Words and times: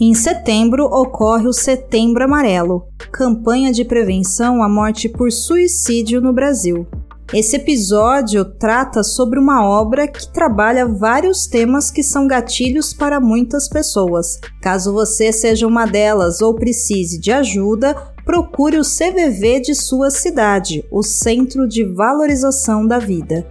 Em 0.00 0.12
setembro 0.12 0.86
ocorre 0.86 1.46
o 1.46 1.52
Setembro 1.52 2.24
Amarelo, 2.24 2.88
campanha 3.12 3.72
de 3.72 3.84
prevenção 3.84 4.60
à 4.60 4.68
morte 4.68 5.08
por 5.08 5.30
suicídio 5.30 6.20
no 6.20 6.32
Brasil. 6.32 6.84
Esse 7.32 7.56
episódio 7.56 8.44
trata 8.44 9.04
sobre 9.04 9.38
uma 9.38 9.64
obra 9.64 10.08
que 10.08 10.26
trabalha 10.32 10.84
vários 10.84 11.46
temas 11.46 11.92
que 11.92 12.02
são 12.02 12.26
gatilhos 12.26 12.92
para 12.92 13.20
muitas 13.20 13.68
pessoas. 13.68 14.40
Caso 14.60 14.92
você 14.92 15.32
seja 15.32 15.64
uma 15.64 15.86
delas 15.86 16.42
ou 16.42 16.54
precise 16.56 17.20
de 17.20 17.30
ajuda, 17.30 17.94
procure 18.24 18.78
o 18.78 18.82
CVV 18.82 19.60
de 19.60 19.76
sua 19.76 20.10
cidade, 20.10 20.84
o 20.90 21.04
Centro 21.04 21.68
de 21.68 21.84
Valorização 21.84 22.84
da 22.84 22.98
Vida. 22.98 23.46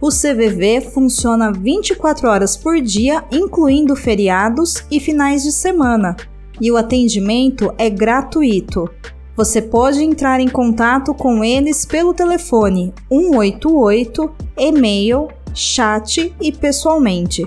O 0.00 0.10
CVV 0.10 0.80
funciona 0.92 1.52
24 1.52 2.28
horas 2.28 2.56
por 2.56 2.80
dia, 2.80 3.24
incluindo 3.32 3.96
feriados 3.96 4.84
e 4.90 5.00
finais 5.00 5.42
de 5.42 5.50
semana, 5.50 6.16
e 6.60 6.70
o 6.70 6.76
atendimento 6.76 7.74
é 7.76 7.90
gratuito. 7.90 8.88
Você 9.36 9.60
pode 9.60 10.02
entrar 10.02 10.40
em 10.40 10.48
contato 10.48 11.12
com 11.14 11.42
eles 11.42 11.84
pelo 11.84 12.14
telefone 12.14 12.92
188, 13.10 14.30
e-mail, 14.56 15.28
chat 15.54 16.34
e 16.40 16.52
pessoalmente. 16.52 17.46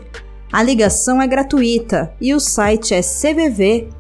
A 0.52 0.62
ligação 0.62 1.22
é 1.22 1.28
gratuita 1.28 2.14
e 2.20 2.34
o 2.34 2.40
site 2.40 2.94
é 2.94 3.02
cvv.org.br. 3.02 3.92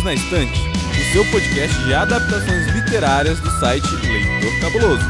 Perdidos 0.00 0.04
na 0.04 0.14
Estante, 0.14 0.60
o 0.60 1.12
seu 1.12 1.24
podcast 1.30 1.84
de 1.84 1.94
adaptações 1.94 2.66
literárias 2.68 3.38
do 3.40 3.50
site 3.58 3.86
Leitor 4.06 4.60
Cabuloso. 4.60 5.04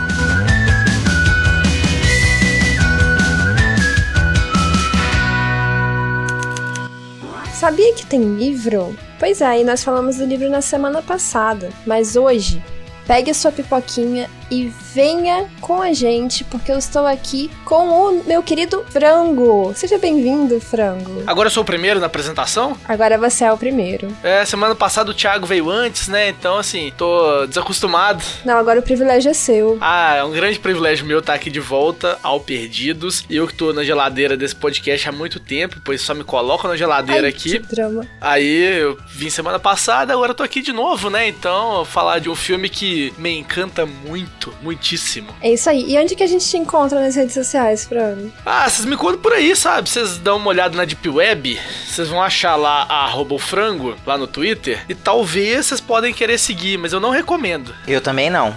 Sabia 7.53 7.95
que 7.95 8.07
tem 8.07 8.37
livro? 8.37 8.97
Pois 9.19 9.41
é, 9.41 9.61
e 9.61 9.65
nós 9.65 9.85
falamos 9.85 10.17
do 10.17 10.25
livro 10.25 10.49
na 10.49 10.61
semana 10.61 11.03
passada, 11.03 11.71
mas 11.87 12.17
hoje, 12.17 12.63
pegue 13.07 13.31
a 13.31 13.35
sua 13.35 13.53
pipoquinha 13.53 14.31
e 14.51 14.73
venha 14.93 15.49
com 15.61 15.81
a 15.81 15.93
gente, 15.93 16.45
porque 16.45 16.73
eu 16.73 16.79
estou 16.79 17.07
aqui 17.07 17.51
com 17.65 17.89
o 17.89 18.25
meu 18.25 18.43
querido 18.43 18.85
Frango. 18.91 19.73
Seja 19.75 19.99
bem-vindo, 19.99 20.61
Frango. 20.61 21.23
Agora 21.27 21.47
eu 21.47 21.51
sou 21.51 21.63
o 21.63 21.67
primeiro 21.67 22.01
na 22.01 22.07
apresentação? 22.07 22.77
Agora 22.87 23.17
você 23.17 23.45
é 23.45 23.53
o 23.53 23.57
primeiro. 23.57 24.09
É, 24.23 24.45
semana 24.45 24.75
passada 24.75 25.11
o 25.11 25.15
Thiago 25.15 25.47
veio 25.47 25.71
antes, 25.71 26.09
né? 26.09 26.29
Então, 26.29 26.57
assim, 26.59 26.93
tô 26.97 27.47
desacostumado. 27.47 28.23
Não, 28.45 28.57
agora 28.57 28.81
o 28.81 28.83
privilégio 28.83 29.31
é 29.31 29.35
seu. 29.35 29.79
Ah, 29.81 30.17
é 30.17 30.25
um 30.25 30.31
grande 30.33 30.59
privilégio 30.59 31.07
meu 31.07 31.21
estar 31.21 31.35
aqui 31.35 31.51
de 31.51 31.61
volta 31.61 32.19
ao 32.23 32.41
Perdidos. 32.41 33.25
E 33.29 33.37
eu 33.37 33.47
que 33.47 33.55
tô 33.55 33.73
na 33.73 33.85
geladeira 33.85 34.37
desse 34.37 34.57
podcast 34.57 35.09
há 35.09 35.13
muito 35.13 35.39
tempo, 35.39 35.81
pois 35.85 36.01
só 36.01 36.15
me 36.15 36.25
colocam 36.25 36.71
na 36.71 36.77
geladeira 36.77 37.27
Ai, 37.27 37.31
aqui. 37.31 37.59
Que 37.59 37.75
drama. 37.75 38.07
Aí 38.21 38.81
eu 38.81 38.99
vim 39.09 39.31
semana 39.31 39.59
passada, 39.59 40.13
agora 40.13 40.31
eu 40.31 40.35
tô 40.35 40.43
aqui 40.43 40.63
de 40.63 40.73
novo, 40.73 41.11
né? 41.11 41.29
Então, 41.29 41.85
falar 41.85 42.19
de 42.19 42.29
um 42.31 42.35
filme 42.35 42.69
que 42.69 43.13
me 43.19 43.37
encanta 43.37 43.85
muito, 43.85 44.40
muitíssimo. 44.63 45.35
É 45.41 45.53
isso 45.53 45.69
aí. 45.69 45.85
E 45.89 45.99
onde 45.99 46.15
que 46.15 46.23
a 46.23 46.27
gente 46.27 46.47
te 46.47 46.57
encontra 46.57 47.01
nas 47.01 47.15
redes 47.15 47.35
sociais, 47.35 47.85
Frango? 47.85 48.33
Ah, 48.45 48.69
vocês 48.69 48.87
me 48.87 48.97
contam 48.97 49.21
por 49.21 49.33
aí, 49.33 49.55
sabe? 49.55 49.89
Vocês 49.89 50.19
dão 50.19 50.37
uma 50.37 50.49
olhada 50.49 50.77
na 50.77 50.85
Deep 50.85 51.09
Web, 51.09 51.59
vocês 51.87 52.09
vão 52.09 52.23
achar 52.23 52.57
lá 52.57 52.87
a 52.89 53.11
frango, 53.39 53.97
lá 54.07 54.17
no 54.17 54.27
Twitter, 54.27 54.85
e 54.89 54.95
talvez 54.95 55.67
vocês 55.67 55.81
podem 55.81 56.13
querer 56.13 56.39
seguir, 56.39 56.79
mas 56.79 56.93
eu 56.93 57.01
não 57.01 57.11
recomendo. 57.11 57.75
Eu 57.87 58.01
também 58.01 58.31
não. 58.31 58.55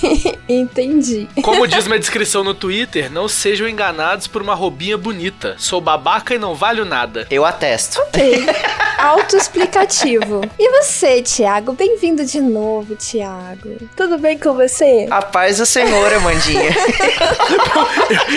Entendi. 0.48 1.28
Como 1.42 1.66
diz 1.66 1.86
minha 1.88 1.98
descrição 1.98 2.44
no 2.44 2.54
Twitter, 2.54 3.10
não 3.10 3.28
sejam 3.28 3.68
enganados 3.68 4.26
por 4.26 4.42
uma 4.42 4.54
roubinha 4.54 4.98
bonita. 4.98 5.56
Sou 5.58 5.80
babaca 5.80 6.34
e 6.34 6.38
não 6.38 6.54
valho 6.54 6.84
nada. 6.84 7.26
Eu 7.30 7.44
atesto. 7.44 8.00
Ok. 8.00 8.44
Autoexplicativo. 8.98 10.42
E 10.58 10.70
você, 10.70 11.20
Thiago? 11.20 11.72
Bem-vindo 11.72 12.24
de 12.24 12.40
novo, 12.40 12.94
Thiago. 12.96 13.88
Tudo 13.96 14.18
bem 14.18 14.38
com 14.38 14.54
você? 14.54 15.06
A 15.10 15.20
paz 15.24 15.58
do 15.58 15.66
Senhor, 15.66 16.12
Amandinha. 16.12 16.70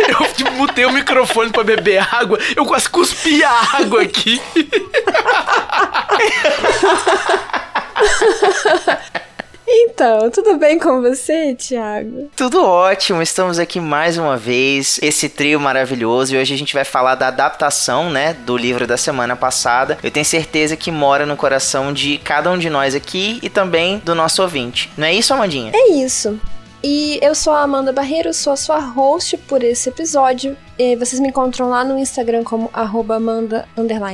eu, 0.10 0.46
eu 0.46 0.52
mutei 0.54 0.86
o 0.86 0.92
microfone 0.92 1.52
pra 1.52 1.64
beber 1.64 2.06
água, 2.12 2.40
eu 2.56 2.66
quase 2.66 2.90
cuspi 2.90 3.44
a 3.44 3.78
água 3.78 4.02
aqui. 4.02 4.42
Então, 9.70 10.32
tudo 10.32 10.58
bem 10.58 10.80
com 10.80 11.02
você, 11.02 11.54
Thiago? 11.54 12.30
Tudo 12.38 12.64
ótimo, 12.64 13.22
estamos 13.22 13.60
aqui 13.60 13.82
mais 13.82 14.18
uma 14.18 14.38
vez, 14.38 14.98
esse 15.02 15.28
trio 15.28 15.60
maravilhoso, 15.60 16.34
e 16.34 16.38
hoje 16.38 16.54
a 16.54 16.58
gente 16.58 16.74
vai 16.74 16.86
falar 16.86 17.16
da 17.16 17.28
adaptação, 17.28 18.10
né, 18.10 18.34
do 18.34 18.56
livro 18.56 18.88
da 18.88 18.96
semana 18.96 19.36
passada. 19.36 19.98
Eu 20.02 20.10
tenho 20.10 20.26
certeza 20.26 20.78
que 20.78 20.90
mora 20.90 21.26
no 21.26 21.36
coração 21.36 21.92
de 21.92 22.18
cada 22.20 22.50
um 22.50 22.58
de 22.58 22.70
nós 22.70 22.96
aqui 22.96 23.40
e 23.44 23.50
também 23.50 24.02
do 24.06 24.16
nosso 24.16 24.42
ouvinte. 24.42 24.90
Não 24.98 25.06
é 25.06 25.14
isso, 25.14 25.34
Amandinha? 25.34 25.72
É 25.74 25.92
isso. 25.92 26.40
E 26.84 27.20
eu 27.22 27.34
sou 27.34 27.54
a 27.54 27.62
Amanda 27.62 27.92
Barreiro, 27.92 28.34
sou 28.34 28.54
a 28.54 28.58
sua 28.58 28.80
host 28.80 29.38
por 29.38 29.64
esse 29.64 29.90
episódio. 29.90 30.56
E 30.78 30.96
vocês 30.96 31.20
me 31.20 31.30
encontram 31.30 31.70
lá 31.70 31.84
no 31.84 31.98
Instagram 31.98 32.44
como 32.44 32.70
Amanda 32.74 33.68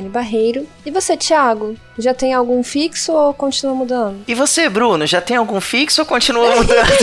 Barreiro. 0.10 0.66
E 0.86 0.92
você, 0.92 1.18
Thiago, 1.18 1.76
já 1.98 2.14
tem 2.14 2.34
algum 2.34 2.64
fixo 2.64 3.12
ou 3.12 3.34
continua 3.34 3.76
mudando? 3.76 4.24
E 4.28 4.34
você, 4.34 4.70
Bruno, 4.70 5.06
já 5.06 5.20
tem 5.20 5.36
algum 5.36 5.60
fixo 5.60 6.02
ou 6.02 6.08
continua 6.08 6.56
mudando? 6.56 6.88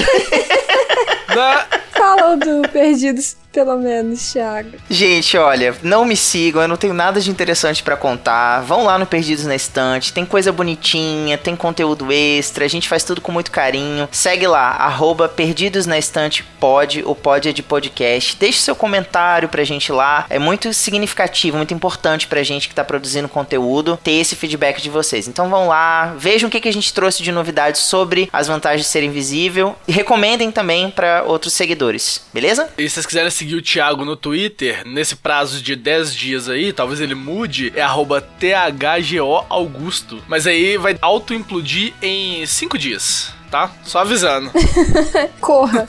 Fala 1.93 2.37
do 2.37 2.63
Perdidos, 2.71 3.37
pelo 3.53 3.77
menos, 3.77 4.33
Thiago. 4.33 4.71
Gente, 4.89 5.37
olha, 5.37 5.75
não 5.83 6.05
me 6.05 6.17
sigam, 6.17 6.63
eu 6.63 6.69
não 6.69 6.77
tenho 6.77 6.95
nada 6.95 7.21
de 7.21 7.31
interessante 7.31 7.83
para 7.83 7.97
contar. 7.97 8.61
Vão 8.61 8.85
lá 8.85 8.99
no 8.99 9.07
Perdidos 9.07 9.45
na 9.45 9.55
Estante, 9.55 10.13
tem 10.13 10.25
coisa 10.25 10.53
bonitinha, 10.53 11.37
tem 11.37 11.57
conteúdo 11.57 12.13
extra, 12.13 12.65
a 12.65 12.69
gente 12.69 12.89
faz 12.89 13.05
tudo 13.05 13.21
com 13.21 13.33
muito 13.33 13.51
carinho. 13.51 14.09
Segue 14.13 14.47
lá, 14.47 14.71
arroba 14.71 15.29
Perdidos 15.29 15.87
na 15.87 15.99
Estante 15.99 16.45
pode, 16.61 17.03
o 17.05 17.15
pode 17.15 17.49
é 17.49 17.53
de 17.53 17.63
podcast. 17.63 18.37
Deixe 18.37 18.61
seu 18.61 18.77
comentário 18.77 19.49
pra 19.49 19.65
gente 19.65 19.91
lá, 19.91 20.27
é 20.31 20.39
muito 20.39 20.73
significativo, 20.73 21.57
muito 21.57 21.75
importante 21.75 22.27
pra 22.27 22.43
gente 22.43 22.69
que 22.69 22.75
tá 22.75 22.85
produzindo 22.85 23.29
conteúdo, 23.29 23.99
ter 24.03 24.13
esse 24.13 24.37
feedback 24.37 24.81
de 24.81 24.91
vocês. 24.91 25.27
Então 25.27 25.49
vão 25.49 25.69
lá, 25.69 26.15
vejam 26.17 26.49
o 26.49 26.51
que, 26.51 26.61
que 26.61 26.69
a 26.69 26.73
gente 26.73 26.93
trouxe 26.93 27.23
de 27.23 27.33
novidades 27.33 27.81
sobre 27.81 28.29
as 28.33 28.47
vantagens 28.47 28.83
de 28.83 28.89
ser 28.89 29.03
invisível 29.03 29.75
e 29.89 29.93
recomendem 29.93 30.51
também 30.51 30.91
para 30.91 31.25
outros 31.25 31.53
seguidores, 31.53 32.23
beleza? 32.33 32.69
E 32.79 32.89
se 32.89 32.95
vocês 32.95 33.07
quiserem 33.07 33.31
seguir 33.41 33.57
o 33.57 33.63
Thiago 33.63 34.05
no 34.05 34.17
Twitter, 34.17 34.87
nesse 34.87 35.17
prazo 35.17 35.63
de 35.63 35.75
10 35.75 36.15
dias 36.15 36.49
aí, 36.49 36.75
talvez 36.75 37.01
ele 37.01 37.15
mude, 37.15 37.73
é 37.75 37.81
arroba 37.81 38.21
THGO 38.21 39.47
Augusto. 39.49 40.23
Mas 40.29 40.47
aí 40.47 40.77
vai 40.77 40.99
auto-implodir 41.01 41.95
em 42.03 42.45
5 42.45 42.79
dias 42.79 43.33
tá? 43.51 43.69
Só 43.83 43.99
avisando. 43.99 44.49
Corra. 45.41 45.85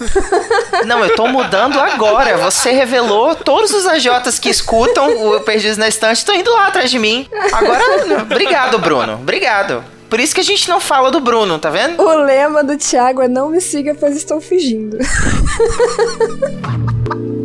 Não, 0.83 1.05
eu 1.05 1.15
tô 1.15 1.27
mudando 1.27 1.79
agora. 1.79 2.35
Você 2.37 2.71
revelou 2.71 3.35
todos 3.35 3.71
os 3.71 3.85
AJs 3.85 4.39
que 4.39 4.49
escutam 4.49 5.27
o 5.27 5.39
Perdidos 5.41 5.77
na 5.77 5.87
Estante 5.87 6.17
estão 6.17 6.33
indo 6.33 6.51
lá 6.51 6.69
atrás 6.69 6.89
de 6.89 6.97
mim. 6.97 7.29
Agora, 7.53 7.83
obrigado, 8.23 8.79
Bruno. 8.79 9.13
Obrigado. 9.13 9.83
Por 10.09 10.19
isso 10.19 10.33
que 10.33 10.41
a 10.41 10.43
gente 10.43 10.67
não 10.67 10.79
fala 10.79 11.11
do 11.11 11.19
Bruno, 11.19 11.59
tá 11.59 11.69
vendo? 11.69 12.01
O 12.01 12.23
lema 12.23 12.63
do 12.63 12.75
Thiago 12.75 13.21
é 13.21 13.27
não 13.27 13.49
me 13.49 13.61
siga, 13.61 13.93
pois 13.93 14.17
estou 14.17 14.41
fugindo. 14.41 14.97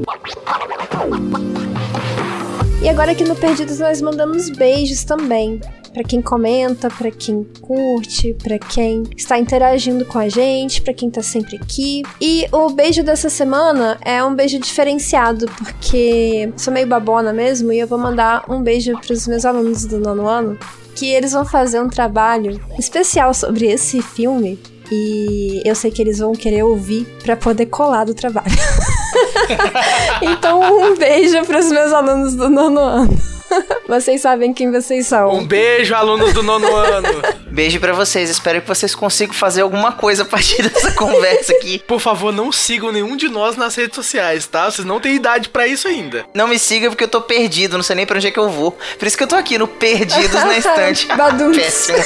e 2.83 2.89
agora 2.89 3.13
aqui 3.13 3.25
no 3.25 3.35
Perdidos 3.35 3.81
nós 3.81 4.01
mandamos 4.01 4.49
beijos 4.49 5.03
também. 5.03 5.61
Para 5.93 6.05
quem 6.05 6.21
comenta, 6.21 6.91
para 6.91 7.11
quem 7.11 7.43
curte, 7.61 8.35
para 8.35 8.59
quem 8.59 9.03
está 9.17 9.39
interagindo 9.39 10.05
com 10.05 10.19
a 10.19 10.29
gente, 10.29 10.83
para 10.83 10.93
quem 10.93 11.11
tá 11.11 11.23
sempre 11.23 11.57
aqui. 11.57 12.03
E 12.21 12.47
o 12.53 12.69
beijo 12.69 13.03
dessa 13.03 13.31
semana 13.31 13.99
é 14.05 14.23
um 14.23 14.35
beijo 14.35 14.59
diferenciado, 14.59 15.47
porque 15.59 16.53
sou 16.57 16.73
meio 16.73 16.87
babona 16.87 17.33
mesmo 17.33 17.73
e 17.73 17.79
eu 17.79 17.89
vou 17.89 17.99
mandar 17.99 18.45
um 18.49 18.63
beijo 18.63 18.93
para 19.01 19.15
os 19.15 19.27
meus 19.27 19.45
alunos 19.45 19.87
do 19.87 19.99
nono 19.99 20.29
ano, 20.29 20.59
que 20.95 21.07
eles 21.07 21.33
vão 21.33 21.47
fazer 21.47 21.81
um 21.81 21.89
trabalho 21.89 22.61
especial 22.79 23.33
sobre 23.33 23.67
esse 23.67 24.03
filme 24.03 24.59
e 24.93 25.63
eu 25.65 25.75
sei 25.75 25.91
que 25.91 26.01
eles 26.01 26.19
vão 26.19 26.33
querer 26.33 26.63
ouvir 26.63 27.07
para 27.23 27.37
poder 27.37 27.67
colar 27.67 28.05
do 28.05 28.15
trabalho. 28.15 28.47
então, 30.23 30.61
um 30.61 30.97
beijo 30.97 31.45
para 31.45 31.59
os 31.59 31.71
meus 31.71 31.93
alunos 31.93 32.35
do 32.35 32.49
nono 32.49 32.81
ano. 32.81 33.37
Vocês 33.89 34.21
sabem 34.21 34.53
quem 34.53 34.71
vocês 34.71 35.07
são. 35.07 35.33
Um 35.33 35.47
beijo, 35.47 35.95
alunos 35.95 36.33
do 36.33 36.43
nono 36.43 36.75
ano. 36.75 37.23
Beijo 37.47 37.79
para 37.81 37.93
vocês. 37.93 38.29
Espero 38.29 38.61
que 38.61 38.69
vocês 38.69 38.95
consigam 38.95 39.35
fazer 39.35 39.63
alguma 39.63 39.93
coisa 39.93 40.23
a 40.23 40.27
partir 40.27 40.63
dessa 40.69 40.93
conversa 40.93 41.53
aqui. 41.53 41.79
Por 41.87 42.01
favor, 42.01 42.33
não 42.33 42.51
sigam 42.51 42.93
nenhum 42.93 43.17
de 43.17 43.29
nós 43.29 43.57
nas 43.57 43.75
redes 43.75 43.95
sociais, 43.95 44.47
tá? 44.47 44.71
Vocês 44.71 44.87
não 44.87 45.01
têm 45.01 45.15
idade 45.15 45.49
para 45.49 45.67
isso 45.67 45.89
ainda. 45.89 46.27
Não 46.35 46.49
me 46.49 46.59
siga 46.59 46.89
porque 46.89 47.05
eu 47.05 47.09
tô 47.09 47.21
perdido, 47.21 47.77
não 47.77 47.85
sei 47.85 47.97
nem 47.97 48.07
pra 48.07 48.17
onde 48.17 48.27
é 48.27 48.31
que 48.31 48.39
eu 48.39 48.51
vou. 48.51 48.77
Por 48.99 49.07
isso 49.07 49.17
que 49.17 49.23
eu 49.23 49.29
tô 49.29 49.37
aqui 49.37 49.59
no 49.59 49.69
Perdidos 49.69 50.33
na 50.33 50.59
Estante. 50.59 51.09
Péssimo. 51.55 51.99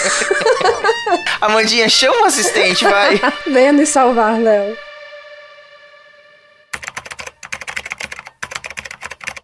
Amandinha, 1.41 1.88
chama 1.88 2.23
o 2.23 2.25
assistente, 2.25 2.85
vai. 2.85 3.20
Venha 3.46 3.73
me 3.73 3.87
salvar, 3.87 4.38
Léo. 4.38 4.90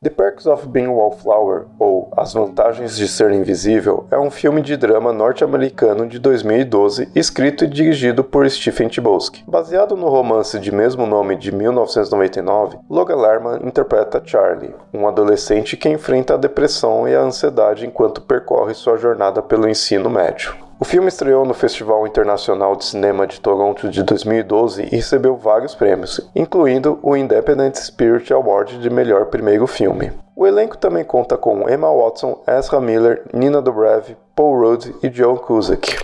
The 0.07 0.11
Perks 0.11 0.47
of 0.47 0.69
Being 0.69 0.87
Wallflower, 0.87 1.65
ou 1.81 2.09
As 2.17 2.33
Vantagens 2.33 2.97
de 2.97 3.09
Ser 3.09 3.33
Invisível, 3.33 4.07
é 4.09 4.17
um 4.17 4.31
filme 4.31 4.63
de 4.63 4.77
drama 4.77 5.13
norte-americano 5.13 6.07
de 6.07 6.21
2012, 6.21 7.09
escrito 7.13 7.65
e 7.65 7.67
dirigido 7.67 8.23
por 8.23 8.49
Stephen 8.49 8.89
Chbosky. 8.89 9.43
Baseado 9.49 9.97
no 9.97 10.09
romance 10.09 10.61
de 10.61 10.73
mesmo 10.73 11.09
nome 11.09 11.35
de 11.35 11.51
1999, 11.51 12.79
Logan 12.89 13.17
Lerman 13.17 13.59
interpreta 13.65 14.23
Charlie, 14.25 14.77
um 14.95 15.09
adolescente 15.09 15.77
que 15.77 15.89
enfrenta 15.89 16.35
a 16.35 16.39
depressão 16.39 17.09
e 17.09 17.17
a 17.17 17.23
ansiedade 17.23 17.85
enquanto 17.85 18.21
percorre 18.21 18.75
sua 18.75 18.97
jornada 18.97 19.43
pelo 19.43 19.69
ensino 19.69 20.09
médio. 20.09 20.66
O 20.79 20.85
filme 20.85 21.09
estreou 21.09 21.47
no 21.47 21.55
Festival 21.55 22.07
Internacional 22.07 22.77
de 22.77 22.85
Cinema 22.85 23.27
de 23.27 23.41
Toronto 23.41 23.89
de 23.89 24.03
2012 24.03 24.83
e 24.83 24.97
recebeu 24.97 25.35
vários 25.35 25.75
prêmios, 25.75 26.21
incluindo 26.35 26.99
o 27.03 27.17
Independent 27.17 27.75
Spirit 27.77 28.31
Award 28.31 28.79
de 28.79 28.91
melhor 28.91 29.25
primeiro 29.27 29.67
filme. 29.67 30.13
O 30.37 30.47
elenco 30.47 30.77
também 30.77 31.03
conta 31.03 31.39
com 31.39 31.67
Emma 31.67 31.91
Watson, 31.91 32.43
Ezra 32.47 32.79
Miller, 32.79 33.25
Nina 33.33 33.63
Dobrev, 33.63 34.15
Paul 34.35 34.61
Rudd 34.61 34.95
e 35.03 35.11
Joe 35.11 35.39
Cusack. 35.39 35.97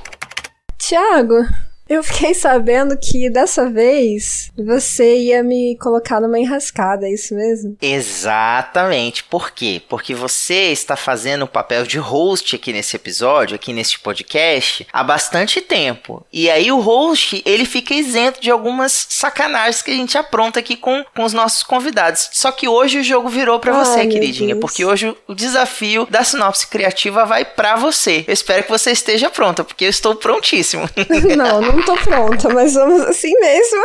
Tiago, 0.78 1.44
eu 1.92 2.02
fiquei 2.02 2.34
sabendo 2.34 2.96
que 2.96 3.30
dessa 3.30 3.68
vez 3.68 4.50
você 4.56 5.16
ia 5.16 5.42
me 5.42 5.76
colocar 5.78 6.20
numa 6.20 6.38
enrascada, 6.38 7.06
é 7.06 7.12
isso 7.12 7.34
mesmo? 7.34 7.76
Exatamente. 7.80 9.24
Por 9.24 9.50
quê? 9.50 9.82
Porque 9.88 10.14
você 10.14 10.72
está 10.72 10.96
fazendo 10.96 11.42
o 11.42 11.48
papel 11.48 11.84
de 11.84 11.98
host 11.98 12.56
aqui 12.56 12.72
nesse 12.72 12.96
episódio, 12.96 13.54
aqui 13.54 13.72
neste 13.72 13.98
podcast, 14.00 14.86
há 14.92 15.04
bastante 15.04 15.60
tempo. 15.60 16.24
E 16.32 16.50
aí 16.50 16.70
o 16.72 16.80
host, 16.80 17.42
ele 17.44 17.64
fica 17.64 17.94
isento 17.94 18.40
de 18.40 18.50
algumas 18.50 19.06
sacanagens 19.08 19.82
que 19.82 19.90
a 19.90 19.94
gente 19.94 20.16
apronta 20.16 20.60
aqui 20.60 20.76
com, 20.76 21.04
com 21.14 21.24
os 21.24 21.32
nossos 21.32 21.62
convidados. 21.62 22.30
Só 22.32 22.50
que 22.52 22.68
hoje 22.68 22.98
o 22.98 23.04
jogo 23.04 23.28
virou 23.28 23.58
para 23.58 23.72
você, 23.72 24.06
queridinha, 24.06 24.54
Deus. 24.54 24.60
porque 24.60 24.84
hoje 24.84 25.14
o 25.26 25.34
desafio 25.34 26.06
da 26.10 26.24
sinopse 26.24 26.66
criativa 26.66 27.24
vai 27.24 27.44
para 27.44 27.76
você. 27.76 28.24
Eu 28.26 28.32
espero 28.32 28.62
que 28.62 28.70
você 28.70 28.90
esteja 28.90 29.30
pronta, 29.30 29.64
porque 29.64 29.84
eu 29.84 29.90
estou 29.90 30.14
prontíssimo. 30.14 30.88
não, 31.36 31.60
não 31.60 31.81
tô 31.84 31.94
pronta, 31.96 32.48
mas 32.48 32.74
vamos 32.74 33.00
assim 33.02 33.32
mesmo. 33.40 33.82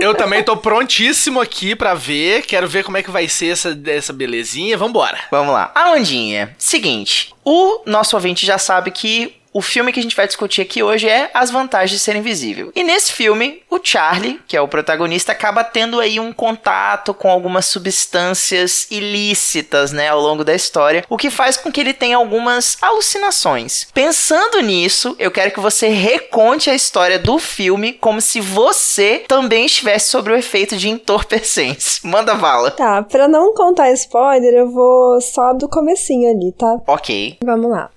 Eu 0.00 0.14
também 0.14 0.42
tô 0.42 0.56
prontíssimo 0.56 1.40
aqui 1.40 1.74
pra 1.74 1.94
ver. 1.94 2.42
Quero 2.42 2.68
ver 2.68 2.84
como 2.84 2.96
é 2.96 3.02
que 3.02 3.10
vai 3.10 3.28
ser 3.28 3.48
essa, 3.48 3.78
essa 3.86 4.12
belezinha. 4.12 4.76
Vambora. 4.76 5.18
Vamos 5.30 5.52
lá. 5.52 5.70
Amandinha, 5.74 6.54
seguinte. 6.58 7.34
O 7.44 7.82
nosso 7.86 8.16
ouvinte 8.16 8.46
já 8.46 8.58
sabe 8.58 8.90
que 8.90 9.41
o 9.52 9.60
filme 9.60 9.92
que 9.92 10.00
a 10.00 10.02
gente 10.02 10.16
vai 10.16 10.26
discutir 10.26 10.62
aqui 10.62 10.82
hoje 10.82 11.08
é 11.08 11.30
As 11.34 11.50
Vantagens 11.50 11.90
de 11.90 11.98
Ser 11.98 12.16
Invisível. 12.16 12.72
E 12.74 12.82
nesse 12.82 13.12
filme, 13.12 13.62
o 13.70 13.78
Charlie, 13.82 14.40
que 14.46 14.56
é 14.56 14.60
o 14.60 14.68
protagonista, 14.68 15.32
acaba 15.32 15.62
tendo 15.62 16.00
aí 16.00 16.18
um 16.18 16.32
contato 16.32 17.12
com 17.12 17.30
algumas 17.30 17.66
substâncias 17.66 18.86
ilícitas, 18.90 19.92
né, 19.92 20.08
ao 20.08 20.20
longo 20.20 20.44
da 20.44 20.54
história, 20.54 21.04
o 21.08 21.18
que 21.18 21.30
faz 21.30 21.56
com 21.56 21.70
que 21.70 21.80
ele 21.80 21.92
tenha 21.92 22.16
algumas 22.16 22.78
alucinações. 22.80 23.86
Pensando 23.92 24.60
nisso, 24.60 25.14
eu 25.18 25.30
quero 25.30 25.50
que 25.50 25.60
você 25.60 25.88
reconte 25.88 26.70
a 26.70 26.74
história 26.74 27.18
do 27.18 27.38
filme 27.38 27.92
como 27.92 28.20
se 28.20 28.40
você 28.40 29.24
também 29.28 29.66
estivesse 29.66 30.08
sob 30.08 30.30
o 30.30 30.36
efeito 30.36 30.76
de 30.76 30.88
entorpecentes. 30.88 32.00
Manda 32.04 32.34
bala. 32.34 32.70
Tá, 32.70 33.02
pra 33.02 33.28
não 33.28 33.52
contar 33.54 33.92
spoiler, 33.92 34.54
eu 34.54 34.70
vou 34.70 35.20
só 35.20 35.52
do 35.52 35.68
comecinho 35.68 36.30
ali, 36.30 36.52
tá? 36.52 36.78
Ok. 36.86 37.38
Vamos 37.44 37.70
lá. 37.70 37.90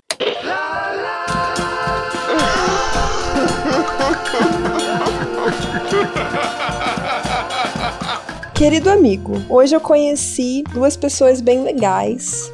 Querido 8.56 8.88
amigo, 8.88 9.34
hoje 9.50 9.76
eu 9.76 9.80
conheci 9.80 10.64
duas 10.72 10.96
pessoas 10.96 11.42
bem 11.42 11.62
legais 11.62 12.50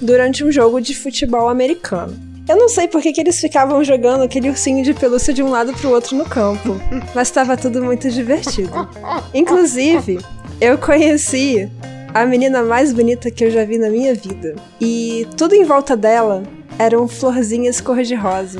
durante 0.00 0.42
um 0.42 0.50
jogo 0.50 0.80
de 0.80 0.96
futebol 0.96 1.48
americano. 1.48 2.12
Eu 2.48 2.56
não 2.56 2.68
sei 2.68 2.88
por 2.88 3.00
que, 3.00 3.12
que 3.12 3.20
eles 3.20 3.40
ficavam 3.40 3.84
jogando 3.84 4.24
aquele 4.24 4.48
ursinho 4.48 4.82
de 4.82 4.92
pelúcia 4.92 5.32
de 5.32 5.44
um 5.44 5.50
lado 5.50 5.72
pro 5.72 5.90
outro 5.90 6.16
no 6.16 6.24
campo, 6.24 6.80
mas 7.14 7.28
estava 7.28 7.56
tudo 7.56 7.84
muito 7.84 8.10
divertido. 8.10 8.88
Inclusive, 9.32 10.18
eu 10.60 10.76
conheci 10.76 11.70
a 12.12 12.26
menina 12.26 12.64
mais 12.64 12.92
bonita 12.92 13.30
que 13.30 13.44
eu 13.44 13.50
já 13.52 13.64
vi 13.64 13.78
na 13.78 13.90
minha 13.90 14.12
vida. 14.12 14.56
E 14.80 15.24
tudo 15.36 15.54
em 15.54 15.62
volta 15.62 15.96
dela 15.96 16.42
eram 16.80 17.06
florzinhas 17.06 17.80
cor-de-rosa. 17.80 18.58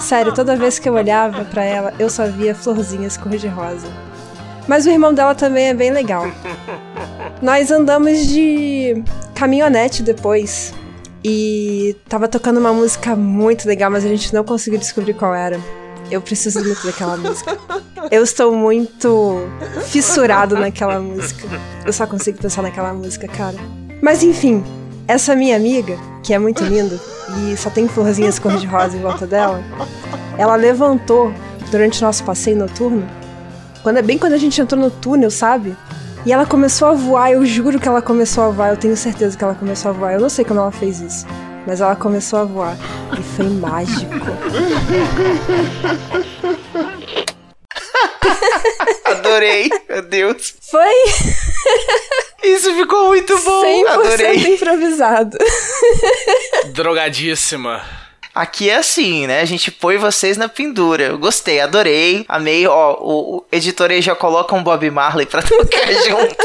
Sério, 0.00 0.34
toda 0.34 0.56
vez 0.56 0.80
que 0.80 0.88
eu 0.88 0.94
olhava 0.94 1.44
pra 1.44 1.62
ela, 1.62 1.94
eu 1.96 2.10
só 2.10 2.26
via 2.26 2.56
florzinhas 2.56 3.16
cor-de-rosa. 3.16 4.07
Mas 4.68 4.86
o 4.86 4.90
irmão 4.90 5.14
dela 5.14 5.34
também 5.34 5.68
é 5.68 5.74
bem 5.74 5.90
legal. 5.90 6.30
Nós 7.40 7.70
andamos 7.70 8.26
de 8.26 9.02
caminhonete 9.34 10.02
depois. 10.02 10.74
E 11.24 11.96
tava 12.08 12.28
tocando 12.28 12.58
uma 12.58 12.72
música 12.72 13.16
muito 13.16 13.66
legal, 13.66 13.90
mas 13.90 14.04
a 14.04 14.08
gente 14.08 14.32
não 14.32 14.44
conseguiu 14.44 14.78
descobrir 14.78 15.14
qual 15.14 15.34
era. 15.34 15.58
Eu 16.10 16.20
preciso 16.22 16.62
muito 16.62 16.86
daquela 16.86 17.16
música. 17.16 17.58
Eu 18.10 18.22
estou 18.22 18.54
muito 18.54 19.48
fissurado 19.86 20.54
naquela 20.54 21.00
música. 21.00 21.48
Eu 21.84 21.92
só 21.92 22.06
consigo 22.06 22.38
pensar 22.38 22.62
naquela 22.62 22.92
música, 22.92 23.26
cara. 23.26 23.56
Mas 24.00 24.22
enfim, 24.22 24.62
essa 25.06 25.34
minha 25.34 25.56
amiga, 25.56 25.98
que 26.22 26.32
é 26.32 26.38
muito 26.38 26.62
linda 26.64 26.98
e 27.36 27.56
só 27.56 27.68
tem 27.68 27.88
florzinhas 27.88 28.38
cor-de-rosa 28.38 28.96
em 28.96 29.00
volta 29.00 29.26
dela, 29.26 29.62
ela 30.38 30.54
levantou 30.54 31.32
durante 31.70 32.00
o 32.00 32.06
nosso 32.06 32.22
passeio 32.24 32.56
noturno. 32.56 33.17
Quando 33.88 33.96
é 33.96 34.02
bem 34.02 34.18
quando 34.18 34.34
a 34.34 34.36
gente 34.36 34.60
entrou 34.60 34.78
no 34.78 34.90
túnel, 34.90 35.30
sabe? 35.30 35.74
E 36.26 36.30
ela 36.30 36.44
começou 36.44 36.88
a 36.88 36.92
voar, 36.92 37.32
eu 37.32 37.46
juro 37.46 37.80
que 37.80 37.88
ela 37.88 38.02
começou 38.02 38.44
a 38.44 38.50
voar, 38.50 38.68
eu 38.68 38.76
tenho 38.76 38.94
certeza 38.94 39.34
que 39.34 39.42
ela 39.42 39.54
começou 39.54 39.90
a 39.90 39.94
voar. 39.94 40.12
Eu 40.12 40.20
não 40.20 40.28
sei 40.28 40.44
como 40.44 40.60
ela 40.60 40.70
fez 40.70 41.00
isso, 41.00 41.24
mas 41.66 41.80
ela 41.80 41.96
começou 41.96 42.38
a 42.38 42.44
voar. 42.44 42.76
E 43.18 43.22
foi 43.22 43.48
mágico. 43.48 44.12
Adorei, 49.06 49.70
meu 49.88 50.02
Deus. 50.02 50.54
Foi 50.70 50.92
Isso 52.44 52.74
ficou 52.74 53.06
muito 53.06 53.38
bom. 53.38 53.64
100% 53.64 53.86
Adorei. 53.88 54.54
improvisado. 54.54 55.38
Drogadíssima. 56.74 57.80
Aqui 58.38 58.70
é 58.70 58.76
assim, 58.76 59.26
né? 59.26 59.40
A 59.40 59.44
gente 59.44 59.68
põe 59.68 59.96
vocês 59.96 60.36
na 60.36 60.48
pendura. 60.48 61.06
Eu 61.06 61.18
gostei, 61.18 61.58
adorei, 61.58 62.24
amei. 62.28 62.68
Ó, 62.68 62.96
o, 63.00 63.36
o 63.38 63.44
editor 63.50 63.90
aí 63.90 64.00
já 64.00 64.14
coloca 64.14 64.54
um 64.54 64.62
Bob 64.62 64.88
Marley 64.92 65.26
pra 65.26 65.42
tocar 65.42 65.92
junto. 66.04 66.36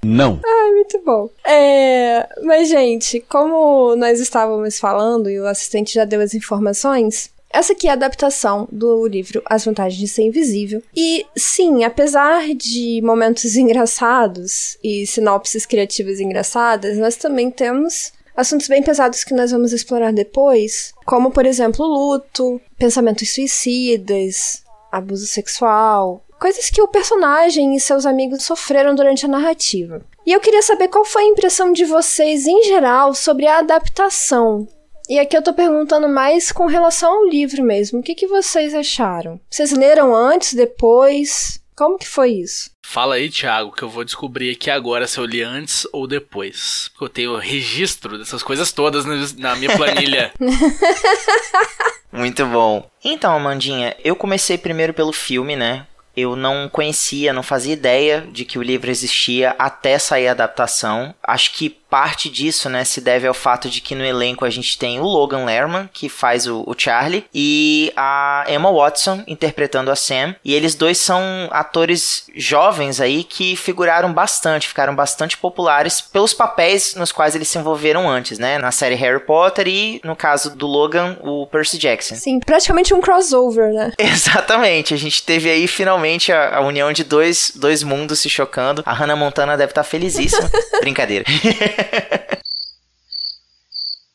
Não. 0.00 0.38
Ai, 0.46 0.70
muito 0.70 1.02
bom. 1.04 1.28
É, 1.44 2.24
mas, 2.44 2.68
gente, 2.68 3.18
como 3.28 3.96
nós 3.96 4.20
estávamos 4.20 4.78
falando 4.78 5.28
e 5.28 5.40
o 5.40 5.46
assistente 5.48 5.92
já 5.92 6.04
deu 6.04 6.20
as 6.20 6.34
informações, 6.34 7.32
essa 7.52 7.72
aqui 7.72 7.88
é 7.88 7.90
a 7.90 7.94
adaptação 7.94 8.68
do 8.70 9.08
livro 9.08 9.42
As 9.46 9.64
Vantagens 9.64 9.98
de 9.98 10.06
Ser 10.06 10.22
Invisível. 10.22 10.80
E 10.96 11.26
sim, 11.36 11.82
apesar 11.82 12.54
de 12.54 13.00
momentos 13.02 13.56
engraçados 13.58 14.78
e 14.84 15.04
sinopses 15.04 15.66
criativas 15.66 16.20
engraçadas, 16.20 16.96
nós 16.96 17.16
também 17.16 17.50
temos 17.50 18.12
assuntos 18.40 18.68
bem 18.68 18.82
pesados 18.82 19.22
que 19.22 19.34
nós 19.34 19.50
vamos 19.50 19.72
explorar 19.72 20.12
depois, 20.12 20.92
como, 21.04 21.30
por 21.30 21.46
exemplo, 21.46 21.86
luto, 21.86 22.60
pensamentos 22.78 23.34
suicidas, 23.34 24.64
abuso 24.90 25.26
sexual, 25.26 26.24
coisas 26.40 26.70
que 26.70 26.80
o 26.80 26.88
personagem 26.88 27.76
e 27.76 27.80
seus 27.80 28.06
amigos 28.06 28.42
sofreram 28.42 28.94
durante 28.94 29.26
a 29.26 29.28
narrativa. 29.28 30.02
E 30.26 30.32
eu 30.32 30.40
queria 30.40 30.62
saber 30.62 30.88
qual 30.88 31.04
foi 31.04 31.22
a 31.22 31.28
impressão 31.28 31.72
de 31.72 31.84
vocês 31.84 32.46
em 32.46 32.64
geral 32.64 33.14
sobre 33.14 33.46
a 33.46 33.58
adaptação. 33.58 34.66
E 35.08 35.18
aqui 35.18 35.36
eu 35.36 35.42
tô 35.42 35.52
perguntando 35.52 36.08
mais 36.08 36.52
com 36.52 36.66
relação 36.66 37.12
ao 37.12 37.26
livro 37.26 37.62
mesmo. 37.62 37.98
O 37.98 38.02
que, 38.02 38.14
que 38.14 38.26
vocês 38.26 38.74
acharam? 38.74 39.40
Vocês 39.50 39.72
leram 39.72 40.14
antes, 40.14 40.54
depois? 40.54 41.60
Como 41.76 41.98
que 41.98 42.06
foi 42.06 42.30
isso? 42.32 42.70
Fala 42.92 43.14
aí, 43.14 43.30
Thiago, 43.30 43.70
que 43.70 43.84
eu 43.84 43.88
vou 43.88 44.02
descobrir 44.02 44.50
aqui 44.50 44.68
agora 44.68 45.06
se 45.06 45.16
eu 45.16 45.24
li 45.24 45.40
antes 45.44 45.86
ou 45.92 46.08
depois. 46.08 46.90
Porque 46.92 47.04
eu 47.04 47.08
tenho 47.08 47.36
registro 47.36 48.18
dessas 48.18 48.42
coisas 48.42 48.72
todas 48.72 49.04
na- 49.36 49.54
minha 49.54 49.76
planilha. 49.76 50.32
Muito 52.12 52.44
bom. 52.46 52.90
Então, 53.04 53.32
Amandinha, 53.36 53.96
eu 54.02 54.16
comecei 54.16 54.58
primeiro 54.58 54.92
pelo 54.92 55.12
filme, 55.12 55.54
né? 55.54 55.86
Eu 56.16 56.34
não 56.34 56.68
conhecia, 56.68 57.32
não 57.32 57.44
fazia 57.44 57.74
ideia 57.74 58.26
de 58.32 58.44
que 58.44 58.58
o 58.58 58.62
livro 58.62 58.90
existia 58.90 59.54
até 59.56 59.96
sair 59.96 60.26
a 60.26 60.32
adaptação. 60.32 61.14
Acho 61.22 61.52
que 61.52 61.78
parte 61.90 62.30
disso, 62.30 62.68
né, 62.70 62.84
se 62.84 63.00
deve 63.00 63.26
ao 63.26 63.34
fato 63.34 63.68
de 63.68 63.80
que 63.80 63.94
no 63.94 64.04
elenco 64.04 64.44
a 64.44 64.50
gente 64.50 64.78
tem 64.78 65.00
o 65.00 65.04
Logan 65.04 65.44
Lerman, 65.44 65.90
que 65.92 66.08
faz 66.08 66.46
o, 66.46 66.62
o 66.66 66.74
Charlie, 66.76 67.24
e 67.34 67.92
a 67.96 68.44
Emma 68.48 68.72
Watson 68.72 69.24
interpretando 69.26 69.90
a 69.90 69.96
Sam. 69.96 70.36
E 70.44 70.54
eles 70.54 70.74
dois 70.74 70.98
são 70.98 71.20
atores 71.50 72.26
jovens 72.34 73.00
aí 73.00 73.24
que 73.24 73.56
figuraram 73.56 74.12
bastante, 74.12 74.68
ficaram 74.68 74.94
bastante 74.94 75.36
populares 75.36 76.00
pelos 76.00 76.32
papéis 76.32 76.94
nos 76.94 77.10
quais 77.10 77.34
eles 77.34 77.48
se 77.48 77.58
envolveram 77.58 78.08
antes, 78.08 78.38
né? 78.38 78.58
Na 78.58 78.70
série 78.70 78.94
Harry 78.94 79.20
Potter 79.20 79.66
e, 79.66 80.00
no 80.04 80.14
caso 80.14 80.54
do 80.54 80.66
Logan, 80.66 81.18
o 81.20 81.46
Percy 81.46 81.78
Jackson. 81.78 82.14
Sim, 82.14 82.38
praticamente 82.38 82.94
um 82.94 83.00
crossover, 83.00 83.72
né? 83.72 83.92
Exatamente. 83.98 84.94
A 84.94 84.96
gente 84.96 85.22
teve 85.22 85.50
aí 85.50 85.66
finalmente 85.66 86.32
a, 86.32 86.58
a 86.58 86.60
união 86.60 86.92
de 86.92 87.02
dois, 87.02 87.52
dois 87.54 87.82
mundos 87.82 88.20
se 88.20 88.30
chocando. 88.30 88.82
A 88.86 88.92
Hannah 88.92 89.16
Montana 89.16 89.56
deve 89.56 89.72
estar 89.72 89.82
felizíssima. 89.82 90.50
Brincadeira. 90.80 91.24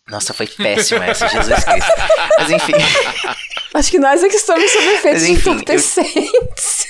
Nossa, 0.08 0.34
foi 0.34 0.48
péssima 0.48 1.06
essa, 1.06 1.28
Jesus 1.28 1.64
Cristo. 1.64 1.92
Mas 2.38 2.52
enfim. 2.52 2.74
Acho 3.74 3.92
que 3.92 4.00
nós 4.00 4.24
é 4.24 4.30
que 4.30 4.36
estamos 4.36 4.72
sob 4.72 4.86
efeitos 4.86 5.24
enfim, 5.24 5.52
entorpecentes. 5.52 6.86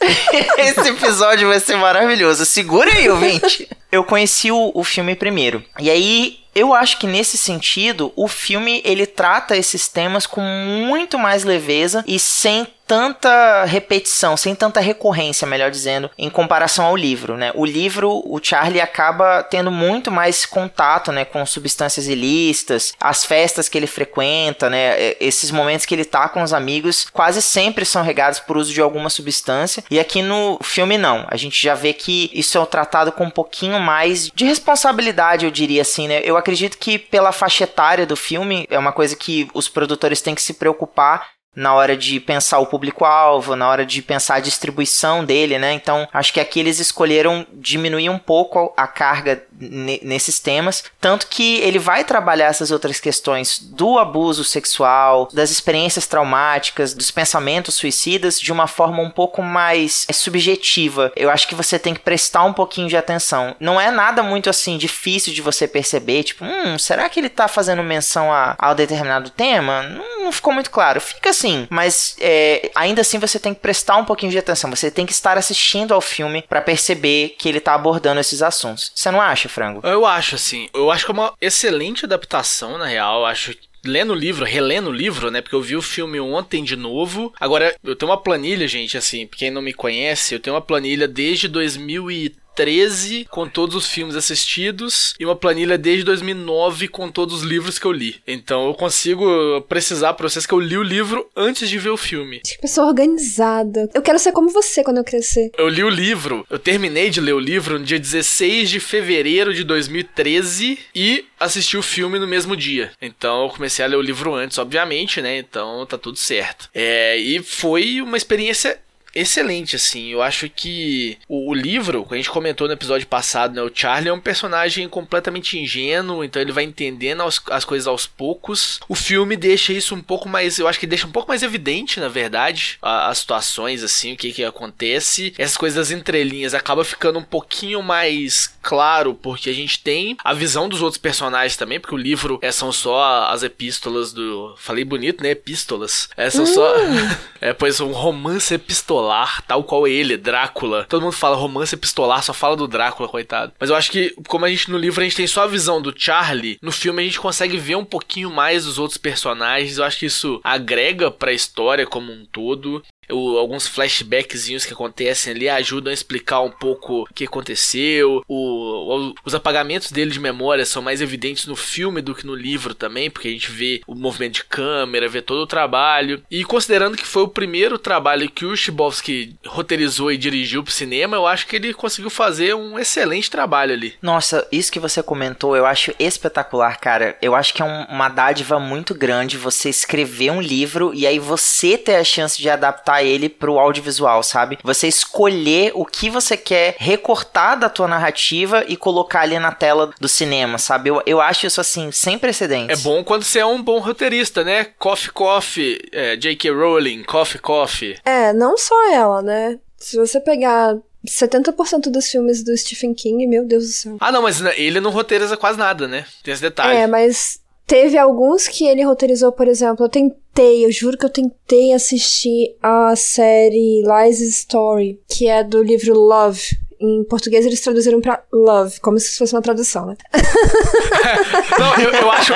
Esse 0.58 0.90
episódio 0.90 1.48
vai 1.48 1.58
ser 1.58 1.76
maravilhoso. 1.76 2.46
Segura 2.46 2.92
aí, 2.92 3.08
ouvinte. 3.10 3.68
Eu 3.90 4.04
conheci 4.04 4.50
o, 4.50 4.70
o 4.74 4.84
filme 4.84 5.14
primeiro. 5.14 5.64
E 5.78 5.90
aí, 5.90 6.40
eu 6.54 6.74
acho 6.74 6.98
que 6.98 7.06
nesse 7.06 7.38
sentido, 7.38 8.12
o 8.16 8.26
filme 8.26 8.82
ele 8.84 9.06
trata 9.06 9.56
esses 9.56 9.88
temas 9.88 10.26
com 10.26 10.40
muito 10.40 11.18
mais 11.18 11.44
leveza 11.44 12.04
e 12.06 12.18
sem 12.18 12.66
tanta 12.88 13.66
repetição, 13.66 14.34
sem 14.34 14.54
tanta 14.54 14.80
recorrência, 14.80 15.46
melhor 15.46 15.70
dizendo, 15.70 16.10
em 16.16 16.30
comparação 16.30 16.86
ao 16.86 16.96
livro, 16.96 17.36
né? 17.36 17.52
O 17.54 17.66
livro, 17.66 18.22
o 18.24 18.40
Charlie 18.42 18.80
acaba 18.80 19.42
tendo 19.42 19.70
muito 19.70 20.10
mais 20.10 20.46
contato, 20.46 21.12
né, 21.12 21.26
com 21.26 21.44
substâncias 21.44 22.08
ilícitas, 22.08 22.94
as 22.98 23.26
festas 23.26 23.68
que 23.68 23.76
ele 23.76 23.86
frequenta, 23.86 24.70
né, 24.70 25.14
esses 25.20 25.50
momentos 25.50 25.84
que 25.84 25.94
ele 25.94 26.04
tá 26.04 26.30
com 26.30 26.42
os 26.42 26.54
amigos, 26.54 27.06
quase 27.12 27.42
sempre 27.42 27.84
são 27.84 28.02
regados 28.02 28.40
por 28.40 28.56
uso 28.56 28.72
de 28.72 28.80
alguma 28.80 29.10
substância. 29.10 29.84
E 29.90 30.00
aqui 30.00 30.22
no 30.22 30.58
filme 30.62 30.96
não. 30.96 31.26
A 31.28 31.36
gente 31.36 31.62
já 31.62 31.74
vê 31.74 31.92
que 31.92 32.30
isso 32.32 32.56
é 32.56 32.64
tratado 32.64 33.12
com 33.12 33.24
um 33.24 33.30
pouquinho 33.30 33.77
mais 33.78 34.30
de 34.34 34.44
responsabilidade, 34.44 35.44
eu 35.44 35.50
diria 35.50 35.82
assim, 35.82 36.08
né? 36.08 36.20
Eu 36.24 36.36
acredito 36.36 36.78
que 36.78 36.98
pela 36.98 37.32
faixa 37.32 37.64
etária 37.64 38.06
do 38.06 38.16
filme 38.16 38.66
é 38.70 38.78
uma 38.78 38.92
coisa 38.92 39.16
que 39.16 39.48
os 39.54 39.68
produtores 39.68 40.20
têm 40.20 40.34
que 40.34 40.42
se 40.42 40.54
preocupar 40.54 41.26
na 41.58 41.74
hora 41.74 41.96
de 41.96 42.20
pensar 42.20 42.60
o 42.60 42.66
público-alvo, 42.66 43.56
na 43.56 43.68
hora 43.68 43.84
de 43.84 44.00
pensar 44.00 44.36
a 44.36 44.40
distribuição 44.40 45.24
dele, 45.24 45.58
né? 45.58 45.72
Então, 45.72 46.08
acho 46.12 46.32
que 46.32 46.38
aqui 46.38 46.60
eles 46.60 46.78
escolheram 46.78 47.44
diminuir 47.52 48.08
um 48.10 48.18
pouco 48.18 48.72
a 48.76 48.86
carga 48.86 49.42
nesses 49.60 50.38
temas, 50.38 50.84
tanto 51.00 51.26
que 51.26 51.56
ele 51.56 51.78
vai 51.78 52.04
trabalhar 52.04 52.46
essas 52.46 52.70
outras 52.70 53.00
questões 53.00 53.58
do 53.58 53.98
abuso 53.98 54.44
sexual, 54.44 55.28
das 55.32 55.50
experiências 55.50 56.06
traumáticas, 56.06 56.94
dos 56.94 57.10
pensamentos 57.10 57.74
suicidas 57.74 58.40
de 58.40 58.52
uma 58.52 58.66
forma 58.66 59.02
um 59.02 59.10
pouco 59.10 59.42
mais 59.42 60.06
é, 60.08 60.12
subjetiva. 60.12 61.12
Eu 61.16 61.30
acho 61.30 61.48
que 61.48 61.54
você 61.54 61.78
tem 61.78 61.94
que 61.94 62.00
prestar 62.00 62.44
um 62.44 62.52
pouquinho 62.52 62.88
de 62.88 62.96
atenção. 62.96 63.56
Não 63.58 63.80
é 63.80 63.90
nada 63.90 64.22
muito 64.22 64.48
assim 64.48 64.78
difícil 64.78 65.34
de 65.34 65.42
você 65.42 65.66
perceber, 65.66 66.22
tipo, 66.22 66.44
hum, 66.44 66.78
será 66.78 67.08
que 67.08 67.18
ele 67.18 67.28
tá 67.28 67.48
fazendo 67.48 67.82
menção 67.82 68.32
a, 68.32 68.54
a 68.58 68.72
determinado 68.74 69.30
tema? 69.30 69.82
Não, 69.82 70.24
não 70.24 70.32
ficou 70.32 70.52
muito 70.52 70.70
claro. 70.70 71.00
Fica 71.00 71.30
assim 71.30 71.48
sim, 71.48 71.66
mas 71.70 72.16
é, 72.20 72.70
ainda 72.74 73.00
assim 73.00 73.18
você 73.18 73.38
tem 73.38 73.54
que 73.54 73.60
prestar 73.60 73.96
um 73.96 74.04
pouquinho 74.04 74.30
de 74.30 74.38
atenção. 74.38 74.70
Você 74.70 74.90
tem 74.90 75.06
que 75.06 75.12
estar 75.12 75.38
assistindo 75.38 75.94
ao 75.94 76.00
filme 76.00 76.42
para 76.42 76.60
perceber 76.60 77.34
que 77.38 77.48
ele 77.48 77.60
tá 77.60 77.74
abordando 77.74 78.20
esses 78.20 78.42
assuntos. 78.42 78.92
Você 78.94 79.10
não 79.10 79.20
acha, 79.20 79.47
Frango? 79.48 79.80
Eu 79.84 80.04
acho, 80.06 80.34
assim. 80.34 80.68
Eu 80.74 80.90
acho 80.90 81.04
que 81.04 81.10
é 81.10 81.14
uma 81.14 81.34
excelente 81.40 82.04
adaptação, 82.04 82.78
na 82.78 82.86
real. 82.86 83.20
Eu 83.20 83.26
acho 83.26 83.54
lendo 83.84 84.12
o 84.12 84.16
livro, 84.16 84.44
relendo 84.44 84.90
o 84.90 84.92
livro, 84.92 85.30
né? 85.30 85.40
Porque 85.40 85.54
eu 85.54 85.62
vi 85.62 85.76
o 85.76 85.82
filme 85.82 86.20
ontem 86.20 86.62
de 86.62 86.76
novo. 86.76 87.32
Agora, 87.38 87.74
eu 87.82 87.96
tenho 87.96 88.10
uma 88.10 88.20
planilha, 88.20 88.66
gente, 88.66 88.96
assim, 88.96 89.26
pra 89.26 89.38
quem 89.38 89.50
não 89.50 89.62
me 89.62 89.72
conhece, 89.72 90.34
eu 90.34 90.40
tenho 90.40 90.54
uma 90.54 90.62
planilha 90.62 91.06
desde 91.06 91.48
2013 91.48 92.38
2013 92.58 93.26
com 93.30 93.48
todos 93.48 93.76
os 93.76 93.86
filmes 93.86 94.16
assistidos 94.16 95.14
e 95.18 95.24
uma 95.24 95.36
planilha 95.36 95.78
desde 95.78 96.04
2009 96.04 96.88
com 96.88 97.10
todos 97.10 97.36
os 97.36 97.42
livros 97.42 97.78
que 97.78 97.86
eu 97.86 97.92
li. 97.92 98.16
Então 98.26 98.66
eu 98.66 98.74
consigo 98.74 99.60
precisar 99.68 100.14
pra 100.14 100.28
vocês 100.28 100.44
que 100.44 100.52
eu 100.52 100.60
li 100.60 100.76
o 100.76 100.82
livro 100.82 101.28
antes 101.36 101.68
de 101.68 101.78
ver 101.78 101.90
o 101.90 101.96
filme. 101.96 102.40
Que 102.40 102.58
pessoa 102.58 102.88
organizada. 102.88 103.88
Eu 103.94 104.02
quero 104.02 104.18
ser 104.18 104.32
como 104.32 104.50
você 104.50 104.82
quando 104.82 104.98
eu 104.98 105.04
crescer. 105.04 105.50
Eu 105.56 105.68
li 105.68 105.84
o 105.84 105.88
livro, 105.88 106.44
eu 106.50 106.58
terminei 106.58 107.10
de 107.10 107.20
ler 107.20 107.34
o 107.34 107.38
livro 107.38 107.78
no 107.78 107.84
dia 107.84 107.98
16 107.98 108.70
de 108.70 108.80
fevereiro 108.80 109.54
de 109.54 109.62
2013 109.62 110.78
e 110.94 111.24
assisti 111.38 111.76
o 111.76 111.82
filme 111.82 112.18
no 112.18 112.26
mesmo 112.26 112.56
dia. 112.56 112.90
Então 113.00 113.44
eu 113.44 113.50
comecei 113.50 113.84
a 113.84 113.88
ler 113.88 113.96
o 113.96 114.02
livro 114.02 114.34
antes, 114.34 114.58
obviamente, 114.58 115.20
né? 115.20 115.38
Então 115.38 115.86
tá 115.86 115.96
tudo 115.96 116.18
certo. 116.18 116.68
É, 116.74 117.16
e 117.16 117.42
foi 117.42 118.00
uma 118.02 118.16
experiência 118.16 118.78
excelente, 119.20 119.76
assim. 119.76 120.08
Eu 120.08 120.22
acho 120.22 120.48
que 120.48 121.18
o, 121.28 121.50
o 121.50 121.54
livro, 121.54 122.04
que 122.04 122.14
a 122.14 122.16
gente 122.16 122.30
comentou 122.30 122.66
no 122.66 122.72
episódio 122.72 123.06
passado, 123.06 123.54
né? 123.54 123.62
O 123.62 123.70
Charlie 123.72 124.08
é 124.08 124.12
um 124.12 124.20
personagem 124.20 124.88
completamente 124.88 125.58
ingênuo, 125.58 126.24
então 126.24 126.40
ele 126.40 126.52
vai 126.52 126.64
entendendo 126.64 127.22
as, 127.22 127.40
as 127.50 127.64
coisas 127.64 127.86
aos 127.86 128.06
poucos. 128.06 128.80
O 128.88 128.94
filme 128.94 129.36
deixa 129.36 129.72
isso 129.72 129.94
um 129.94 130.00
pouco 130.02 130.28
mais, 130.28 130.58
eu 130.58 130.68
acho 130.68 130.78
que 130.78 130.86
deixa 130.86 131.06
um 131.06 131.12
pouco 131.12 131.28
mais 131.28 131.42
evidente, 131.42 132.00
na 132.00 132.08
verdade, 132.08 132.78
a, 132.82 133.08
as 133.08 133.18
situações, 133.18 133.82
assim, 133.82 134.12
o 134.12 134.16
que 134.16 134.32
que 134.32 134.44
acontece. 134.44 135.34
Essas 135.38 135.56
coisas 135.56 135.76
das 135.76 135.96
entrelinhas 135.96 136.54
acaba 136.54 136.84
ficando 136.84 137.18
um 137.18 137.24
pouquinho 137.24 137.82
mais 137.82 138.52
claro, 138.62 139.14
porque 139.14 139.50
a 139.50 139.54
gente 139.54 139.82
tem 139.82 140.16
a 140.22 140.34
visão 140.34 140.68
dos 140.68 140.82
outros 140.82 141.00
personagens 141.00 141.56
também, 141.56 141.80
porque 141.80 141.94
o 141.94 141.98
livro 141.98 142.38
é, 142.42 142.52
são 142.52 142.70
só 142.70 143.28
as 143.30 143.42
epístolas 143.42 144.12
do. 144.12 144.54
Falei 144.58 144.84
bonito, 144.84 145.22
né? 145.22 145.30
Epístolas. 145.30 146.08
É, 146.16 146.28
são 146.28 146.44
só. 146.46 146.74
é, 147.40 147.52
pois 147.52 147.80
um 147.80 147.92
romance 147.92 148.52
epistolar, 148.54 149.07
tal 149.46 149.64
qual 149.64 149.86
ele, 149.86 150.16
Drácula. 150.16 150.84
Todo 150.84 151.02
mundo 151.02 151.12
fala 151.12 151.36
romance 151.36 151.74
epistolar, 151.74 152.22
só 152.22 152.32
fala 152.32 152.56
do 152.56 152.68
Drácula, 152.68 153.08
coitado. 153.08 153.52
Mas 153.58 153.70
eu 153.70 153.76
acho 153.76 153.90
que, 153.90 154.14
como 154.26 154.44
a 154.44 154.48
gente 154.48 154.70
no 154.70 154.78
livro 154.78 155.00
a 155.00 155.04
gente 155.04 155.16
tem 155.16 155.26
só 155.26 155.44
a 155.44 155.46
visão 155.46 155.80
do 155.80 155.94
Charlie, 155.96 156.58
no 156.62 156.72
filme 156.72 157.02
a 157.02 157.04
gente 157.04 157.20
consegue 157.20 157.56
ver 157.56 157.76
um 157.76 157.84
pouquinho 157.84 158.30
mais 158.30 158.64
dos 158.64 158.78
outros 158.78 158.98
personagens. 158.98 159.78
Eu 159.78 159.84
acho 159.84 159.98
que 159.98 160.06
isso 160.06 160.40
agrega 160.44 161.10
pra 161.10 161.32
história 161.32 161.86
como 161.86 162.12
um 162.12 162.24
todo 162.24 162.82
o, 163.10 163.38
alguns 163.38 163.66
flashbackzinhos 163.66 164.64
que 164.64 164.72
acontecem 164.72 165.32
ali 165.32 165.48
ajudam 165.48 165.90
a 165.90 165.94
explicar 165.94 166.40
um 166.40 166.50
pouco 166.50 167.02
o 167.02 167.14
que 167.14 167.24
aconteceu. 167.24 168.22
O, 168.28 169.08
o, 169.08 169.14
os 169.24 169.34
apagamentos 169.34 169.90
dele 169.90 170.10
de 170.10 170.20
memória 170.20 170.64
são 170.64 170.82
mais 170.82 171.00
evidentes 171.00 171.46
no 171.46 171.56
filme 171.56 172.00
do 172.00 172.14
que 172.14 172.26
no 172.26 172.34
livro 172.34 172.74
também, 172.74 173.10
porque 173.10 173.28
a 173.28 173.30
gente 173.30 173.50
vê 173.50 173.80
o 173.86 173.94
movimento 173.94 174.34
de 174.34 174.44
câmera, 174.44 175.08
vê 175.08 175.22
todo 175.22 175.40
o 175.40 175.46
trabalho. 175.46 176.22
E 176.30 176.44
considerando 176.44 176.96
que 176.96 177.06
foi 177.06 177.22
o 177.22 177.28
primeiro 177.28 177.78
trabalho 177.78 178.30
que 178.30 178.44
o 178.44 178.56
Chibowski 178.56 179.36
roteirizou 179.46 180.12
e 180.12 180.16
dirigiu 180.16 180.62
pro 180.62 180.72
cinema, 180.72 181.16
eu 181.16 181.26
acho 181.26 181.46
que 181.46 181.56
ele 181.56 181.74
conseguiu 181.74 182.10
fazer 182.10 182.54
um 182.54 182.78
excelente 182.78 183.30
trabalho 183.30 183.72
ali. 183.72 183.94
Nossa, 184.02 184.46
isso 184.52 184.72
que 184.72 184.80
você 184.80 185.02
comentou, 185.02 185.56
eu 185.56 185.66
acho 185.66 185.94
espetacular, 185.98 186.78
cara. 186.78 187.16
Eu 187.22 187.34
acho 187.34 187.54
que 187.54 187.62
é 187.62 187.64
um, 187.64 187.84
uma 187.84 188.08
dádiva 188.08 188.58
muito 188.58 188.94
grande 188.94 189.36
você 189.36 189.68
escrever 189.68 190.30
um 190.30 190.40
livro 190.40 190.92
e 190.94 191.06
aí 191.06 191.18
você 191.18 191.76
ter 191.78 191.96
a 191.96 192.04
chance 192.04 192.40
de 192.40 192.48
adaptar 192.48 192.97
ele 193.02 193.18
ele 193.18 193.28
pro 193.28 193.58
audiovisual, 193.58 194.22
sabe? 194.22 194.58
Você 194.62 194.88
escolher 194.88 195.72
o 195.74 195.84
que 195.84 196.08
você 196.08 196.36
quer 196.36 196.76
recortar 196.78 197.58
da 197.58 197.68
tua 197.68 197.88
narrativa 197.88 198.64
e 198.66 198.76
colocar 198.76 199.20
ali 199.20 199.38
na 199.38 199.52
tela 199.52 199.90
do 200.00 200.08
cinema, 200.08 200.58
sabe? 200.58 200.90
Eu, 200.90 201.02
eu 201.04 201.20
acho 201.20 201.46
isso 201.46 201.60
assim, 201.60 201.90
sem 201.92 202.18
precedentes. 202.18 202.80
É 202.80 202.82
bom 202.82 203.04
quando 203.04 203.24
você 203.24 203.40
é 203.40 203.46
um 203.46 203.62
bom 203.62 203.78
roteirista, 203.80 204.44
né? 204.44 204.64
Coffee 204.78 205.10
Coffee, 205.10 205.80
é, 205.92 206.16
J.K. 206.16 206.50
Rowling, 206.50 207.02
Coffee 207.04 207.40
Coffee. 207.40 207.98
É, 208.04 208.32
não 208.32 208.56
só 208.56 208.92
ela, 208.92 209.20
né? 209.20 209.58
Se 209.76 209.96
você 209.96 210.20
pegar 210.20 210.76
70% 211.06 211.90
dos 211.90 212.08
filmes 212.08 212.42
do 212.42 212.56
Stephen 212.56 212.94
King, 212.94 213.26
meu 213.26 213.44
Deus 213.44 213.64
do 213.64 213.72
céu. 213.72 213.96
Ah, 214.00 214.10
não, 214.10 214.22
mas 214.22 214.40
ele 214.56 214.80
não 214.80 214.90
roteiriza 214.90 215.36
quase 215.36 215.58
nada, 215.58 215.86
né? 215.86 216.04
Tem 216.22 216.32
esse 216.32 216.42
detalhe. 216.42 216.76
É, 216.76 216.86
mas 216.86 217.40
Teve 217.68 217.98
alguns 217.98 218.48
que 218.48 218.64
ele 218.66 218.82
roteirizou, 218.82 219.30
por 219.30 219.46
exemplo, 219.46 219.84
eu 219.84 219.90
tentei, 219.90 220.64
eu 220.64 220.72
juro 220.72 220.96
que 220.96 221.04
eu 221.04 221.10
tentei 221.10 221.74
assistir 221.74 222.56
a 222.62 222.96
série 222.96 223.82
Lies 223.82 224.20
Story, 224.20 224.98
que 225.06 225.28
é 225.28 225.44
do 225.44 225.62
livro 225.62 225.92
Love, 225.92 226.56
em 226.80 227.04
português 227.04 227.44
eles 227.44 227.60
traduziram 227.60 228.00
pra 228.00 228.22
love, 228.32 228.80
como 228.80 228.98
se 228.98 229.18
fosse 229.18 229.34
uma 229.34 229.42
tradução, 229.42 229.86
né? 229.86 229.96
Não, 231.58 231.76
eu, 231.76 231.90
eu 231.90 232.10
acho. 232.10 232.32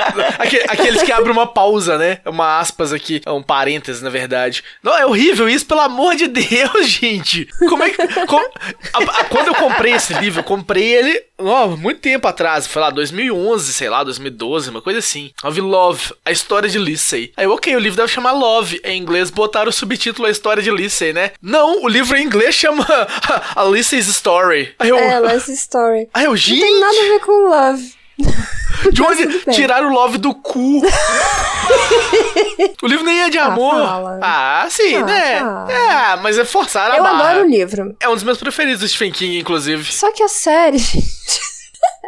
Aqueles 0.68 1.02
que 1.02 1.12
abrem 1.12 1.32
uma 1.32 1.46
pausa, 1.46 1.96
né? 1.96 2.18
Uma 2.26 2.58
aspas 2.58 2.92
aqui, 2.92 3.20
um 3.26 3.42
parênteses, 3.42 4.02
na 4.02 4.10
verdade. 4.10 4.64
Não, 4.82 4.96
é 4.96 5.06
horrível 5.06 5.48
isso, 5.48 5.66
pelo 5.66 5.80
amor 5.80 6.16
de 6.16 6.26
Deus, 6.26 6.86
gente. 6.86 7.46
Como 7.68 7.82
é 7.84 7.90
que. 7.90 8.26
Como, 8.26 8.44
a, 8.92 9.20
a, 9.20 9.24
quando 9.24 9.48
eu 9.48 9.54
comprei 9.54 9.94
esse 9.94 10.12
livro, 10.14 10.40
eu 10.40 10.44
comprei 10.44 10.92
ele 10.92 11.22
ó, 11.46 11.68
muito 11.76 12.00
tempo 12.00 12.26
atrás, 12.28 12.66
foi 12.66 12.80
lá, 12.82 12.90
2011, 12.90 13.72
sei 13.72 13.88
lá, 13.88 14.02
2012, 14.04 14.70
uma 14.70 14.82
coisa 14.82 14.98
assim. 14.98 15.30
Vi 15.50 15.60
Love, 15.60 16.14
a 16.24 16.30
história 16.30 16.68
de 16.68 16.78
Lissei. 16.78 17.32
Aí, 17.36 17.46
ok, 17.46 17.74
o 17.76 17.78
livro 17.78 17.96
deve 17.96 18.12
chamar 18.12 18.32
Love. 18.32 18.80
Em 18.84 19.00
inglês, 19.00 19.30
botaram 19.30 19.68
o 19.70 19.72
subtítulo 19.72 20.26
A 20.26 20.30
História 20.30 20.62
de 20.62 20.70
Lissei, 20.70 21.12
né? 21.12 21.32
Não, 21.40 21.82
o 21.82 21.88
livro 21.88 22.16
em 22.16 22.24
inglês 22.24 22.54
chama 22.54 22.86
A 23.56 23.64
Lissei's 23.64 24.06
Story. 24.08 24.74
Aí 24.78 24.88
eu, 24.88 24.96
É, 24.98 25.18
Last 25.18 25.50
Story. 25.52 26.08
aí 26.14 26.24
eu, 26.24 26.30
Não 26.30 26.36
gente, 26.36 26.60
tem 26.60 26.80
nada 26.80 26.96
a 27.00 27.04
ver 27.04 27.20
com 27.20 27.48
Love. 27.48 27.92
de 28.92 29.02
onde 29.02 29.38
tiraram 29.52 29.90
o 29.90 29.92
Love 29.92 30.18
do 30.18 30.34
cu? 30.34 30.80
o 32.82 32.86
livro 32.86 33.04
nem 33.04 33.20
é 33.22 33.30
de 33.30 33.38
Ah, 33.38 33.46
amor. 33.46 33.74
fala. 33.74 34.18
Ah, 34.22 34.66
sim, 34.70 34.96
Ah, 34.96 35.04
né? 35.04 35.38
fala. 35.40 35.72
É, 35.72 36.16
mas 36.16 36.38
é 36.38 36.44
forçar 36.44 36.90
a 36.90 36.96
Eu 36.96 37.02
barra. 37.02 37.30
adoro 37.30 37.46
o 37.46 37.50
livro. 37.50 37.96
É 38.00 38.08
um 38.08 38.14
dos 38.14 38.22
meus 38.24 38.38
preferidos 38.38 38.80
do 38.80 38.88
Stephen 38.88 39.12
King, 39.12 39.38
inclusive. 39.38 39.90
Só 39.92 40.10
que 40.12 40.22
a 40.22 40.28
série, 40.28 40.78
gente, 40.82 41.40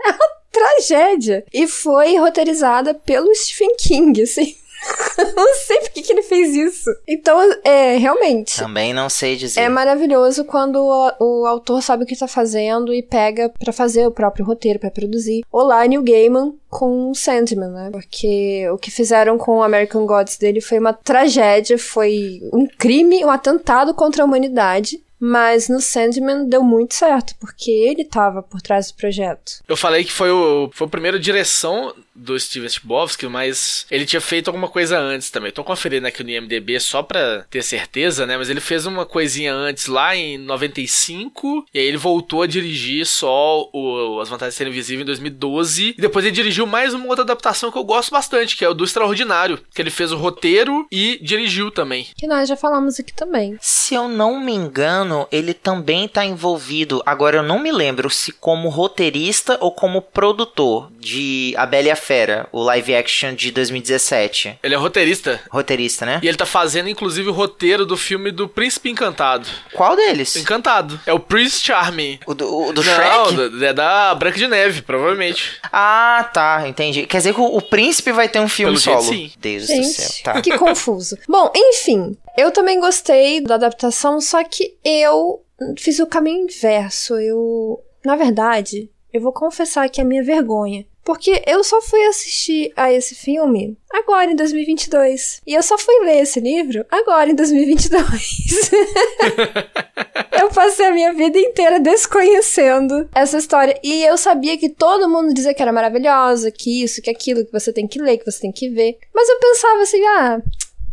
é 0.06 0.10
uma 0.10 0.26
tragédia. 0.52 1.44
E 1.52 1.66
foi 1.66 2.16
roteirizada 2.18 2.94
pelo 2.94 3.34
Stephen 3.34 3.74
King, 3.78 4.22
assim. 4.22 4.54
Não 5.36 5.54
sei 5.66 5.78
por 5.80 5.90
que, 5.90 6.02
que 6.02 6.12
ele 6.12 6.22
fez 6.22 6.54
isso. 6.54 6.90
Então, 7.06 7.38
é, 7.62 7.96
realmente. 7.96 8.58
Também 8.58 8.92
não 8.92 9.08
sei 9.08 9.36
dizer. 9.36 9.60
É 9.60 9.68
maravilhoso 9.68 10.44
quando 10.44 10.76
o, 10.76 11.12
o 11.20 11.46
autor 11.46 11.82
sabe 11.82 12.04
o 12.04 12.06
que 12.06 12.16
tá 12.16 12.26
fazendo 12.26 12.92
e 12.92 13.02
pega 13.02 13.48
pra 13.48 13.72
fazer 13.72 14.06
o 14.06 14.10
próprio 14.10 14.44
roteiro, 14.44 14.78
pra 14.78 14.90
produzir. 14.90 15.42
Olá, 15.50 15.86
Neil 15.86 16.02
Gaiman 16.02 16.54
com 16.68 17.14
Sandman, 17.14 17.70
né? 17.70 17.90
Porque 17.92 18.68
o 18.68 18.76
que 18.76 18.90
fizeram 18.90 19.38
com 19.38 19.58
o 19.58 19.62
American 19.62 20.04
Gods 20.06 20.36
dele 20.36 20.60
foi 20.60 20.80
uma 20.80 20.92
tragédia, 20.92 21.78
foi 21.78 22.40
um 22.52 22.66
crime, 22.66 23.24
um 23.24 23.30
atentado 23.30 23.94
contra 23.94 24.22
a 24.22 24.26
humanidade. 24.26 25.00
Mas 25.26 25.70
no 25.70 25.80
Sandman 25.80 26.46
deu 26.46 26.62
muito 26.62 26.94
certo, 26.94 27.34
porque 27.40 27.70
ele 27.70 28.04
tava 28.04 28.42
por 28.42 28.60
trás 28.60 28.90
do 28.90 28.94
projeto. 28.98 29.62
Eu 29.66 29.74
falei 29.74 30.04
que 30.04 30.12
foi 30.12 30.30
o, 30.30 30.68
foi 30.74 30.86
a 30.86 30.90
primeira 30.90 31.18
direção 31.18 31.94
do 32.14 32.38
Steven 32.38 32.68
Chbosky, 32.68 33.26
mas 33.26 33.86
ele 33.90 34.04
tinha 34.04 34.20
feito 34.20 34.48
alguma 34.48 34.68
coisa 34.68 34.98
antes 34.98 35.30
também. 35.30 35.50
Tô 35.50 35.64
conferindo 35.64 36.06
aqui 36.06 36.22
no 36.22 36.28
IMDB 36.28 36.78
só 36.78 37.02
pra 37.02 37.46
ter 37.50 37.62
certeza, 37.62 38.26
né? 38.26 38.36
Mas 38.36 38.50
ele 38.50 38.60
fez 38.60 38.84
uma 38.84 39.06
coisinha 39.06 39.54
antes 39.54 39.86
lá 39.86 40.14
em 40.14 40.36
95, 40.36 41.66
e 41.72 41.78
aí 41.78 41.86
ele 41.86 41.96
voltou 41.96 42.42
a 42.42 42.46
dirigir 42.46 43.06
só 43.06 43.68
o 43.72 44.20
As 44.20 44.28
Vantagens 44.28 44.54
de 44.54 44.58
Ser 44.58 44.68
Invisível 44.68 45.02
em 45.02 45.06
2012. 45.06 45.94
E 45.96 46.00
depois 46.00 46.24
ele 46.26 46.34
dirigiu 46.34 46.66
mais 46.66 46.92
uma 46.92 47.06
outra 47.06 47.24
adaptação 47.24 47.72
que 47.72 47.78
eu 47.78 47.84
gosto 47.84 48.10
bastante, 48.10 48.56
que 48.56 48.64
é 48.64 48.68
o 48.68 48.74
do 48.74 48.84
Extraordinário, 48.84 49.58
que 49.74 49.80
ele 49.80 49.90
fez 49.90 50.12
o 50.12 50.18
roteiro 50.18 50.86
e 50.92 51.18
dirigiu 51.22 51.70
também. 51.70 52.06
Que 52.14 52.26
nós 52.26 52.46
já 52.46 52.56
falamos 52.56 53.00
aqui 53.00 53.14
também. 53.14 53.56
Se 53.60 53.94
eu 53.94 54.06
não 54.06 54.38
me 54.38 54.52
engano, 54.52 55.13
ele 55.30 55.54
também 55.54 56.06
tá 56.08 56.24
envolvido. 56.24 57.02
Agora 57.06 57.36
eu 57.38 57.42
não 57.42 57.58
me 57.58 57.70
lembro 57.72 58.08
se 58.10 58.32
como 58.32 58.68
roteirista 58.68 59.56
ou 59.60 59.70
como 59.72 60.00
produtor 60.02 60.90
de 60.98 61.54
A 61.56 61.66
Bela 61.66 61.88
e 61.88 61.90
a 61.90 61.96
Fera, 61.96 62.46
o 62.52 62.62
live 62.62 62.94
action 62.94 63.34
de 63.34 63.50
2017. 63.50 64.58
Ele 64.62 64.74
é 64.74 64.78
roteirista. 64.78 65.40
Roteirista, 65.50 66.06
né? 66.06 66.20
E 66.22 66.28
ele 66.28 66.36
tá 66.36 66.46
fazendo, 66.46 66.88
inclusive, 66.88 67.28
o 67.28 67.32
roteiro 67.32 67.84
do 67.86 67.96
filme 67.96 68.30
do 68.30 68.48
Príncipe 68.48 68.90
Encantado. 68.90 69.46
Qual 69.74 69.94
deles? 69.96 70.34
Encantado. 70.36 70.98
É 71.06 71.12
o 71.12 71.18
Prince 71.20 71.62
Charming. 71.62 72.18
O 72.26 72.34
do, 72.34 72.68
o 72.68 72.72
do 72.72 72.82
Não, 72.82 72.92
Shrek? 72.94 73.58
da- 73.58 73.66
é 73.66 73.72
da 73.72 74.14
Branca 74.14 74.38
de 74.38 74.46
Neve, 74.48 74.82
provavelmente. 74.82 75.58
Ah, 75.72 76.28
tá, 76.32 76.64
entendi. 76.68 77.06
Quer 77.06 77.18
dizer 77.18 77.34
que 77.34 77.40
o, 77.40 77.44
o 77.56 77.62
príncipe 77.62 78.12
vai 78.12 78.28
ter 78.28 78.38
um 78.40 78.48
filme 78.48 78.72
Pelo 78.72 78.80
jeito, 78.82 79.02
solo. 79.02 79.12
sim. 79.16 79.32
Deus 79.38 79.62
do 79.62 79.66
céu. 79.68 79.82
Gente, 79.82 80.22
Tá. 80.22 80.40
que 80.40 80.56
confuso. 80.58 81.18
Bom, 81.28 81.50
enfim, 81.54 82.16
eu 82.36 82.50
também 82.50 82.80
gostei 82.80 83.40
da 83.40 83.54
adaptação, 83.54 84.20
só 84.20 84.42
que 84.42 84.76
eu 84.84 85.42
fiz 85.78 85.98
o 85.98 86.06
caminho 86.06 86.44
inverso. 86.44 87.14
Eu, 87.18 87.80
na 88.04 88.16
verdade, 88.16 88.90
eu 89.12 89.20
vou 89.20 89.32
confessar 89.32 89.88
que 89.88 90.00
é 90.00 90.04
a 90.04 90.06
minha 90.06 90.22
vergonha. 90.22 90.84
Porque 91.04 91.42
eu 91.46 91.62
só 91.62 91.82
fui 91.82 92.02
assistir 92.06 92.72
a 92.74 92.90
esse 92.90 93.14
filme 93.14 93.76
agora 93.92 94.30
em 94.30 94.36
2022. 94.36 95.42
E 95.46 95.52
eu 95.52 95.62
só 95.62 95.76
fui 95.76 95.94
ler 96.00 96.22
esse 96.22 96.40
livro 96.40 96.84
agora 96.90 97.30
em 97.30 97.34
2022. 97.34 98.70
eu 100.40 100.48
passei 100.48 100.86
a 100.86 100.92
minha 100.92 101.12
vida 101.12 101.38
inteira 101.38 101.78
desconhecendo 101.78 103.06
essa 103.14 103.36
história. 103.36 103.78
E 103.84 104.02
eu 104.02 104.16
sabia 104.16 104.56
que 104.56 104.70
todo 104.70 105.08
mundo 105.08 105.34
dizia 105.34 105.52
que 105.52 105.60
era 105.60 105.74
maravilhosa, 105.74 106.50
que 106.50 106.82
isso, 106.82 107.02
que 107.02 107.10
aquilo, 107.10 107.44
que 107.44 107.52
você 107.52 107.70
tem 107.70 107.86
que 107.86 108.00
ler, 108.00 108.16
que 108.16 108.30
você 108.30 108.40
tem 108.40 108.52
que 108.52 108.70
ver. 108.70 108.96
Mas 109.14 109.28
eu 109.28 109.38
pensava 109.38 109.82
assim, 109.82 110.02
ah, 110.06 110.42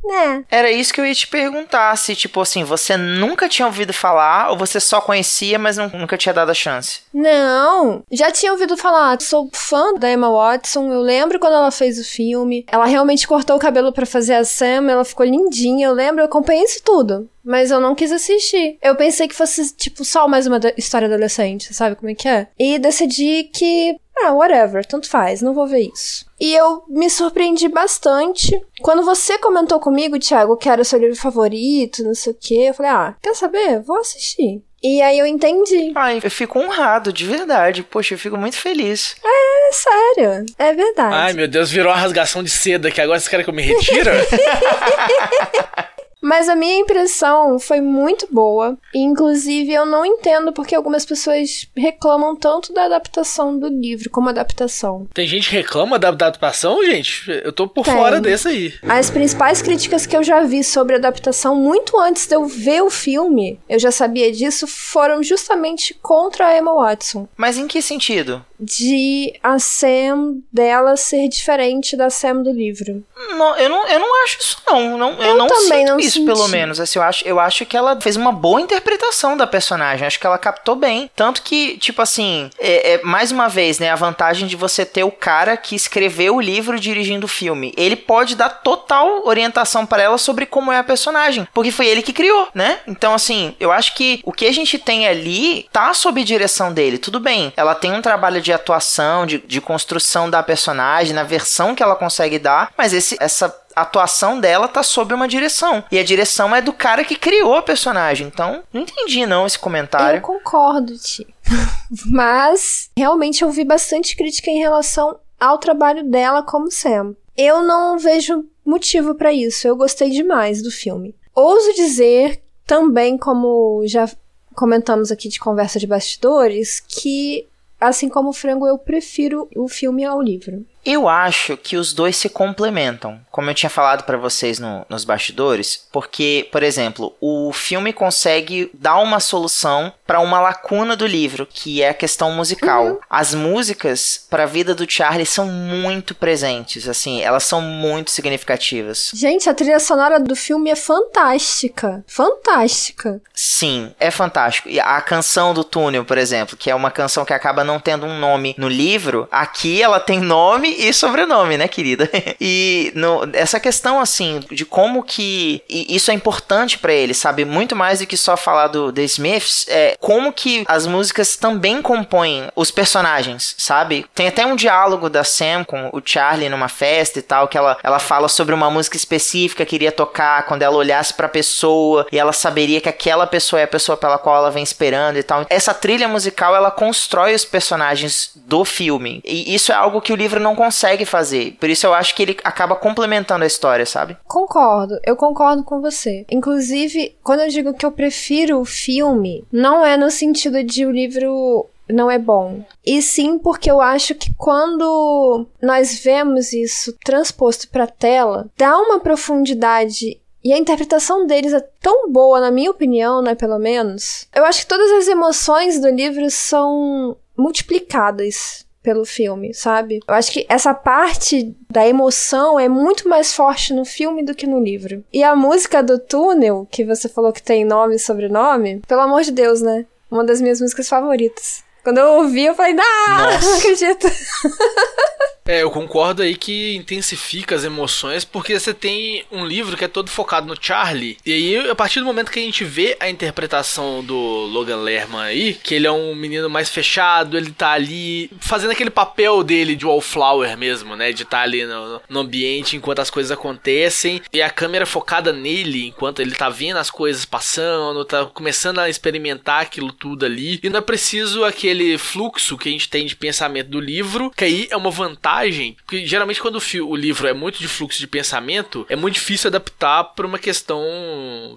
né. 0.04 0.44
Era 0.50 0.72
isso 0.72 0.94
que 0.94 1.00
eu 1.02 1.06
ia 1.06 1.14
te 1.14 1.28
perguntar, 1.28 1.96
se 1.98 2.16
tipo 2.16 2.42
assim, 2.42 2.64
você 2.64 2.98
nunca 2.98 3.48
tinha 3.48 3.66
ouvido 3.66 3.94
falar 3.94 4.50
ou 4.52 4.58
você 4.58 4.80
só 4.80 5.00
conhecia, 5.02 5.58
mas 5.60 5.78
não- 5.78 5.90
nunca 5.90 6.18
tinha 6.18 6.34
dado 6.34 6.50
a 6.52 6.54
chance. 6.54 7.02
Não, 7.14 8.04
já 8.12 8.32
tinha 8.32 8.52
ouvido 8.52 8.76
falar, 8.78 9.20
sou 9.22 9.50
fã 9.54 9.94
da 9.94 10.12
Emma 10.12 10.30
Watson, 10.32 10.92
eu 10.92 11.02
lembro 11.02 11.40
quando 11.40 11.54
ela 11.56 11.72
fez 11.72 12.00
o 12.00 12.04
filme, 12.04 12.66
ela 12.72 12.86
realmente 12.86 13.28
cortou 13.28 13.56
o 13.56 13.60
cabelo 13.60 13.92
pra 13.94 14.06
fazer 14.06 14.34
a 14.36 14.44
Sam, 14.44 14.90
ela 14.90 15.06
ficou 15.06 15.26
lindinha, 15.26 15.88
eu 15.88 15.94
lembro, 15.94 16.22
eu 16.22 16.26
acompanhei 16.26 16.64
isso 16.64 16.82
tudo, 16.84 17.30
mas 17.44 17.72
eu 17.72 17.80
não 17.80 17.96
quis 17.96 18.12
assistir. 18.12 18.78
Eu 18.82 18.96
pensei 18.96 19.28
que 19.28 19.36
fosse, 19.36 19.74
tipo, 19.76 20.04
só 20.04 20.28
mais 20.28 20.48
uma 20.48 20.60
história 20.78 21.08
adolescente, 21.08 21.74
sabe 21.74 21.96
como 21.96 22.10
é 22.12 22.16
que 22.16 22.28
é? 22.28 22.48
E 22.60 22.78
decidi 22.80 23.44
que, 23.54 23.96
ah, 24.26 24.34
whatever, 24.34 24.86
tanto 24.86 25.10
faz, 25.10 25.42
não 25.42 25.54
vou 25.54 25.68
ver 25.68 25.92
isso. 25.94 26.26
E 26.40 26.54
eu 26.54 26.84
me 26.88 27.10
surpreendi 27.10 27.68
bastante. 27.68 28.60
Quando 28.82 29.04
você 29.04 29.38
comentou 29.38 29.80
comigo, 29.80 30.20
Thiago, 30.20 30.58
que 30.58 30.70
era 30.70 30.84
seu 30.84 31.00
livro 31.00 31.16
favorito, 31.16 32.04
não 32.04 32.16
sei 32.16 32.34
o 32.34 32.38
quê, 32.40 32.66
eu 32.70 32.74
falei, 32.74 32.92
ah, 32.92 33.16
quer 33.22 33.36
saber? 33.36 33.80
Vou 33.82 33.98
assistir. 34.00 34.64
E 34.84 35.00
aí 35.00 35.20
eu 35.20 35.28
entendi. 35.28 35.92
Ai, 35.94 36.20
eu 36.24 36.32
fico 36.32 36.58
honrado, 36.58 37.14
de 37.14 37.24
verdade. 37.24 37.84
Poxa, 37.84 38.16
eu 38.16 38.18
fico 38.18 38.36
muito 38.36 38.58
feliz. 38.58 39.16
É 39.24 39.74
sério, 39.74 40.46
é 40.58 40.74
verdade. 40.74 41.14
Ai, 41.16 41.34
meu 41.34 41.48
Deus, 41.48 41.70
virou 41.70 41.92
uma 41.92 42.00
rasgação 42.00 42.42
de 42.42 42.50
seda 42.50 42.90
que 42.90 43.00
agora 43.00 43.20
vocês 43.20 43.28
querem 43.28 43.44
que 43.44 43.50
eu 43.52 43.54
me 43.54 43.62
retira? 43.62 44.12
Mas 46.22 46.48
a 46.48 46.56
minha 46.56 46.80
impressão 46.80 47.58
foi 47.58 47.82
muito 47.82 48.28
boa. 48.32 48.78
E, 48.94 49.00
inclusive, 49.00 49.74
eu 49.74 49.86
não 49.86 50.06
entendo 50.06 50.54
porque 50.54 50.76
algumas 50.76 51.06
pessoas 51.06 51.68
reclamam 51.76 52.36
tanto 52.36 52.72
da 52.72 52.86
adaptação 52.86 53.58
do 53.58 53.68
livro 53.68 54.10
como 54.10 54.30
adaptação. 54.30 55.08
Tem 55.14 55.28
gente 55.28 55.50
que 55.50 55.56
reclama 55.56 55.98
da 55.98 56.10
adaptação, 56.10 56.84
gente? 56.86 57.30
Eu 57.44 57.52
tô 57.52 57.68
por 57.68 57.86
Tem. 57.86 57.94
fora 57.94 58.22
desse 58.22 58.48
aí. 58.48 58.74
As 58.84 59.10
principais 59.10 59.62
críticas 59.62 60.06
que 60.06 60.16
eu 60.16 60.24
já 60.24 60.42
vi 60.42 60.64
sobre 60.64 60.96
a 60.96 60.98
adaptação, 60.98 61.56
muito 61.56 62.00
antes 62.00 62.28
de 62.28 62.36
eu 62.36 62.46
ver 62.46 62.84
o 62.84 62.90
filme, 62.90 63.60
eu 63.68 63.80
já 63.80 63.92
sabia 63.92 64.32
disso, 64.32 64.68
foram 64.68 65.24
justamente 65.24 65.94
contra 66.02 66.48
a 66.48 66.58
Emma 66.58 66.74
Watson. 66.74 67.28
Mas 67.36 67.58
em 67.58 67.68
que 67.68 67.82
sentido? 67.82 68.46
De 68.60 69.34
a 69.42 69.58
Sam 69.58 70.36
dela 70.54 70.96
ser 70.96 71.28
diferente 71.28 71.98
da 71.98 72.10
Sam 72.10 72.44
do 72.44 72.52
livro. 72.52 73.04
Não, 73.30 73.58
eu, 73.58 73.70
não, 73.70 73.88
eu 73.88 74.00
não 74.00 74.24
acho 74.24 74.40
isso, 74.40 74.58
não. 74.68 74.98
não 74.98 75.12
eu, 75.14 75.24
Eu 75.24 75.38
não 75.38 75.48
também 75.48 75.80
sinto 75.80 75.88
não 75.90 76.00
isso, 76.00 76.11
senti. 76.14 76.26
pelo 76.26 76.48
menos. 76.48 76.80
Assim, 76.80 77.00
eu, 77.00 77.04
acho, 77.04 77.28
eu 77.28 77.40
acho 77.40 77.66
que 77.66 77.78
ela 77.78 78.00
fez 78.00 78.16
uma 78.16 78.32
boa 78.32 78.62
interpretação 78.62 79.36
da 79.36 79.48
personagem. 79.48 80.06
Acho 80.06 80.20
que 80.20 80.28
ela 80.28 80.38
captou 80.38 80.76
bem. 80.76 81.10
Tanto 81.16 81.42
que, 81.42 81.78
tipo 81.78 82.02
assim, 82.02 82.50
é, 82.60 82.94
é, 82.94 83.02
mais 83.04 83.32
uma 83.32 83.48
vez, 83.48 83.80
né? 83.80 83.90
A 83.90 83.96
vantagem 83.96 84.48
de 84.48 84.56
você 84.56 84.86
ter 84.86 85.04
o 85.04 85.12
cara 85.12 85.58
que 85.58 85.76
escreveu 85.76 86.36
o 86.36 86.42
livro 86.42 86.80
dirigindo 86.80 87.26
o 87.26 87.30
filme. 87.30 87.74
Ele 87.78 87.96
pode 87.96 88.36
dar 88.36 88.50
total 88.50 89.26
orientação 89.26 89.86
para 89.86 90.04
ela 90.04 90.18
sobre 90.18 90.46
como 90.46 90.72
é 90.72 90.78
a 90.78 90.84
personagem. 90.84 91.48
Porque 91.54 91.72
foi 91.72 91.88
ele 91.88 92.02
que 92.02 92.14
criou, 92.14 92.48
né? 92.54 92.80
Então, 92.88 93.14
assim, 93.14 93.56
eu 93.60 93.72
acho 93.72 93.96
que 93.96 94.22
o 94.24 94.32
que 94.32 94.46
a 94.46 94.54
gente 94.54 94.78
tem 94.78 95.08
ali 95.08 95.68
tá 95.72 95.94
sob 95.94 96.24
direção 96.24 96.74
dele. 96.74 96.98
Tudo 96.98 97.20
bem. 97.20 97.54
Ela 97.56 97.76
tem 97.76 97.92
um 97.92 98.02
trabalho 98.02 98.42
de 98.42 98.54
atuação, 98.54 99.26
de, 99.26 99.40
de 99.40 99.62
construção 99.62 100.30
da 100.30 100.44
personagem, 100.44 101.14
na 101.14 101.24
versão 101.24 101.76
que 101.76 101.84
ela 101.84 101.96
consegue 101.96 102.40
dar. 102.40 102.72
Mas 102.78 102.94
esse, 102.94 103.18
essa 103.20 103.61
atuação 103.76 104.40
dela 104.40 104.68
tá 104.68 104.84
sob 104.84 105.14
uma 105.14 105.28
direção. 105.28 105.84
E 105.92 105.98
a 106.00 106.04
direção 106.04 106.56
é 106.56 106.62
do 106.62 106.74
cara 106.74 107.04
que 107.04 107.16
criou 107.16 107.56
a 107.56 107.62
personagem. 107.62 108.28
Então, 108.28 108.64
não 108.74 108.82
entendi 108.82 109.26
não 109.26 109.46
esse 109.46 109.58
Eu 109.58 109.62
comentário. 109.62 110.22
concordo, 110.22 110.98
Ti. 110.98 111.28
Mas 112.06 112.90
realmente 112.96 113.44
eu 113.44 113.52
vi 113.52 113.64
bastante 113.64 114.16
crítica 114.16 114.50
em 114.50 114.60
relação 114.60 115.20
ao 115.40 115.58
trabalho 115.58 116.04
dela 116.04 116.44
como 116.44 116.72
Sam. 116.72 117.16
Eu 117.38 117.62
não 117.62 117.98
vejo 117.98 118.46
motivo 118.66 119.16
pra 119.16 119.34
isso. 119.34 119.68
Eu 119.68 119.76
gostei 119.76 120.10
demais 120.10 120.62
do 120.62 120.72
filme. 120.72 121.16
Ouso 121.34 121.74
dizer 121.74 122.42
também, 122.66 123.18
como 123.18 123.82
já 123.86 124.10
comentamos 124.56 125.12
aqui 125.12 125.30
de 125.30 125.40
conversa 125.40 125.80
de 125.80 125.88
bastidores, 125.88 126.80
que 126.80 127.48
assim 127.80 128.10
como 128.10 128.30
o 128.30 128.34
frango 128.34 128.68
eu 128.68 128.78
prefiro 128.78 129.50
o 129.56 129.68
filme 129.68 130.06
ao 130.06 130.22
livro. 130.22 130.66
Eu 130.86 131.08
acho 131.08 131.56
que 131.58 131.78
os 131.78 131.94
dois 131.94 132.16
se 132.16 132.30
complementam, 132.30 133.20
como 133.32 133.50
eu 133.50 133.54
tinha 133.54 133.70
falado 133.70 134.04
para 134.04 134.18
vocês 134.18 134.60
no, 134.60 134.86
nos 134.90 135.04
bastidores, 135.04 135.88
porque, 135.92 136.48
por 136.52 136.64
exemplo, 136.64 137.16
o 137.22 137.52
filme 137.54 137.94
consegue 137.94 138.70
dar 138.74 138.98
uma 138.98 139.20
solução 139.20 139.94
para 140.08 140.20
uma 140.20 140.42
lacuna 140.42 140.96
do 140.96 141.06
livro, 141.06 141.48
que 141.48 141.82
é 141.82 141.90
a 141.90 141.94
questão 141.94 142.32
musical. 142.32 142.86
Uhum. 142.86 143.00
As 143.10 143.34
músicas 143.34 144.26
para 144.30 144.44
a 144.44 144.48
vida 144.48 144.74
do 144.74 144.90
Charlie 144.90 145.26
são 145.26 145.46
muito 145.46 146.16
presentes, 146.16 146.88
assim, 146.88 147.22
elas 147.22 147.44
são 147.44 147.62
muito 147.62 148.12
significativas. 148.12 149.12
Gente, 149.14 149.50
a 149.50 149.54
trilha 149.54 149.80
sonora 149.80 150.20
do 150.20 150.36
filme 150.36 150.70
é 150.72 150.76
fantástica, 150.76 152.04
fantástica. 152.08 153.22
Sim, 153.34 153.94
é 154.00 154.10
fantástico. 154.10 154.68
E 154.68 154.80
a 154.80 155.00
canção 155.02 155.54
do 155.54 155.64
túnel, 155.64 156.04
por 156.04 156.18
exemplo, 156.18 156.58
que 156.58 156.70
é 156.72 156.76
uma 156.76 156.92
canção 156.92 157.24
que 157.24 157.34
acaba 157.34 157.64
não 157.64 157.80
tendo 157.80 158.06
um 158.06 158.20
nome 158.20 158.56
no 158.58 158.68
livro, 158.68 159.28
aqui 159.32 159.82
ela 159.82 160.00
tem 160.00 160.20
nome 160.20 160.71
e 160.78 160.94
sobrenome, 160.94 161.58
né, 161.58 161.68
querida? 161.68 162.10
e 162.40 162.92
no, 162.96 163.30
essa 163.34 163.60
questão, 163.60 164.00
assim, 164.00 164.40
de 164.52 164.66
como 164.66 165.04
que 165.04 165.64
isso 165.70 166.12
é 166.12 166.14
importante 166.14 166.78
para 166.78 166.94
ele, 166.94 167.14
sabe? 167.14 167.46
Muito 167.46 167.76
mais 167.76 168.00
do 168.00 168.08
que 168.08 168.18
só 168.18 168.36
falar 168.38 168.68
do 168.68 168.92
The 168.92 169.04
Smiths, 169.04 169.66
é 169.68 169.96
como 170.00 170.32
que 170.32 170.64
as 170.68 170.86
músicas 170.86 171.36
também 171.36 171.82
compõem 171.82 172.50
os 172.56 172.72
personagens, 172.72 173.56
sabe? 173.58 174.06
Tem 174.14 174.28
até 174.28 174.46
um 174.46 174.56
diálogo 174.56 175.10
da 175.10 175.24
Sam 175.24 175.64
com 175.64 175.90
o 175.94 176.02
Charlie 176.04 176.50
numa 176.50 176.68
festa 176.68 177.20
e 177.20 177.22
tal, 177.22 177.48
que 177.48 177.58
ela, 177.58 177.78
ela 177.84 178.00
fala 178.00 178.28
sobre 178.28 178.54
uma 178.54 178.70
música 178.70 178.96
específica 178.98 179.66
que 179.66 179.76
iria 179.76 179.92
tocar 179.92 180.46
quando 180.46 180.62
ela 180.62 180.76
olhasse 180.76 181.14
pra 181.14 181.28
pessoa 181.28 182.06
e 182.12 182.18
ela 182.18 182.34
saberia 182.34 182.82
que 182.82 182.90
aquela 182.90 183.28
pessoa 183.28 183.60
é 183.60 183.64
a 183.64 183.68
pessoa 183.68 183.98
pela 183.98 184.18
qual 184.18 184.38
ela 184.38 184.52
vem 184.52 184.64
esperando 184.64 185.18
e 185.18 185.24
tal. 185.24 185.46
Essa 185.50 185.74
trilha 185.74 186.08
musical, 186.08 186.56
ela 186.56 186.72
constrói 186.72 187.34
os 187.34 187.46
personagens 187.46 188.32
do 188.36 188.64
filme. 188.66 189.22
E 189.26 189.54
isso 189.54 189.72
é 189.72 189.76
algo 189.76 190.02
que 190.02 190.14
o 190.14 190.16
livro 190.16 190.40
não 190.40 190.56
consegue 190.62 191.06
fazer. 191.06 191.58
Por 191.60 191.70
isso 191.70 191.88
eu 191.88 191.94
acho 191.94 192.14
que 192.14 192.22
ele 192.22 192.38
acaba 192.44 192.76
complementando 192.76 193.44
a 193.44 193.48
história, 193.48 193.84
sabe? 193.84 194.16
Concordo, 194.28 195.00
eu 195.04 195.16
concordo 195.16 195.64
com 195.64 195.82
você. 195.82 196.24
Inclusive, 196.30 197.16
quando 197.24 197.40
eu 197.40 197.50
digo 197.50 197.74
que 197.74 197.84
eu 197.84 197.92
prefiro 197.92 198.60
o 198.60 198.66
filme, 198.66 199.44
não 199.52 199.84
é 199.84 199.98
no 199.98 200.12
sentido 200.12 200.64
de 200.64 200.86
o 200.86 200.92
livro 200.92 201.68
não 201.90 202.12
é 202.12 202.20
bom. 202.20 202.64
E 202.86 203.02
sim 203.02 203.40
porque 203.40 203.72
eu 203.72 203.82
acho 203.82 204.14
que 204.14 204.32
quando 204.38 205.48
nós 205.60 206.00
vemos 206.04 206.54
isso 206.54 206.96
transposto 207.04 207.68
para 207.68 207.88
tela, 207.88 208.48
dá 208.56 208.78
uma 208.78 209.00
profundidade 209.00 210.22
e 210.44 210.54
a 210.54 210.58
interpretação 210.58 211.26
deles 211.26 211.54
é 211.54 211.60
tão 211.80 212.12
boa, 212.12 212.40
na 212.40 212.52
minha 212.52 212.72
opinião, 212.72 213.22
né, 213.22 213.34
pelo 213.34 213.58
menos. 213.58 214.28
Eu 214.34 214.46
acho 214.46 214.62
que 214.62 214.68
todas 214.68 214.92
as 214.92 215.08
emoções 215.08 215.80
do 215.80 215.90
livro 215.90 216.30
são 216.30 217.18
multiplicadas 217.36 218.66
pelo 218.82 219.06
filme, 219.06 219.54
sabe? 219.54 220.00
Eu 220.08 220.14
acho 220.14 220.32
que 220.32 220.46
essa 220.50 220.74
parte 220.74 221.56
da 221.70 221.88
emoção 221.88 222.60
é 222.60 222.68
muito 222.68 223.08
mais 223.08 223.34
forte 223.34 223.74
no 223.74 223.86
filme 223.86 224.24
do 224.24 224.36
que 224.36 224.48
no 224.48 224.60
livro. 224.60 225.04
E 225.14 225.24
a 225.24 225.36
música 225.36 225.84
do 225.84 226.00
túnel, 226.00 226.68
que 226.70 226.84
você 226.84 227.08
falou 227.08 227.32
que 227.32 227.44
tem 227.44 227.64
nome 227.64 227.96
e 227.96 228.00
sobrenome, 228.00 228.82
pelo 228.88 229.02
amor 229.02 229.22
de 229.22 229.32
Deus, 229.32 229.62
né? 229.62 229.86
Uma 230.10 230.24
das 230.24 230.42
minhas 230.42 230.60
músicas 230.60 230.90
favoritas. 230.90 231.64
Quando 231.84 232.00
eu 232.00 232.08
ouvi, 232.16 232.46
eu 232.46 232.56
falei, 232.56 232.76
ah, 232.80 233.40
não 233.42 233.58
acredito. 233.58 234.08
É, 235.52 235.64
eu 235.64 235.70
concordo 235.70 236.22
aí 236.22 236.34
que 236.34 236.78
intensifica 236.78 237.54
as 237.54 237.66
emoções, 237.66 238.24
porque 238.24 238.58
você 238.58 238.74
tem 238.74 239.26
um 239.30 239.46
livro 239.46 239.76
que 239.76 239.84
é 239.84 239.88
todo 239.90 240.10
focado 240.10 240.48
no 240.48 240.56
Charlie, 240.58 241.18
e 241.26 241.34
aí, 241.34 241.70
a 241.70 241.76
partir 241.76 242.00
do 242.00 242.06
momento 242.06 242.32
que 242.32 242.40
a 242.40 242.42
gente 242.42 242.64
vê 242.64 242.96
a 243.02 243.10
interpretação 243.10 244.02
do 244.02 244.16
Logan 244.16 244.78
Lerman 244.78 245.20
aí, 245.20 245.54
que 245.56 245.76
ele 245.76 245.86
é 245.86 245.92
um 245.92 246.16
menino 246.16 246.50
mais 246.50 246.70
fechado, 246.70 247.36
ele 247.36 247.52
tá 247.52 247.72
ali 247.72 248.32
fazendo 248.40 248.72
aquele 248.72 248.90
papel 248.90 249.44
dele 249.44 249.76
de 249.76 249.86
wallflower 249.86 250.58
mesmo, 250.58 250.96
né? 250.96 251.12
De 251.12 251.24
estar 251.24 251.40
tá 251.40 251.44
ali 251.44 251.66
no, 251.66 252.02
no, 252.08 252.20
ambiente 252.22 252.78
enquanto 252.78 253.00
as 253.00 253.10
coisas 253.10 253.30
acontecem, 253.30 254.22
e 254.32 254.42
a 254.42 254.50
câmera 254.50 254.86
focada 254.86 255.34
nele 255.34 255.88
enquanto 255.88 256.22
ele 256.22 256.32
tá 256.32 256.48
vendo 256.48 256.78
as 256.78 256.90
coisas 256.90 257.26
passando, 257.26 258.06
tá 258.06 258.26
começando 258.26 258.80
a 258.80 258.90
experimentar 258.90 259.64
aquilo 259.64 259.92
tudo 259.92 260.26
ali, 260.26 260.62
e 260.64 260.70
não 260.70 260.80
é 260.80 260.82
preciso 260.82 261.44
aquele 261.44 261.98
fluxo 261.98 262.58
que 262.58 262.70
a 262.70 262.72
gente 262.72 262.88
tem 262.88 263.06
de 263.06 263.18
pensamento 263.18 263.68
do 263.68 263.82
livro, 263.82 264.32
que 264.34 264.46
aí 264.46 264.68
é 264.72 264.78
uma 264.78 264.90
vantagem 264.90 265.41
montagem, 265.42 265.76
porque 265.86 266.06
geralmente 266.06 266.42
quando 266.42 266.58
o, 266.58 266.88
o 266.88 266.96
livro 266.96 267.28
é 267.28 267.34
muito 267.34 267.60
de 267.60 267.68
fluxo 267.68 268.00
de 268.00 268.08
pensamento, 268.08 268.86
é 268.90 268.96
muito 268.96 269.16
difícil 269.16 269.48
adaptar 269.48 270.04
para 270.04 270.28
uma 270.28 270.40
questão 270.40 270.82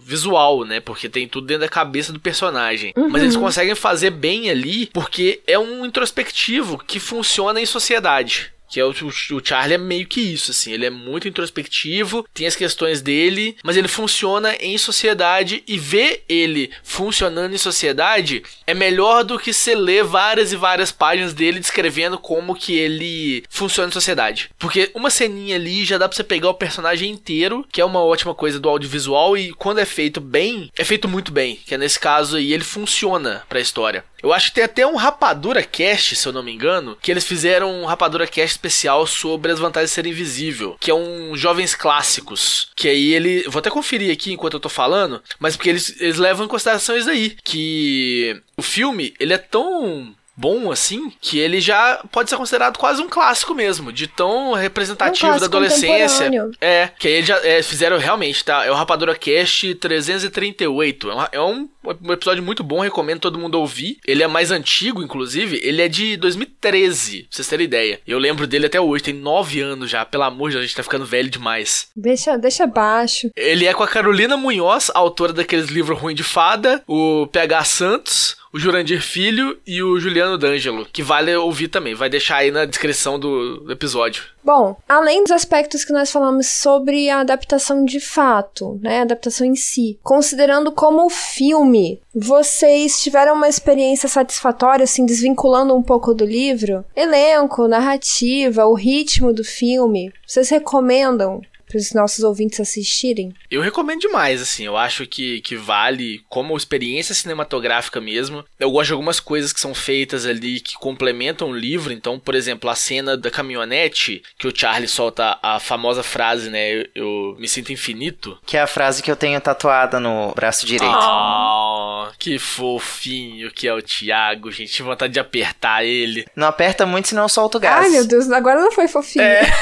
visual, 0.03 0.65
né? 0.65 0.81
Porque 0.81 1.09
tem 1.09 1.29
tudo 1.29 1.47
dentro 1.47 1.63
da 1.63 1.69
cabeça 1.69 2.13
do 2.13 2.21
personagem. 2.21 2.93
Uhum. 2.97 3.09
Mas 3.09 3.23
eles 3.23 3.37
conseguem 3.37 3.75
fazer 3.75 4.11
bem 4.11 4.51
ali 4.51 4.87
porque 4.87 5.41
é 5.47 5.59
um 5.59 5.85
introspectivo 5.85 6.79
que 6.79 6.99
funciona 6.99 7.61
em 7.61 7.67
sociedade. 7.67 8.53
Que 8.69 8.81
é 8.81 8.85
o, 8.85 8.91
o, 8.91 9.45
Charlie 9.45 9.75
é 9.75 9.79
meio 9.79 10.07
que 10.07 10.21
isso, 10.21 10.51
assim. 10.51 10.73
Ele 10.73 10.87
é 10.87 10.91
muito 10.91 11.29
introspectivo, 11.29 12.27
tem 12.33 12.47
as 12.47 12.57
questões 12.57 13.01
dele, 13.01 13.57
mas 13.63 13.77
ele 13.77 13.89
funciona 13.89 14.55
em 14.61 14.77
sociedade 14.79 15.63
e 15.67 15.79
ver 15.79 16.25
ele 16.29 16.71
funcionando 16.83 17.55
em 17.55 17.59
sociedade 17.59 18.43
é 18.67 18.75
melhor 18.75 19.25
do 19.25 19.39
que 19.39 19.53
você 19.53 19.75
ler 19.75 20.05
várias 20.05 20.53
e 20.53 20.57
várias 20.57 20.91
páginas 20.91 21.35
dele 21.35 21.61
descrevendo 21.61 22.19
como 22.19 22.55
que 22.55 22.75
ele 22.77 23.45
funciona 23.49 23.89
em 23.89 23.93
sociedade. 23.93 24.51
Porque 24.59 24.91
uma 24.95 25.11
ceninha 25.11 25.57
ali 25.57 25.85
já 25.85 25.99
dá 25.99 26.09
pra 26.09 26.17
você 26.17 26.25
pegar 26.25 26.51
o 26.51 26.55
personagem 26.55 27.11
inteiro, 27.11 27.67
que 27.71 27.81
é 27.81 27.85
uma 27.85 28.03
ótima 28.03 28.35
coisa 28.35 28.59
do 28.59 28.69
audiovisual, 28.69 29.37
e 29.37 29.53
quando 29.53 29.79
é 29.79 29.85
feito 29.85 30.21
bem, 30.21 30.71
é 30.77 30.85
feito 30.85 31.09
muito 31.09 31.33
bem. 31.33 31.59
Que 31.65 31.75
é 31.75 31.79
nesse 31.79 31.99
caso 31.99 32.37
aí, 32.37 32.53
ele 32.53 32.65
funciona 32.65 33.43
pra 33.49 33.61
história. 33.61 34.05
Eu 34.25 34.33
acho 34.33 34.49
que 34.49 34.55
tem 34.55 34.65
até 34.65 34.87
um 34.87 34.97
Rapadura 34.97 35.63
Cast, 35.63 36.17
se 36.17 36.27
eu 36.27 36.33
não 36.33 36.43
me 36.43 36.51
engano, 36.51 36.97
que 37.03 37.11
eles 37.11 37.27
fizeram 37.27 37.71
um 37.71 37.85
Rapadura 37.85 38.27
Cast 38.27 38.59
especial 38.65 39.07
sobre 39.07 39.53
as 39.53 39.59
vantagens 39.59 39.91
de 39.91 39.95
ser 39.95 40.07
invisível, 40.07 40.77
que 40.81 40.91
é 40.91 40.95
um 40.95 41.37
Jovens 41.37 41.75
Clássicos. 41.75 42.69
Que 42.75 42.89
aí 42.89 43.13
ele. 43.13 43.43
Vou 43.49 43.61
até 43.61 43.71
conferir 43.71 44.13
aqui 44.13 44.33
enquanto 44.33 44.55
eu 44.55 44.61
tô 44.61 44.69
falando, 44.69 45.23
mas 45.39 45.57
porque 45.57 45.69
eles, 45.69 46.01
eles 46.01 46.17
levam 46.17 46.47
em 46.47 46.49
consideração 46.49 46.97
isso 46.97 47.11
aí. 47.11 47.37
Que 47.45 48.41
o 48.57 48.63
filme, 48.63 49.15
ele 49.21 49.33
é 49.33 49.39
tão 49.39 50.15
bom 50.37 50.71
assim, 50.71 51.13
que 51.21 51.39
ele 51.39 51.61
já 51.61 52.03
pode 52.11 52.31
ser 52.31 52.37
considerado 52.37 52.79
quase 52.79 53.01
um 53.03 53.09
clássico 53.09 53.55
mesmo, 53.55 53.93
de 53.93 54.07
tão 54.07 54.53
representativo 54.53 55.33
um 55.33 55.39
da 55.39 55.47
adolescência. 55.47 56.31
É, 56.61 56.91
que 56.99 57.09
aí 57.09 57.15
eles 57.15 57.29
já 57.29 57.39
é, 57.45 57.63
fizeram 57.63 57.99
realmente, 57.99 58.45
tá? 58.45 58.65
É 58.65 58.71
o 58.71 58.75
Rapadura 58.75 59.15
Cast 59.15 59.75
338. 59.77 61.11
É, 61.11 61.15
uma, 61.15 61.29
é 61.33 61.41
um, 61.41 61.69
um 62.03 62.13
episódio 62.13 62.43
muito 62.43 62.65
bom, 62.65 62.81
recomendo 62.81 63.21
todo 63.21 63.39
mundo 63.39 63.59
ouvir. 63.59 63.99
Ele 64.07 64.23
é 64.23 64.27
mais 64.27 64.51
antigo, 64.51 65.03
inclusive, 65.03 65.61
ele 65.63 65.83
é 65.83 65.89
de 65.89 66.17
2013, 66.17 67.23
pra 67.23 67.29
vocês 67.31 67.49
terem 67.49 67.65
ideia. 67.65 68.01
Eu 68.07 68.19
lembro 68.19 68.47
dele 68.47 68.67
até 68.67 68.81
hoje, 68.81 69.05
tem 69.05 69.15
nove 69.15 69.61
anos 69.61 69.91
já, 69.91 70.05
pelo 70.05 70.25
amor 70.25 70.51
de 70.51 70.57
Deus, 70.57 70.65
a 70.65 70.67
gente 70.67 70.77
tá 70.77 70.83
ficando 70.83 71.05
velho 71.05 71.31
demais. 71.31 71.89
Deixa, 71.95 72.37
deixa 72.37 72.67
baixo. 72.67 73.31
Ele 73.37 73.67
é 73.67 73.75
com 73.75 73.83
a 73.83 73.89
Carolina 73.89 74.37
Munhoz, 74.37 74.91
autora 74.95 75.33
daqueles 75.33 75.67
livros 75.67 75.99
ruins 75.99 76.17
de 76.17 76.23
fada, 76.23 76.83
o 76.87 77.27
PH 77.29 77.65
Santos, 77.65 78.37
o 78.55 78.59
Jurandir 78.59 79.03
Filho 79.03 79.59
e 79.67 79.83
o 79.83 79.99
Juliano 79.99 80.39
D'Angelo, 80.39 80.87
que 80.93 81.03
vale 81.03 81.35
ouvir 81.35 81.67
também, 81.67 81.93
vai 81.93 82.09
deixar 82.09 82.37
aí 82.37 82.53
na 82.53 82.65
descrição 82.65 83.19
do, 83.19 83.67
episódio. 83.69 84.23
Bom, 84.45 84.77
além 84.89 85.25
dos 85.25 85.33
aspectos 85.33 85.85
que 85.85 85.93
nós 85.93 86.13
falamos 86.13 86.47
sobre 86.47 87.11
a 87.11 87.21
adaptação 87.21 87.85
de 87.85 87.99
fato, 87.99 88.79
né, 88.81 89.01
a 89.01 89.03
adaptação 89.03 89.45
em 89.45 89.57
si, 89.57 89.99
considerando 90.05 90.71
como 90.71 91.11
filme, 91.11 92.01
vocês 92.15 93.03
tiveram 93.03 93.35
uma 93.35 93.49
experiência 93.49 94.09
satisfatória, 94.09 94.85
assim, 94.85 95.05
desvinculando 95.05 95.75
um 95.75 95.83
pouco 95.83 96.15
do 96.15 96.25
livro? 96.25 96.85
Elenco, 96.95 97.67
narrativa, 97.67 98.67
o 98.67 98.75
ritmo 98.75 99.33
do 99.33 99.43
filme, 99.43 100.13
vocês 100.25 100.49
recomendam 100.49 101.41
para 101.75 101.81
os 101.81 101.93
nossos 101.93 102.23
ouvintes 102.23 102.61
assistirem? 102.61 103.35
Eu 103.51 103.61
recomendo 103.61 104.01
demais, 104.01 104.41
assim. 104.41 104.65
Eu 104.65 104.77
acho 104.77 105.07
que, 105.09 105.41
que 105.41 105.57
vale 105.57 106.23
como 106.29 106.57
experiência 106.57 107.13
cinematográfica 107.13 108.01
mesmo. 108.01 108.45
Eu 108.61 108.71
gosto 108.71 108.87
de 108.87 108.93
algumas 108.93 109.19
coisas 109.19 109.53
que 109.53 109.61
são 109.61 109.75
feitas 109.75 110.25
ali 110.25 110.61
que 110.61 110.75
complementam 110.75 111.51
o 111.51 111.57
livro. 111.57 111.93
Então, 111.93 112.17
por 112.17 112.37
exemplo, 112.37 112.71
a 112.71 112.77
cena 112.77 113.17
da 113.17 113.29
caminhonete, 113.29 114.23
que 114.39 114.47
o 114.47 114.57
Charlie 114.57 114.87
solta 114.87 115.37
a 115.43 115.59
famosa 115.59 116.05
frase, 116.05 116.49
né? 116.49 116.73
Eu, 116.73 116.87
eu 116.95 117.37
me 117.41 117.49
sinto 117.49 117.73
infinito. 117.73 118.39
Que 118.47 118.57
é 118.57 118.61
a 118.61 118.69
frase 118.69 119.03
que 119.03 119.11
eu 119.11 119.17
tenho 119.17 119.41
tatuada 119.41 119.99
no 119.99 120.33
braço 120.33 120.65
direito. 120.65 120.95
Oh, 120.95 121.94
que 122.19 122.39
fofinho 122.39 123.51
que 123.51 123.69
é 123.69 123.75
o 123.75 123.83
Thiago, 123.83 124.51
gente. 124.51 124.83
Vontade 124.83 125.13
de 125.13 125.21
apertar 125.21 125.85
ele. 125.85 126.27
Não 126.35 126.47
aperta 126.47 126.85
muito, 126.87 127.09
senão 127.09 127.29
solta 127.29 127.59
o 127.59 127.61
gás. 127.61 127.85
Ai, 127.85 127.91
meu 127.91 128.07
Deus, 128.07 128.31
agora 128.31 128.61
não 128.61 128.73
foi 128.73 128.89
fofinho. 128.89 129.25
É. 129.25 129.43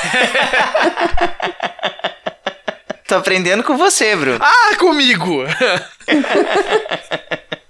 Tô 3.06 3.16
aprendendo 3.16 3.62
com 3.62 3.76
você, 3.76 4.16
Bruno. 4.16 4.38
Ah, 4.40 4.76
comigo! 4.78 5.44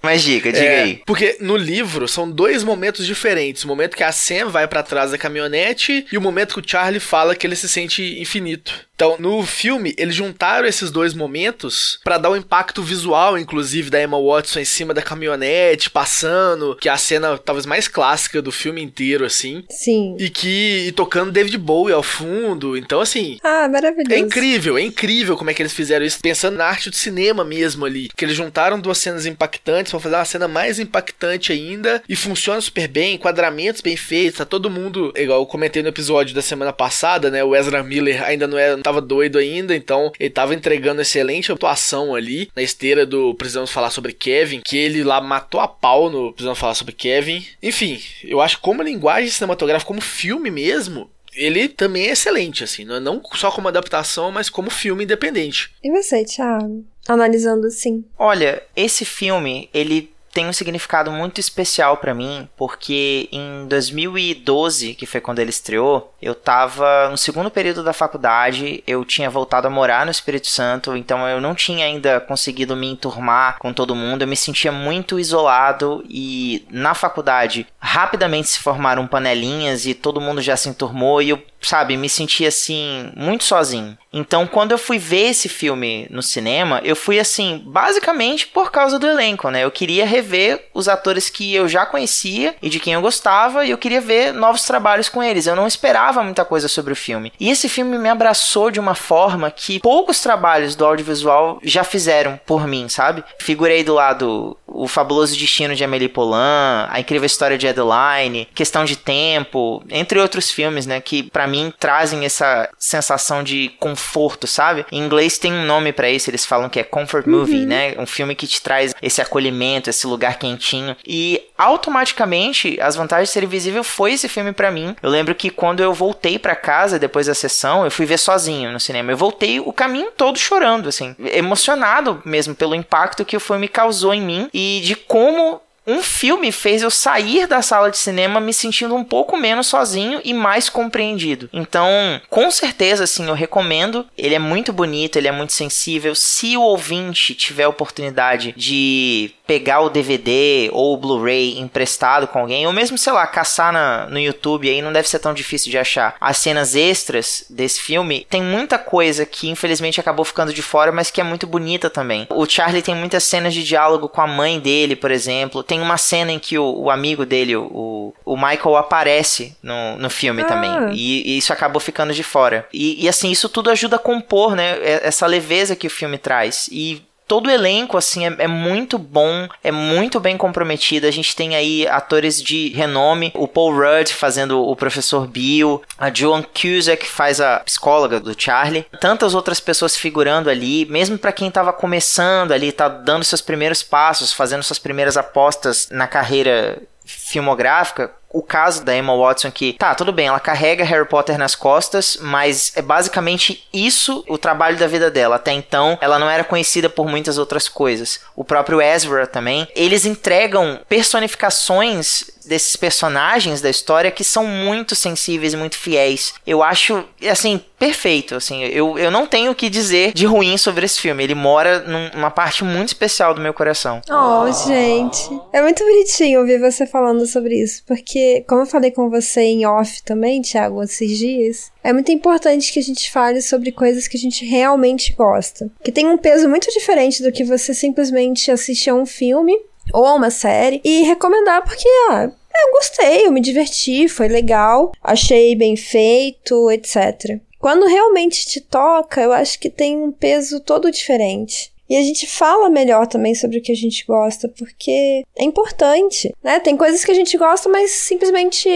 Mas 0.03 0.23
diga, 0.23 0.53
diga 0.53 0.65
é, 0.65 0.83
aí. 0.83 1.03
Porque 1.07 1.37
no 1.41 1.57
livro 1.57 2.09
são 2.09 2.29
dois 2.29 2.65
momentos 2.65 3.07
diferentes. 3.07 3.65
O 3.65 3.69
momento 3.69 3.97
que 3.97 4.03
a 4.03 4.11
Sam 4.11 4.49
vai 4.49 4.67
para 4.67 4.83
trás 4.83 5.13
da 5.13 5.19
caminhonete 5.19 6.07
e 6.11 6.19
o 6.19 6.21
momento 6.21 6.55
que 6.55 6.61
o 6.61 6.69
Charlie 6.69 6.99
fala 6.99 7.37
que 7.37 7.47
ele 7.47 7.55
se 7.55 7.69
sente 7.69 8.21
infinito. 8.21 8.85
Então, 8.95 9.17
no 9.19 9.45
filme, 9.45 9.95
eles 9.99 10.15
juntaram 10.15 10.67
esses 10.67 10.91
dois 10.91 11.15
momentos 11.15 11.99
para 12.05 12.19
dar 12.19 12.31
um 12.31 12.37
impacto 12.37 12.83
visual, 12.83 13.39
inclusive, 13.39 13.91
da 13.91 14.03
Emma 14.03 14.21
Watson 14.21 14.61
em 14.61 14.65
cima 14.65 14.95
da 14.95 15.03
caminhonete, 15.03 15.91
passando, 15.91 16.77
que 16.77 16.89
é 16.89 16.93
a 16.93 16.97
cena 16.97 17.37
talvez 17.39 17.67
mais 17.67 17.89
clássica 17.89 18.41
do 18.41 18.53
filme 18.53 18.83
inteiro, 18.83 19.25
assim. 19.25 19.65
Sim. 19.71 20.17
E 20.19 20.31
que 20.31 20.87
e 20.87 20.93
tocando 20.93 21.33
David 21.33 21.59
Bowie 21.59 21.93
ao 21.93 22.03
fundo. 22.03 22.77
Então, 22.77 23.01
assim. 23.01 23.39
Ah, 23.43 23.69
maravilhoso. 23.69 24.13
É 24.13 24.19
incrível, 24.19 24.79
é 24.79 24.83
incrível 24.83 25.37
como 25.37 25.51
é 25.51 25.55
que 25.55 25.63
eles 25.63 25.73
fizeram 25.73 26.05
isso, 26.05 26.21
pensando 26.21 26.57
na 26.57 26.67
arte 26.67 26.91
do 26.91 26.97
cinema 26.97 27.45
mesmo 27.45 27.85
ali. 27.85 28.09
Que 28.17 28.25
eles 28.25 28.37
juntaram 28.37 28.79
duas 28.79 28.99
cenas 28.99 29.27
impactantes 29.27 29.91
pra 29.91 30.01
fazer 30.01 30.17
uma 30.17 30.25
cena 30.25 30.47
mais 30.47 30.79
impactante 30.79 31.53
ainda. 31.53 32.03
E 32.09 32.15
funciona 32.15 32.61
super 32.61 32.87
bem, 32.87 33.15
enquadramentos 33.15 33.81
bem 33.81 33.97
feitos, 33.97 34.39
tá 34.39 34.45
todo 34.45 34.71
mundo. 34.71 35.13
Igual 35.17 35.41
eu 35.41 35.47
comentei 35.47 35.83
no 35.83 35.89
episódio 35.89 36.35
da 36.35 36.43
semana 36.43 36.73
passada, 36.73 37.31
né? 37.31 37.43
O 37.43 37.57
Ezra 37.57 37.83
Miller 37.83 38.23
ainda 38.23 38.47
não, 38.47 38.59
era, 38.59 38.77
não 38.77 38.83
tava 38.93 39.01
doido 39.01 39.39
ainda, 39.39 39.75
então 39.75 40.13
ele 40.21 40.31
tava 40.31 40.55
entregando 40.55 41.01
excelente 41.01 41.51
atuação 41.51 42.15
ali 42.15 42.51
na 42.55 42.63
esteira 42.63 43.07
do 43.07 43.35
Precisamos 43.35 43.71
Falar 43.71 43.91
sobre 43.91 44.13
Kevin, 44.13 44.61
que 44.61 44.77
ele 44.77 45.03
lá 45.03 45.21
matou 45.21 45.61
a 45.61 45.67
pau 45.67 46.11
no 46.11 46.33
Precisamos 46.33 46.59
Falar 46.59 46.75
sobre 46.75 46.93
Kevin. 46.93 47.45
Enfim, 47.63 48.01
eu 48.23 48.41
acho 48.41 48.57
que 48.57 48.63
como 48.63 48.83
linguagem 48.83 49.31
cinematográfica, 49.31 49.89
como 49.89 50.01
filme 50.01 50.51
mesmo, 50.51 51.11
ele 51.35 51.69
também 51.69 52.09
é 52.09 52.13
excelente, 52.13 52.63
assim, 52.63 52.85
não 52.85 53.23
só 53.35 53.51
como 53.51 53.69
adaptação, 53.69 54.31
mas 54.31 54.51
como 54.51 54.71
filme 54.71 55.05
independente. 55.05 55.71
E 55.83 55.91
você, 55.91 56.25
Thiago? 56.25 56.85
Analisando 57.09 57.67
assim. 57.67 58.05
Olha, 58.19 58.63
esse 58.77 59.05
filme, 59.05 59.69
ele 59.73 60.12
tem 60.33 60.47
um 60.47 60.53
significado 60.53 61.11
muito 61.11 61.39
especial 61.39 61.99
para 61.99 62.15
mim, 62.15 62.49
porque 62.57 63.29
em 63.31 63.67
2012, 63.69 64.95
que 64.95 65.05
foi 65.05 65.21
quando 65.21 65.39
ele 65.41 65.51
estreou, 65.51 66.13
eu 66.21 66.35
tava 66.35 67.09
no 67.11 67.19
segundo 67.19 67.51
período 67.51 67.85
da 67.85 67.93
faculdade, 67.93 68.83
eu 68.87 69.05
tinha 69.05 69.29
voltado 69.29 69.67
a 69.67 69.71
morar 69.71 70.07
no 70.07 70.11
Espírito 70.11 70.49
Santo, 70.49 70.97
então 70.97 71.29
eu 71.29 71.41
não 71.41 71.55
tinha 71.55 71.85
ainda 71.85 72.19
conseguido 72.21 72.75
me 72.75 72.91
enturmar 72.91 73.59
com 73.59 73.73
todo 73.73 73.95
mundo, 73.95 74.23
eu 74.23 74.29
me 74.29 74.37
sentia 74.37 74.73
muito 74.73 75.21
isolado 75.21 76.03
e 76.09 76.67
na 76.71 76.95
faculdade 76.95 77.67
rapidamente 77.79 78.49
se 78.49 78.59
formaram 78.59 79.07
panelinhas 79.07 79.85
e 79.87 79.93
todo 79.93 80.21
mundo 80.21 80.41
já 80.41 80.57
se 80.57 80.69
enturmou 80.69 81.21
e 81.21 81.31
eu 81.31 81.43
sabe, 81.63 81.97
me 81.97 82.09
senti 82.09 82.47
assim, 82.47 83.13
muito 83.17 83.45
sozinho. 83.45 83.97
Então, 84.13 84.47
quando 84.47 84.73
eu 84.73 84.79
fui 84.79 84.99
ver 84.99 85.31
esse 85.31 85.49
filme 85.49 86.07
no 86.11 86.23
cinema, 86.23 86.81
eu 86.85 86.95
fui 86.95 87.19
assim, 87.19 87.63
basicamente 87.65 88.47
por 88.47 88.71
causa 88.71 88.99
do 88.99 89.07
elenco, 89.07 89.49
né? 89.49 89.65
Eu 89.65 89.71
queria 89.71 90.05
rever 90.05 90.69
os 90.75 90.87
atores 90.87 91.31
que 91.31 91.55
eu 91.55 91.67
já 91.67 91.87
conhecia 91.87 92.55
e 92.61 92.69
de 92.69 92.79
quem 92.79 92.93
eu 92.93 93.01
gostava, 93.01 93.65
e 93.65 93.71
eu 93.71 93.79
queria 93.79 94.01
ver 94.01 94.35
novos 94.35 94.65
trabalhos 94.65 95.09
com 95.09 95.23
eles. 95.23 95.47
Eu 95.47 95.57
não 95.57 95.67
esperava 95.67 96.23
muita 96.23 96.45
coisa 96.45 96.69
sobre 96.69 96.93
o 96.93 96.97
filme. 96.97 97.33
E 97.41 97.49
esse 97.49 97.69
filme 97.69 97.97
me 97.97 98.09
abraçou 98.09 98.71
de 98.71 98.79
uma 98.79 98.95
forma 98.95 99.51
que 99.51 99.81
poucos 99.81 100.21
trabalhos 100.21 100.75
do 100.75 100.85
audiovisual 100.85 101.59
já 101.63 101.83
fizeram 101.83 102.39
por 102.45 102.67
mim, 102.67 102.89
sabe? 102.89 103.25
Figurei 103.39 103.83
do 103.83 103.95
lado 103.95 104.57
O 104.67 104.87
Fabuloso 104.87 105.37
Destino 105.37 105.75
de 105.75 105.85
Amélie 105.85 106.09
Poulain, 106.09 106.87
A 106.91 107.01
Incrível 107.01 107.27
História 107.27 107.57
de 107.57 107.67
Adeline, 107.67 108.49
Questão 108.55 108.85
de 108.85 108.97
Tempo, 108.97 109.83
entre 109.89 110.21
outros 110.21 110.51
filmes, 110.51 110.87
né, 110.87 111.01
que 111.01 111.23
para 111.23 111.47
mim 111.53 111.73
trazem 111.79 112.25
essa 112.25 112.69
sensação 112.79 113.43
de 113.43 113.71
conforto, 113.79 114.47
sabe? 114.47 114.87
Em 114.91 114.99
inglês 114.99 115.39
tem 115.39 115.53
um 115.53 115.67
nome 115.67 115.93
para 115.93 116.11
isso, 116.11 116.31
eles 116.31 116.47
falam 116.47 116.69
que 116.69 116.81
é 116.81 116.83
comfort 116.83 117.27
movie, 117.27 117.61
uhum. 117.61 117.67
né? 117.67 117.95
Um 117.99 118.07
filme 118.07 118.35
que 118.35 118.47
te 118.47 118.61
traz 118.63 118.95
esse 119.03 119.21
acolhimento, 119.21 119.91
esse 119.91 120.07
lugar 120.07 120.39
quentinho. 120.39 120.97
E 121.07 121.43
automaticamente, 121.59 122.81
As 122.81 122.97
Vantagens 122.97 123.29
de 123.29 123.35
Ser 123.35 123.45
Invisível 123.45 123.85
foi 123.85 124.15
esse 124.15 124.29
filme 124.29 124.53
para 124.53 124.71
mim. 124.71 124.97
Eu 125.03 125.11
lembro 125.11 125.35
que 125.35 125.51
quando 125.51 125.83
eu 125.83 125.93
voltei 125.93 126.39
para 126.39 126.57
casa 126.57 126.99
depois 126.99 127.27
da 127.27 127.35
sessão, 127.35 127.85
eu 127.85 127.91
fui 127.91 128.07
ver 128.07 128.19
sozinho 128.19 128.73
no 128.73 128.81
cinema. 128.81 129.13
Eu 129.13 129.17
voltei 129.17 129.61
o 129.61 129.73
caminho 129.73 130.11
todo 130.17 130.39
chorando, 130.39 130.89
assim, 130.89 131.15
emocionado 131.33 132.23
mesmo 132.25 132.55
pelo 132.55 132.75
impacto 132.75 133.25
que 133.25 133.37
o 133.37 133.41
filme 133.41 133.69
causou 133.69 134.15
em 134.15 134.23
mim 134.23 134.49
e 134.55 134.81
de 134.83 134.97
como 134.97 135.61
um 135.87 136.03
filme 136.03 136.53
fez 136.53 136.83
eu 136.83 136.91
sair 136.91 137.47
da 137.47 137.61
sala 137.61 137.91
de 137.91 137.99
cinema 137.99 138.41
me 138.41 138.53
sentindo 138.53 138.95
um 138.95 139.05
pouco 139.05 139.37
menos 139.37 139.67
sozinho 139.67 140.21
e 140.25 140.33
mais 140.33 140.69
compreendido. 140.69 141.49
Então, 141.53 142.21
com 142.31 142.51
certeza, 142.51 143.05
assim, 143.05 143.27
eu 143.27 143.35
recomendo. 143.35 144.07
Ele 144.17 144.35
é 144.35 144.39
muito 144.39 144.73
bonito, 144.73 145.17
ele 145.17 145.29
é 145.29 145.33
muito 145.33 145.53
sensível. 145.53 146.15
Se 146.15 146.57
o 146.57 146.63
ouvinte 146.63 147.35
tiver 147.35 147.65
a 147.65 147.69
oportunidade 147.69 148.55
de 148.57 149.33
pegar 149.47 149.81
o 149.81 149.91
DVD 149.91 150.71
ou 150.73 150.95
o 150.95 150.97
Blu-ray 150.97 151.59
emprestado 151.59 152.29
com 152.29 152.39
alguém, 152.39 152.67
ou 152.67 152.73
mesmo, 152.73 152.97
sei 152.97 153.13
lá, 153.13 153.27
caçar 153.27 153.73
na, 153.73 154.07
no 154.07 154.19
YouTube 154.19 154.69
aí, 154.69 154.81
não 154.81 154.93
deve 154.93 155.09
ser 155.09 155.19
tão 155.19 155.35
difícil 155.35 155.71
de 155.71 155.79
achar. 155.79 156.15
As 156.21 156.39
cenas 156.39 156.75
extras 156.75 157.45
desse 157.51 157.81
filme 157.81 158.27
tem 158.31 158.43
muita 158.43 158.79
coisa 158.79 159.27
que 159.27 159.51
infelizmente 159.51 160.01
acabou 160.01 160.25
ficando 160.25 160.55
de 160.55 160.63
fora, 160.63 160.93
mas 160.93 161.11
que 161.11 161.21
é 161.21 161.25
muito 161.25 161.47
bonita 161.47 161.91
também. 161.91 162.27
O 162.31 162.47
Charlie 162.47 162.83
tem 162.83 162.95
muitas 162.95 163.25
cenas 163.25 163.53
de 163.53 163.65
diálogo 163.65 164.09
com 164.09 164.21
a 164.21 164.27
mãe 164.27 164.61
dele, 164.61 164.95
por 164.95 165.11
exemplo 165.11 165.65
tem 165.73 165.81
uma 165.81 165.97
cena 165.97 166.31
em 166.31 166.39
que 166.39 166.59
o, 166.59 166.83
o 166.83 166.91
amigo 166.91 167.25
dele, 167.25 167.57
o, 167.57 168.13
o 168.27 168.37
Michael, 168.37 168.77
aparece 168.77 169.57
no, 169.63 169.97
no 169.97 170.11
filme 170.11 170.43
ah. 170.43 170.45
também. 170.45 170.71
E, 170.93 171.33
e, 171.33 171.39
isso 171.39 171.51
acabou 171.51 171.81
ficando 171.81 172.13
de 172.13 172.23
fora. 172.23 172.69
E, 172.71 173.03
e 173.03 173.09
assim, 173.09 173.31
isso 173.31 173.49
tudo 173.49 173.71
ajuda 173.71 173.97
a 173.97 173.99
compor, 173.99 174.55
né? 174.55 174.77
Essa 174.83 175.27
leveza 175.27 175.75
que 175.75 175.87
o 175.87 175.91
filme 175.91 176.19
traz. 176.19 176.69
E 176.71 177.03
todo 177.33 177.47
o 177.47 177.51
elenco, 177.51 177.97
assim, 177.97 178.27
é, 178.27 178.35
é, 178.41 178.47
muito 178.47 178.99
bom, 178.99 179.49
é 179.65 179.73
muito 179.73 180.21
bem 180.21 180.37
comprometido. 180.37 181.07
A 181.07 181.11
gente 181.11 181.35
tem 181.35 181.57
aí 181.57 181.89
atores 181.89 182.43
de 182.43 182.69
renome, 182.75 183.33
o 183.35 183.49
Paul 183.49 183.75
Rudd 183.75 184.13
fazendo 184.13 184.63
o 184.63 184.77
professor 184.77 185.27
Bill, 185.27 185.81
a 185.97 186.13
Joan 186.13 186.43
Cusack 186.43 187.07
faz 187.07 187.41
a 187.41 187.61
psicóloga 187.61 188.21
do 188.21 188.39
Charlie, 188.39 188.85
tantas 189.01 189.35
outras 189.35 189.61
pessoas 189.61 189.97
figurando 189.97 190.51
ali, 190.51 190.85
mesmo 190.85 191.17
para 191.17 191.33
quem 191.33 191.51
tava 191.51 191.73
começando 191.73 192.53
ali, 192.53 192.71
tá 192.71 192.87
dando 192.87 193.25
seus 193.25 193.41
primeiros 193.41 193.83
passos, 193.83 194.31
fazendo 194.31 194.63
suas 194.63 194.79
primeiras 194.79 195.17
apostas 195.17 195.89
na 195.91 196.07
carreira 196.07 196.83
filmográfica, 197.03 198.11
o 198.33 198.43
caso 198.43 198.85
da 198.85 198.97
Emma 198.97 199.17
Watson 199.17 199.51
que, 199.51 199.75
tá, 199.75 199.95
tudo 199.95 200.13
bem, 200.13 200.27
ela 200.27 200.41
carrega 200.41 200.85
Harry 200.85 201.07
Potter 201.07 201.39
nas 201.39 201.55
costas, 201.55 202.17
mas 202.21 202.73
é 202.75 202.83
basicamente 202.83 203.67
isso 203.73 204.25
o 204.29 204.39
trabalho 204.39 204.79
da 204.79 204.87
vida 204.87 205.11
dela. 205.11 205.37
Até 205.37 205.53
então, 205.53 205.99
ela 206.01 206.19
não 206.19 206.31
era 206.31 206.45
conhecida 206.45 206.89
por 206.89 207.07
muitas 207.07 207.39
outras 207.39 207.69
coisas. 207.69 208.21
O 208.35 208.45
próprio 208.45 208.81
Ezra 208.81 209.27
também. 209.27 209.69
Eles 209.75 210.05
entregam 210.05 210.81
personificações 210.89 212.25
desses 212.45 212.77
personagens 212.77 213.61
da 213.61 213.71
história 213.71 214.11
que 214.11 214.25
são 214.25 214.47
muito 214.47 214.95
sensíveis 214.95 215.55
muito 215.55 215.77
fiéis. 215.77 216.35
Eu 216.47 216.63
acho, 216.63 217.05
assim, 217.31 217.61
perfeito, 217.79 218.35
assim. 218.35 218.63
Eu, 218.65 218.99
eu 218.99 219.11
não 219.11 219.27
tenho 219.27 219.53
o 219.53 219.55
que 219.55 219.69
dizer 219.69 220.13
de 220.13 220.27
ruim 220.27 220.57
sobre 220.57 220.85
esse 220.85 221.01
filme. 221.01 221.25
Ele 221.25 221.35
mora 221.35 221.81
numa 222.15 222.31
parte 222.31 222.65
muito 222.65 222.89
especial 222.89 223.35
do 223.35 223.41
meu 223.41 223.53
coração. 223.55 224.01
Oh, 224.09 224.51
gente. 224.67 225.29
É 225.53 225.63
muito 225.63 225.85
bonitinho 225.85 226.41
ouvir 226.41 226.61
você 226.61 226.87
falando 226.87 227.27
sobre 227.27 227.61
isso, 227.61 227.83
porque, 227.87 228.45
como 228.49 228.63
eu 228.63 228.67
falei 228.67 228.91
com 228.91 229.11
você 229.11 229.41
em 229.41 229.67
off 229.67 230.03
também, 230.03 230.43
Thiago, 230.43 230.83
esses 230.83 231.19
dias, 231.19 231.73
é 231.83 231.93
muito 231.93 232.13
importante 232.13 232.73
que 232.73 232.79
a 232.79 232.83
gente 232.83 233.11
fale 233.11 233.43
sobre 233.43 233.73
coisas 233.73 234.07
que 234.07 234.17
a 234.17 234.21
gente 234.21 234.45
realmente 234.45 235.13
gosta. 235.13 235.71
Que 235.83 235.93
tem 235.93 236.07
um 236.07 236.17
peso 236.17 236.49
muito 236.49 236.71
diferente 236.71 237.23
do 237.23 237.33
que 237.33 237.45
você 237.45 237.75
simplesmente 237.75 238.51
assistir 238.51 238.91
a 238.91 238.95
um 238.95 239.07
filme 239.07 239.57
ou 239.93 240.17
uma 240.17 240.31
série 240.31 240.81
e 240.85 241.03
recomendar 241.03 241.65
porque, 241.65 241.89
ah, 242.11 242.31
eu 242.55 242.73
gostei, 242.73 243.27
eu 243.27 243.33
me 243.33 243.41
diverti, 243.41 244.09
foi 244.09 244.29
legal, 244.29 244.93
achei 245.03 245.55
bem 245.57 245.77
feito, 245.77 246.71
etc. 246.71 247.41
Quando 247.59 247.87
realmente 247.87 248.47
te 248.47 248.61
toca, 248.61 249.21
eu 249.21 249.33
acho 249.33 249.59
que 249.59 249.71
tem 249.71 249.97
um 249.97 250.13
peso 250.13 250.61
todo 250.61 250.91
diferente. 250.91 251.73
E 251.89 251.97
a 251.97 252.03
gente 252.03 252.27
fala 252.27 252.71
melhor 252.71 253.07
também 253.07 253.35
sobre 253.35 253.59
o 253.59 253.63
que 253.63 253.71
a 253.71 253.77
gente 253.77 254.05
gosta, 254.07 254.49
porque 254.49 255.23
é 255.37 255.45
importante, 255.45 256.35
né? 256.43 256.59
Tem 256.59 256.77
coisas 256.77 257.05
que 257.05 257.11
a 257.11 257.15
gente 257.15 257.37
gosta, 257.37 257.69
mas 257.69 257.91
simplesmente 257.91 258.69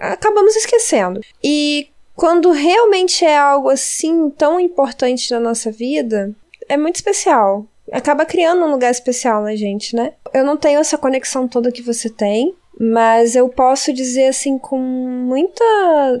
acabamos 0.00 0.56
esquecendo. 0.56 1.20
E 1.42 1.88
quando 2.16 2.50
realmente 2.52 3.24
é 3.24 3.36
algo 3.36 3.68
assim 3.68 4.30
tão 4.30 4.58
importante 4.58 5.30
na 5.30 5.40
nossa 5.40 5.70
vida, 5.70 6.34
é 6.68 6.76
muito 6.76 6.96
especial 6.96 7.66
acaba 7.92 8.24
criando 8.24 8.64
um 8.64 8.70
lugar 8.70 8.90
especial 8.90 9.42
na 9.42 9.54
gente, 9.54 9.94
né? 9.94 10.12
Eu 10.32 10.44
não 10.44 10.56
tenho 10.56 10.80
essa 10.80 10.98
conexão 10.98 11.46
toda 11.46 11.72
que 11.72 11.82
você 11.82 12.08
tem, 12.08 12.54
mas 12.78 13.36
eu 13.36 13.48
posso 13.48 13.92
dizer 13.92 14.28
assim 14.28 14.58
com 14.58 14.78
muita 14.78 15.64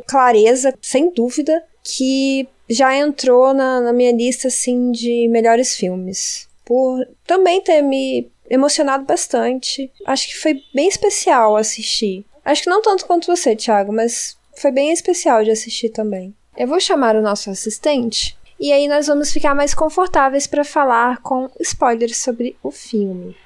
clareza, 0.06 0.74
sem 0.80 1.10
dúvida, 1.10 1.62
que 1.82 2.48
já 2.68 2.96
entrou 2.96 3.52
na, 3.52 3.80
na 3.80 3.92
minha 3.92 4.12
lista 4.12 4.48
assim 4.48 4.90
de 4.90 5.28
melhores 5.28 5.76
filmes. 5.76 6.48
Por 6.64 7.06
também 7.26 7.60
ter 7.60 7.82
me 7.82 8.30
emocionado 8.48 9.04
bastante. 9.04 9.90
Acho 10.06 10.28
que 10.28 10.36
foi 10.36 10.60
bem 10.74 10.88
especial 10.88 11.56
assistir. 11.56 12.24
Acho 12.44 12.62
que 12.62 12.70
não 12.70 12.82
tanto 12.82 13.06
quanto 13.06 13.26
você, 13.26 13.56
Thiago, 13.56 13.92
mas 13.92 14.36
foi 14.56 14.70
bem 14.70 14.92
especial 14.92 15.42
de 15.42 15.50
assistir 15.50 15.90
também. 15.90 16.34
Eu 16.56 16.68
vou 16.68 16.78
chamar 16.78 17.16
o 17.16 17.22
nosso 17.22 17.50
assistente 17.50 18.36
e 18.58 18.72
aí 18.72 18.88
nós 18.88 19.06
vamos 19.06 19.32
ficar 19.32 19.54
mais 19.54 19.74
confortáveis 19.74 20.46
para 20.46 20.64
falar 20.64 21.18
com 21.22 21.48
spoilers 21.60 22.18
sobre 22.18 22.56
o 22.62 22.70
filme. 22.70 23.36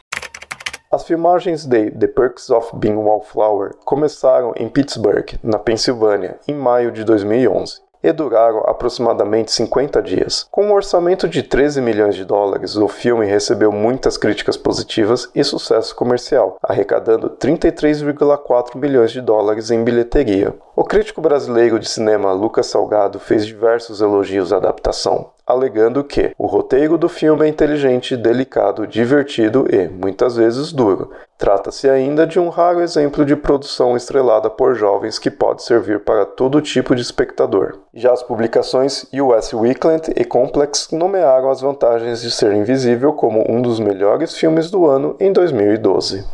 As 0.90 1.04
filmagens 1.06 1.66
de 1.66 1.90
The 1.90 2.06
Perks 2.06 2.48
of 2.48 2.74
Being 2.76 2.96
Wallflower 2.96 3.74
começaram 3.84 4.54
em 4.56 4.68
Pittsburgh, 4.68 5.38
na 5.42 5.58
Pensilvânia, 5.58 6.38
em 6.48 6.54
maio 6.54 6.90
de 6.90 7.04
2011. 7.04 7.87
E 8.02 8.12
duraram 8.12 8.60
aproximadamente 8.60 9.52
50 9.52 10.02
dias. 10.02 10.46
Com 10.50 10.66
um 10.66 10.72
orçamento 10.72 11.28
de 11.28 11.42
13 11.42 11.80
milhões 11.80 12.14
de 12.14 12.24
dólares, 12.24 12.76
o 12.76 12.88
filme 12.88 13.26
recebeu 13.26 13.72
muitas 13.72 14.16
críticas 14.16 14.56
positivas 14.56 15.28
e 15.34 15.42
sucesso 15.42 15.94
comercial, 15.94 16.58
arrecadando 16.62 17.30
33,4 17.30 18.76
milhões 18.76 19.10
de 19.10 19.20
dólares 19.20 19.70
em 19.70 19.82
bilheteria. 19.82 20.54
O 20.76 20.84
crítico 20.84 21.20
brasileiro 21.20 21.78
de 21.78 21.88
cinema 21.88 22.32
Lucas 22.32 22.66
Salgado 22.66 23.18
fez 23.18 23.44
diversos 23.44 24.00
elogios 24.00 24.52
à 24.52 24.56
adaptação, 24.56 25.30
alegando 25.48 26.04
que 26.04 26.32
o 26.36 26.46
roteiro 26.46 26.98
do 26.98 27.08
filme 27.08 27.46
é 27.46 27.48
inteligente, 27.48 28.16
delicado, 28.16 28.86
divertido 28.86 29.66
e, 29.70 29.88
muitas 29.88 30.36
vezes, 30.36 30.72
duro. 30.72 31.10
Trata-se 31.38 31.88
ainda 31.88 32.26
de 32.26 32.38
um 32.38 32.50
raro 32.50 32.82
exemplo 32.82 33.24
de 33.24 33.34
produção 33.34 33.96
estrelada 33.96 34.50
por 34.50 34.74
jovens 34.74 35.18
que 35.18 35.30
pode 35.30 35.62
servir 35.62 36.00
para 36.00 36.26
todo 36.26 36.60
tipo 36.60 36.94
de 36.94 37.00
espectador. 37.00 37.78
Já 37.94 38.12
as 38.12 38.22
publicações 38.22 39.06
US 39.14 39.54
Weekend 39.54 40.12
e 40.14 40.24
Complex 40.24 40.88
nomearam 40.92 41.48
as 41.48 41.62
vantagens 41.62 42.20
de 42.20 42.30
ser 42.30 42.52
invisível 42.52 43.14
como 43.14 43.44
um 43.50 43.62
dos 43.62 43.80
melhores 43.80 44.36
filmes 44.36 44.70
do 44.70 44.86
ano 44.86 45.16
em 45.18 45.32
2012. 45.32 46.26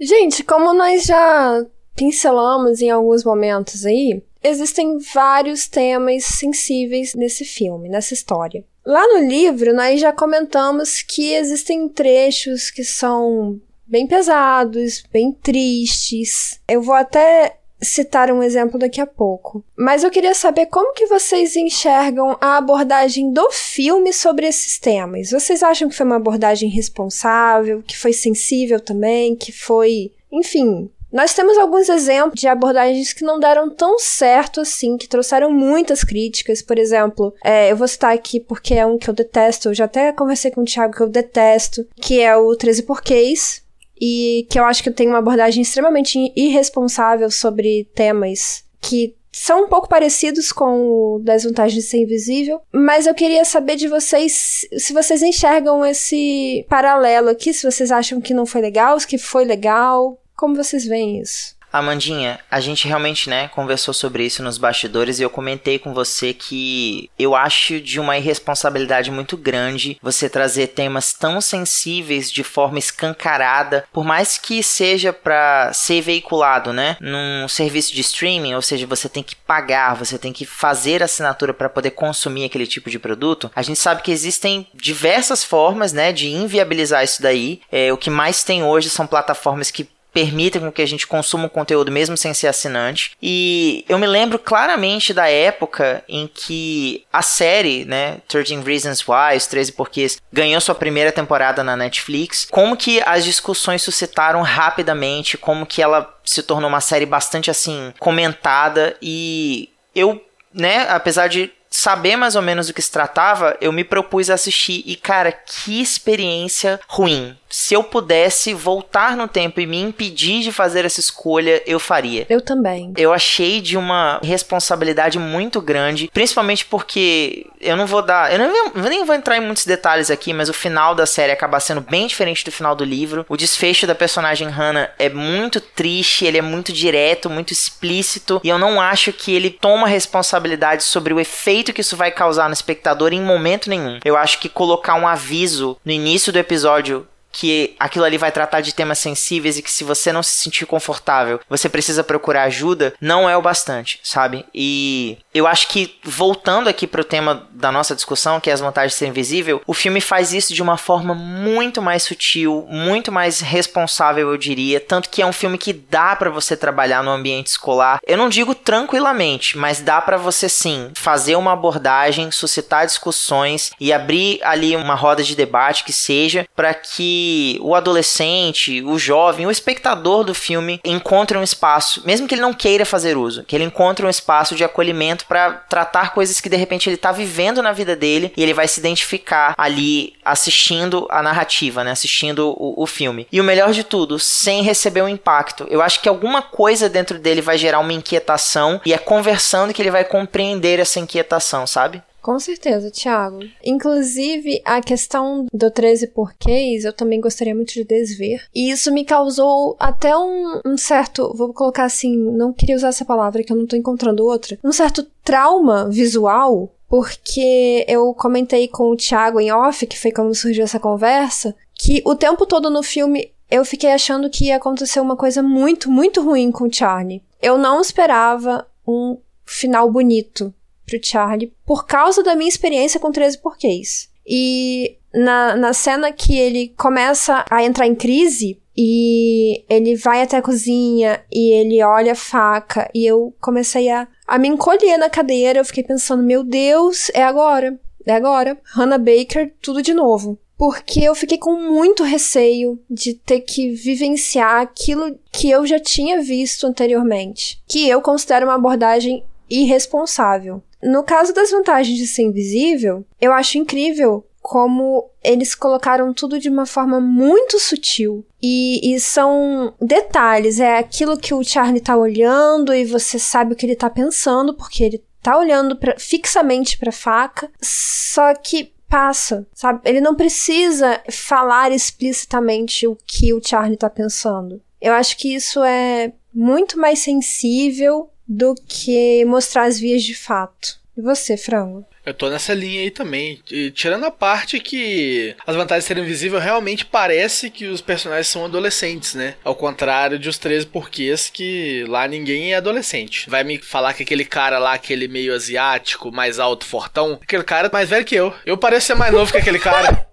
Gente, 0.00 0.44
como 0.44 0.72
nós 0.72 1.04
já 1.04 1.64
pincelamos 1.96 2.80
em 2.80 2.90
alguns 2.90 3.24
momentos 3.24 3.84
aí, 3.84 4.22
existem 4.42 4.98
vários 4.98 5.68
temas 5.68 6.24
sensíveis 6.24 7.14
nesse 7.14 7.44
filme, 7.44 7.88
nessa 7.88 8.14
história. 8.14 8.64
Lá 8.84 9.06
no 9.08 9.28
livro, 9.28 9.74
nós 9.74 10.00
já 10.00 10.12
comentamos 10.12 11.02
que 11.02 11.32
existem 11.32 11.88
trechos 11.88 12.70
que 12.70 12.82
são 12.82 13.60
bem 13.86 14.06
pesados, 14.06 15.04
bem 15.12 15.32
tristes. 15.32 16.60
Eu 16.68 16.82
vou 16.82 16.94
até 16.94 17.56
citar 17.82 18.30
um 18.30 18.42
exemplo 18.42 18.78
daqui 18.78 19.00
a 19.00 19.06
pouco. 19.06 19.64
Mas 19.76 20.02
eu 20.02 20.10
queria 20.10 20.34
saber 20.34 20.66
como 20.66 20.94
que 20.94 21.06
vocês 21.06 21.56
enxergam 21.56 22.36
a 22.40 22.56
abordagem 22.56 23.32
do 23.32 23.50
filme 23.50 24.12
sobre 24.12 24.46
esses 24.46 24.78
temas. 24.78 25.30
Vocês 25.30 25.62
acham 25.62 25.88
que 25.88 25.96
foi 25.96 26.06
uma 26.06 26.16
abordagem 26.16 26.70
responsável, 26.70 27.82
que 27.82 27.98
foi 27.98 28.12
sensível 28.12 28.80
também, 28.80 29.34
que 29.34 29.52
foi, 29.52 30.12
enfim, 30.30 30.88
nós 31.12 31.34
temos 31.34 31.58
alguns 31.58 31.88
exemplos 31.88 32.40
de 32.40 32.48
abordagens 32.48 33.12
que 33.12 33.24
não 33.24 33.38
deram 33.38 33.68
tão 33.68 33.98
certo 33.98 34.62
assim, 34.62 34.96
que 34.96 35.08
trouxeram 35.08 35.52
muitas 35.52 36.02
críticas. 36.02 36.62
Por 36.62 36.78
exemplo, 36.78 37.34
é, 37.44 37.70
eu 37.70 37.76
vou 37.76 37.86
citar 37.86 38.14
aqui 38.14 38.40
porque 38.40 38.74
é 38.74 38.86
um 38.86 38.96
que 38.96 39.10
eu 39.10 39.14
detesto, 39.14 39.68
eu 39.68 39.74
já 39.74 39.84
até 39.84 40.12
conversei 40.12 40.50
com 40.50 40.62
o 40.62 40.64
Thiago 40.64 40.94
que 40.94 41.02
eu 41.02 41.08
detesto, 41.08 41.86
que 41.96 42.20
é 42.20 42.34
o 42.36 42.56
13 42.56 42.84
Porquês, 42.84 43.62
e 44.00 44.46
que 44.50 44.58
eu 44.58 44.64
acho 44.64 44.82
que 44.82 44.90
tem 44.90 45.06
uma 45.06 45.18
abordagem 45.18 45.62
extremamente 45.62 46.18
irresponsável 46.34 47.30
sobre 47.30 47.88
temas 47.94 48.64
que 48.80 49.14
são 49.30 49.64
um 49.64 49.68
pouco 49.68 49.88
parecidos 49.88 50.52
com 50.52 51.16
o 51.16 51.18
das 51.20 51.44
vantagens 51.44 51.82
de 51.82 51.88
ser 51.88 51.98
invisível, 51.98 52.60
mas 52.70 53.06
eu 53.06 53.14
queria 53.14 53.44
saber 53.44 53.76
de 53.76 53.88
vocês 53.88 54.66
se 54.76 54.92
vocês 54.92 55.22
enxergam 55.22 55.84
esse 55.86 56.66
paralelo 56.68 57.30
aqui, 57.30 57.54
se 57.54 57.64
vocês 57.64 57.90
acham 57.90 58.20
que 58.20 58.34
não 58.34 58.44
foi 58.44 58.60
legal, 58.60 58.98
se 59.00 59.06
que 59.06 59.16
foi 59.16 59.44
legal, 59.44 60.20
como 60.42 60.56
vocês 60.56 60.84
veem 60.84 61.20
isso? 61.20 61.54
Amandinha, 61.72 62.38
a 62.50 62.60
gente 62.60 62.86
realmente, 62.86 63.30
né, 63.30 63.48
conversou 63.48 63.94
sobre 63.94 64.26
isso 64.26 64.42
nos 64.42 64.58
bastidores 64.58 65.18
e 65.18 65.22
eu 65.22 65.30
comentei 65.30 65.78
com 65.78 65.94
você 65.94 66.34
que 66.34 67.10
eu 67.18 67.34
acho 67.34 67.80
de 67.80 67.98
uma 67.98 68.18
irresponsabilidade 68.18 69.10
muito 69.10 69.36
grande 69.38 69.96
você 70.02 70.28
trazer 70.28 70.68
temas 70.68 71.14
tão 71.14 71.40
sensíveis 71.40 72.30
de 72.30 72.44
forma 72.44 72.78
escancarada, 72.78 73.84
por 73.90 74.04
mais 74.04 74.36
que 74.36 74.62
seja 74.62 75.12
para 75.12 75.72
ser 75.72 76.02
veiculado, 76.02 76.72
né, 76.72 76.96
num 77.00 77.48
serviço 77.48 77.94
de 77.94 78.02
streaming, 78.02 78.54
ou 78.54 78.62
seja, 78.62 78.86
você 78.86 79.08
tem 79.08 79.22
que 79.22 79.36
pagar, 79.36 79.94
você 79.94 80.18
tem 80.18 80.32
que 80.32 80.44
fazer 80.44 81.02
assinatura 81.02 81.54
para 81.54 81.70
poder 81.70 81.92
consumir 81.92 82.44
aquele 82.44 82.66
tipo 82.66 82.90
de 82.90 82.98
produto. 82.98 83.50
A 83.56 83.62
gente 83.62 83.78
sabe 83.78 84.02
que 84.02 84.12
existem 84.12 84.66
diversas 84.74 85.42
formas, 85.42 85.92
né, 85.92 86.12
de 86.12 86.28
inviabilizar 86.28 87.02
isso 87.02 87.22
daí. 87.22 87.62
É, 87.70 87.90
o 87.92 87.96
que 87.96 88.10
mais 88.10 88.44
tem 88.44 88.62
hoje 88.62 88.90
são 88.90 89.06
plataformas 89.06 89.70
que 89.70 89.88
permitem 90.12 90.70
que 90.70 90.82
a 90.82 90.86
gente 90.86 91.06
consuma 91.06 91.46
o 91.46 91.50
conteúdo 91.50 91.90
mesmo 91.90 92.16
sem 92.16 92.34
ser 92.34 92.48
assinante. 92.48 93.12
E 93.22 93.84
eu 93.88 93.98
me 93.98 94.06
lembro 94.06 94.38
claramente 94.38 95.14
da 95.14 95.28
época 95.28 96.04
em 96.08 96.28
que 96.32 97.04
a 97.12 97.22
série, 97.22 97.84
né, 97.84 98.18
13 98.28 98.60
Reasons 98.60 99.06
Why, 99.06 99.36
os 99.36 99.46
13 99.46 99.72
Porquês, 99.72 100.20
ganhou 100.32 100.60
sua 100.60 100.74
primeira 100.74 101.12
temporada 101.12 101.64
na 101.64 101.76
Netflix, 101.76 102.46
como 102.50 102.76
que 102.76 103.00
as 103.06 103.24
discussões 103.24 103.82
suscitaram 103.82 104.42
rapidamente, 104.42 105.38
como 105.38 105.66
que 105.66 105.82
ela 105.82 106.12
se 106.24 106.42
tornou 106.42 106.68
uma 106.68 106.80
série 106.80 107.06
bastante 107.06 107.50
assim 107.50 107.92
comentada 107.98 108.96
e 109.00 109.70
eu, 109.94 110.24
né, 110.52 110.86
apesar 110.88 111.28
de 111.28 111.50
saber 111.72 112.16
mais 112.16 112.36
ou 112.36 112.42
menos 112.42 112.66
do 112.68 112.74
que 112.74 112.82
se 112.82 112.90
tratava, 112.90 113.56
eu 113.60 113.72
me 113.72 113.82
propus 113.82 114.30
a 114.30 114.34
assistir 114.34 114.82
e 114.86 114.94
cara, 114.94 115.32
que 115.32 115.80
experiência 115.80 116.78
ruim 116.86 117.36
se 117.52 117.74
eu 117.74 117.84
pudesse 117.84 118.54
voltar 118.54 119.14
no 119.14 119.28
tempo 119.28 119.60
e 119.60 119.66
me 119.66 119.78
impedir 119.78 120.40
de 120.40 120.50
fazer 120.50 120.86
essa 120.86 120.98
escolha, 120.98 121.62
eu 121.66 121.78
faria. 121.78 122.26
Eu 122.28 122.40
também. 122.40 122.92
Eu 122.96 123.12
achei 123.12 123.60
de 123.60 123.76
uma 123.76 124.18
responsabilidade 124.22 125.18
muito 125.18 125.60
grande, 125.60 126.10
principalmente 126.12 126.64
porque 126.64 127.46
eu 127.60 127.76
não 127.76 127.86
vou 127.86 128.00
dar. 128.00 128.32
Eu, 128.32 128.40
eu 128.74 128.82
nem 128.88 129.04
vou 129.04 129.14
entrar 129.14 129.36
em 129.36 129.40
muitos 129.40 129.66
detalhes 129.66 130.10
aqui, 130.10 130.32
mas 130.32 130.48
o 130.48 130.54
final 130.54 130.94
da 130.94 131.04
série 131.04 131.30
acaba 131.30 131.60
sendo 131.60 131.82
bem 131.82 132.06
diferente 132.06 132.44
do 132.44 132.50
final 132.50 132.74
do 132.74 132.84
livro. 132.84 133.26
O 133.28 133.36
desfecho 133.36 133.86
da 133.86 133.94
personagem 133.94 134.48
Hannah 134.48 134.90
é 134.98 135.10
muito 135.10 135.60
triste, 135.60 136.24
ele 136.24 136.38
é 136.38 136.42
muito 136.42 136.72
direto, 136.72 137.28
muito 137.28 137.52
explícito, 137.52 138.40
e 138.42 138.48
eu 138.48 138.58
não 138.58 138.80
acho 138.80 139.12
que 139.12 139.34
ele 139.34 139.50
toma 139.50 139.86
responsabilidade 139.86 140.84
sobre 140.84 141.12
o 141.12 141.20
efeito 141.20 141.61
que 141.70 141.82
isso 141.82 141.98
vai 141.98 142.10
causar 142.10 142.48
no 142.48 142.54
espectador 142.54 143.12
em 143.12 143.20
momento 143.20 143.68
nenhum. 143.68 144.00
Eu 144.02 144.16
acho 144.16 144.38
que 144.38 144.48
colocar 144.48 144.94
um 144.94 145.06
aviso 145.06 145.76
no 145.84 145.92
início 145.92 146.32
do 146.32 146.38
episódio 146.38 147.06
que 147.32 147.74
aquilo 147.78 148.04
ali 148.04 148.18
vai 148.18 148.30
tratar 148.30 148.60
de 148.60 148.74
temas 148.74 148.98
sensíveis 148.98 149.58
e 149.58 149.62
que 149.62 149.70
se 149.70 149.82
você 149.82 150.12
não 150.12 150.22
se 150.22 150.34
sentir 150.34 150.66
confortável, 150.66 151.40
você 151.48 151.68
precisa 151.68 152.04
procurar 152.04 152.44
ajuda, 152.44 152.94
não 153.00 153.28
é 153.28 153.36
o 153.36 153.42
bastante, 153.42 153.98
sabe? 154.02 154.44
E 154.54 155.16
eu 155.34 155.46
acho 155.46 155.68
que 155.68 155.98
voltando 156.04 156.68
aqui 156.68 156.86
pro 156.86 157.04
tema 157.04 157.48
da 157.50 157.72
nossa 157.72 157.94
discussão, 157.94 158.38
que 158.38 158.50
é 158.50 158.52
as 158.52 158.60
vantagens 158.60 158.92
de 158.92 158.98
ser 158.98 159.06
invisível, 159.06 159.62
o 159.66 159.72
filme 159.72 160.00
faz 160.00 160.32
isso 160.32 160.52
de 160.52 160.62
uma 160.62 160.76
forma 160.76 161.14
muito 161.14 161.80
mais 161.80 162.02
sutil, 162.02 162.66
muito 162.68 163.10
mais 163.10 163.40
responsável, 163.40 164.30
eu 164.30 164.36
diria, 164.36 164.78
tanto 164.78 165.08
que 165.08 165.22
é 165.22 165.26
um 165.26 165.32
filme 165.32 165.56
que 165.56 165.72
dá 165.72 166.14
para 166.14 166.30
você 166.30 166.56
trabalhar 166.56 167.02
no 167.02 167.10
ambiente 167.10 167.46
escolar. 167.46 167.98
Eu 168.06 168.18
não 168.18 168.28
digo 168.28 168.54
tranquilamente, 168.54 169.56
mas 169.56 169.80
dá 169.80 170.00
para 170.00 170.16
você 170.16 170.48
sim 170.48 170.90
fazer 170.94 171.36
uma 171.36 171.52
abordagem, 171.52 172.30
suscitar 172.30 172.84
discussões 172.84 173.72
e 173.80 173.92
abrir 173.92 174.40
ali 174.42 174.76
uma 174.76 174.94
roda 174.94 175.22
de 175.22 175.34
debate 175.34 175.84
que 175.84 175.92
seja 175.92 176.46
para 176.54 176.74
que 176.74 177.21
o 177.60 177.74
adolescente, 177.74 178.82
o 178.82 178.98
jovem, 178.98 179.46
o 179.46 179.50
espectador 179.50 180.24
do 180.24 180.34
filme 180.34 180.80
encontre 180.84 181.36
um 181.36 181.42
espaço, 181.42 182.02
mesmo 182.04 182.26
que 182.26 182.34
ele 182.34 182.42
não 182.42 182.52
queira 182.52 182.84
fazer 182.84 183.16
uso, 183.16 183.44
que 183.44 183.56
ele 183.56 183.64
encontre 183.64 184.04
um 184.04 184.10
espaço 184.10 184.54
de 184.54 184.64
acolhimento 184.64 185.26
para 185.26 185.50
tratar 185.52 186.12
coisas 186.12 186.40
que 186.40 186.48
de 186.48 186.56
repente 186.56 186.88
ele 186.88 186.96
está 186.96 187.12
vivendo 187.12 187.62
na 187.62 187.72
vida 187.72 187.96
dele 187.96 188.32
e 188.36 188.42
ele 188.42 188.54
vai 188.54 188.68
se 188.68 188.80
identificar 188.80 189.54
ali 189.56 190.14
assistindo 190.24 191.06
a 191.10 191.22
narrativa, 191.22 191.82
né? 191.84 191.90
Assistindo 191.90 192.54
o, 192.56 192.82
o 192.82 192.86
filme. 192.86 193.26
E 193.30 193.40
o 193.40 193.44
melhor 193.44 193.72
de 193.72 193.84
tudo, 193.84 194.18
sem 194.18 194.62
receber 194.62 195.02
um 195.02 195.08
impacto. 195.08 195.66
Eu 195.68 195.82
acho 195.82 196.00
que 196.00 196.08
alguma 196.08 196.42
coisa 196.42 196.88
dentro 196.88 197.18
dele 197.18 197.40
vai 197.40 197.58
gerar 197.58 197.80
uma 197.80 197.92
inquietação 197.92 198.80
e 198.84 198.92
é 198.92 198.98
conversando 198.98 199.72
que 199.72 199.82
ele 199.82 199.90
vai 199.90 200.04
compreender 200.04 200.78
essa 200.78 201.00
inquietação, 201.00 201.66
sabe? 201.66 202.02
Com 202.22 202.38
certeza, 202.38 202.88
Thiago. 202.88 203.40
Inclusive, 203.64 204.62
a 204.64 204.80
questão 204.80 205.46
do 205.52 205.70
13 205.70 206.06
porquês 206.06 206.84
eu 206.84 206.92
também 206.92 207.20
gostaria 207.20 207.54
muito 207.54 207.74
de 207.74 207.82
desver. 207.82 208.44
E 208.54 208.70
isso 208.70 208.92
me 208.92 209.04
causou 209.04 209.76
até 209.78 210.16
um, 210.16 210.60
um, 210.64 210.78
certo. 210.78 211.34
Vou 211.34 211.52
colocar 211.52 211.84
assim, 211.84 212.16
não 212.16 212.52
queria 212.52 212.76
usar 212.76 212.88
essa 212.88 213.04
palavra 213.04 213.42
que 213.42 213.52
eu 213.52 213.56
não 213.56 213.66
tô 213.66 213.74
encontrando 213.74 214.24
outra. 214.24 214.56
Um 214.62 214.72
certo 214.72 215.04
trauma 215.24 215.90
visual. 215.90 216.72
Porque 216.88 217.86
eu 217.88 218.12
comentei 218.12 218.68
com 218.68 218.90
o 218.90 218.96
Thiago 218.96 219.40
em 219.40 219.50
off, 219.50 219.86
que 219.86 219.98
foi 219.98 220.12
como 220.12 220.34
surgiu 220.34 220.62
essa 220.62 220.78
conversa, 220.78 221.56
que 221.74 222.02
o 222.04 222.14
tempo 222.14 222.44
todo 222.44 222.68
no 222.68 222.82
filme 222.82 223.32
eu 223.50 223.64
fiquei 223.64 223.90
achando 223.90 224.28
que 224.28 224.46
ia 224.46 224.56
acontecer 224.56 225.00
uma 225.00 225.16
coisa 225.16 225.42
muito, 225.42 225.90
muito 225.90 226.22
ruim 226.22 226.52
com 226.52 226.64
o 226.64 226.72
Charlie. 226.72 227.22
Eu 227.40 227.56
não 227.56 227.80
esperava 227.80 228.66
um 228.86 229.16
final 229.44 229.90
bonito 229.90 230.52
pro 230.86 230.98
Charlie 231.02 231.52
por 231.64 231.86
causa 231.86 232.22
da 232.22 232.34
minha 232.34 232.48
experiência 232.48 233.00
com 233.00 233.10
13 233.10 233.38
porquês. 233.38 234.10
E 234.26 234.98
na, 235.14 235.56
na 235.56 235.72
cena 235.72 236.12
que 236.12 236.36
ele 236.36 236.68
começa 236.76 237.44
a 237.50 237.62
entrar 237.62 237.86
em 237.86 237.94
crise 237.94 238.60
e 238.76 239.64
ele 239.68 239.96
vai 239.96 240.22
até 240.22 240.38
a 240.38 240.42
cozinha 240.42 241.22
e 241.30 241.52
ele 241.52 241.82
olha 241.82 242.12
a 242.12 242.16
faca 242.16 242.90
e 242.94 243.04
eu 243.04 243.34
comecei 243.40 243.90
a, 243.90 244.08
a 244.26 244.38
me 244.38 244.48
encolher 244.48 244.96
na 244.96 245.10
cadeira. 245.10 245.58
Eu 245.58 245.64
fiquei 245.64 245.84
pensando, 245.84 246.22
meu 246.22 246.42
Deus, 246.42 247.10
é 247.12 247.22
agora, 247.22 247.78
é 248.06 248.12
agora. 248.12 248.58
Hannah 248.64 248.98
Baker, 248.98 249.52
tudo 249.60 249.82
de 249.82 249.92
novo. 249.92 250.38
Porque 250.56 251.00
eu 251.00 251.14
fiquei 251.14 251.38
com 251.38 251.56
muito 251.56 252.04
receio 252.04 252.80
de 252.88 253.14
ter 253.14 253.40
que 253.40 253.70
vivenciar 253.70 254.60
aquilo 254.60 255.18
que 255.30 255.50
eu 255.50 255.66
já 255.66 255.80
tinha 255.80 256.22
visto 256.22 256.66
anteriormente. 256.66 257.60
Que 257.66 257.88
eu 257.88 258.00
considero 258.00 258.46
uma 258.46 258.54
abordagem 258.54 259.24
irresponsável. 259.50 260.62
No 260.82 261.04
caso 261.04 261.32
das 261.32 261.50
vantagens 261.50 261.96
de 261.96 262.06
ser 262.06 262.22
invisível, 262.22 263.04
eu 263.20 263.32
acho 263.32 263.58
incrível 263.58 264.26
como 264.42 265.08
eles 265.22 265.54
colocaram 265.54 266.12
tudo 266.12 266.38
de 266.38 266.48
uma 266.48 266.66
forma 266.66 267.00
muito 267.00 267.60
sutil. 267.60 268.26
E, 268.42 268.92
e, 268.92 268.98
são 268.98 269.72
detalhes, 269.80 270.58
é 270.58 270.78
aquilo 270.78 271.16
que 271.16 271.32
o 271.32 271.44
Charlie 271.44 271.80
tá 271.80 271.96
olhando 271.96 272.74
e 272.74 272.84
você 272.84 273.18
sabe 273.18 273.52
o 273.52 273.56
que 273.56 273.64
ele 273.64 273.76
tá 273.76 273.88
pensando, 273.88 274.52
porque 274.52 274.82
ele 274.82 275.04
tá 275.22 275.38
olhando 275.38 275.76
pra, 275.76 275.94
fixamente 275.96 276.76
pra 276.76 276.90
faca. 276.90 277.48
Só 277.62 278.34
que 278.34 278.72
passa, 278.88 279.46
sabe? 279.54 279.80
Ele 279.84 280.00
não 280.00 280.16
precisa 280.16 281.00
falar 281.08 281.70
explicitamente 281.70 282.86
o 282.86 282.98
que 283.06 283.32
o 283.32 283.40
Charlie 283.42 283.78
tá 283.78 283.88
pensando. 283.88 284.60
Eu 284.80 284.92
acho 284.92 285.16
que 285.16 285.34
isso 285.34 285.62
é 285.62 286.12
muito 286.34 286.78
mais 286.78 286.98
sensível 286.98 288.10
do 288.32 288.54
que 288.66 289.24
mostrar 289.26 289.64
as 289.64 289.78
vias 289.78 290.02
de 290.02 290.14
fato. 290.14 290.80
E 290.96 291.02
você, 291.02 291.36
Frango? 291.36 291.86
Eu 292.04 292.12
tô 292.12 292.28
nessa 292.28 292.52
linha 292.52 292.80
aí 292.80 292.90
também. 292.90 293.40
E, 293.50 293.70
tirando 293.70 294.04
a 294.04 294.10
parte 294.10 294.58
que 294.58 295.36
as 295.46 295.54
vantagens 295.54 295.84
de 295.84 295.88
ser 295.88 295.98
invisível, 295.98 296.40
realmente 296.40 296.84
parece 296.84 297.48
que 297.48 297.66
os 297.66 297.80
personagens 297.80 298.26
são 298.26 298.44
adolescentes, 298.44 299.14
né? 299.14 299.34
Ao 299.44 299.54
contrário 299.54 300.18
de 300.18 300.28
os 300.28 300.36
13 300.36 300.66
porquês, 300.66 301.30
que 301.30 301.84
lá 301.88 302.08
ninguém 302.08 302.52
é 302.52 302.56
adolescente. 302.56 303.30
Vai 303.30 303.44
me 303.44 303.58
falar 303.58 303.94
que 303.94 304.02
aquele 304.02 304.24
cara 304.24 304.58
lá, 304.58 304.72
aquele 304.72 305.06
meio 305.06 305.34
asiático, 305.34 306.10
mais 306.10 306.40
alto, 306.40 306.66
fortão, 306.66 307.20
aquele 307.22 307.44
cara 307.44 307.68
é 307.68 307.72
mais 307.72 307.88
velho 307.88 308.04
que 308.04 308.16
eu. 308.16 308.34
Eu 308.44 308.58
pareço 308.58 308.88
ser 308.88 308.94
mais 308.94 309.12
novo 309.12 309.30
que 309.30 309.38
aquele 309.38 309.58
cara. 309.58 310.06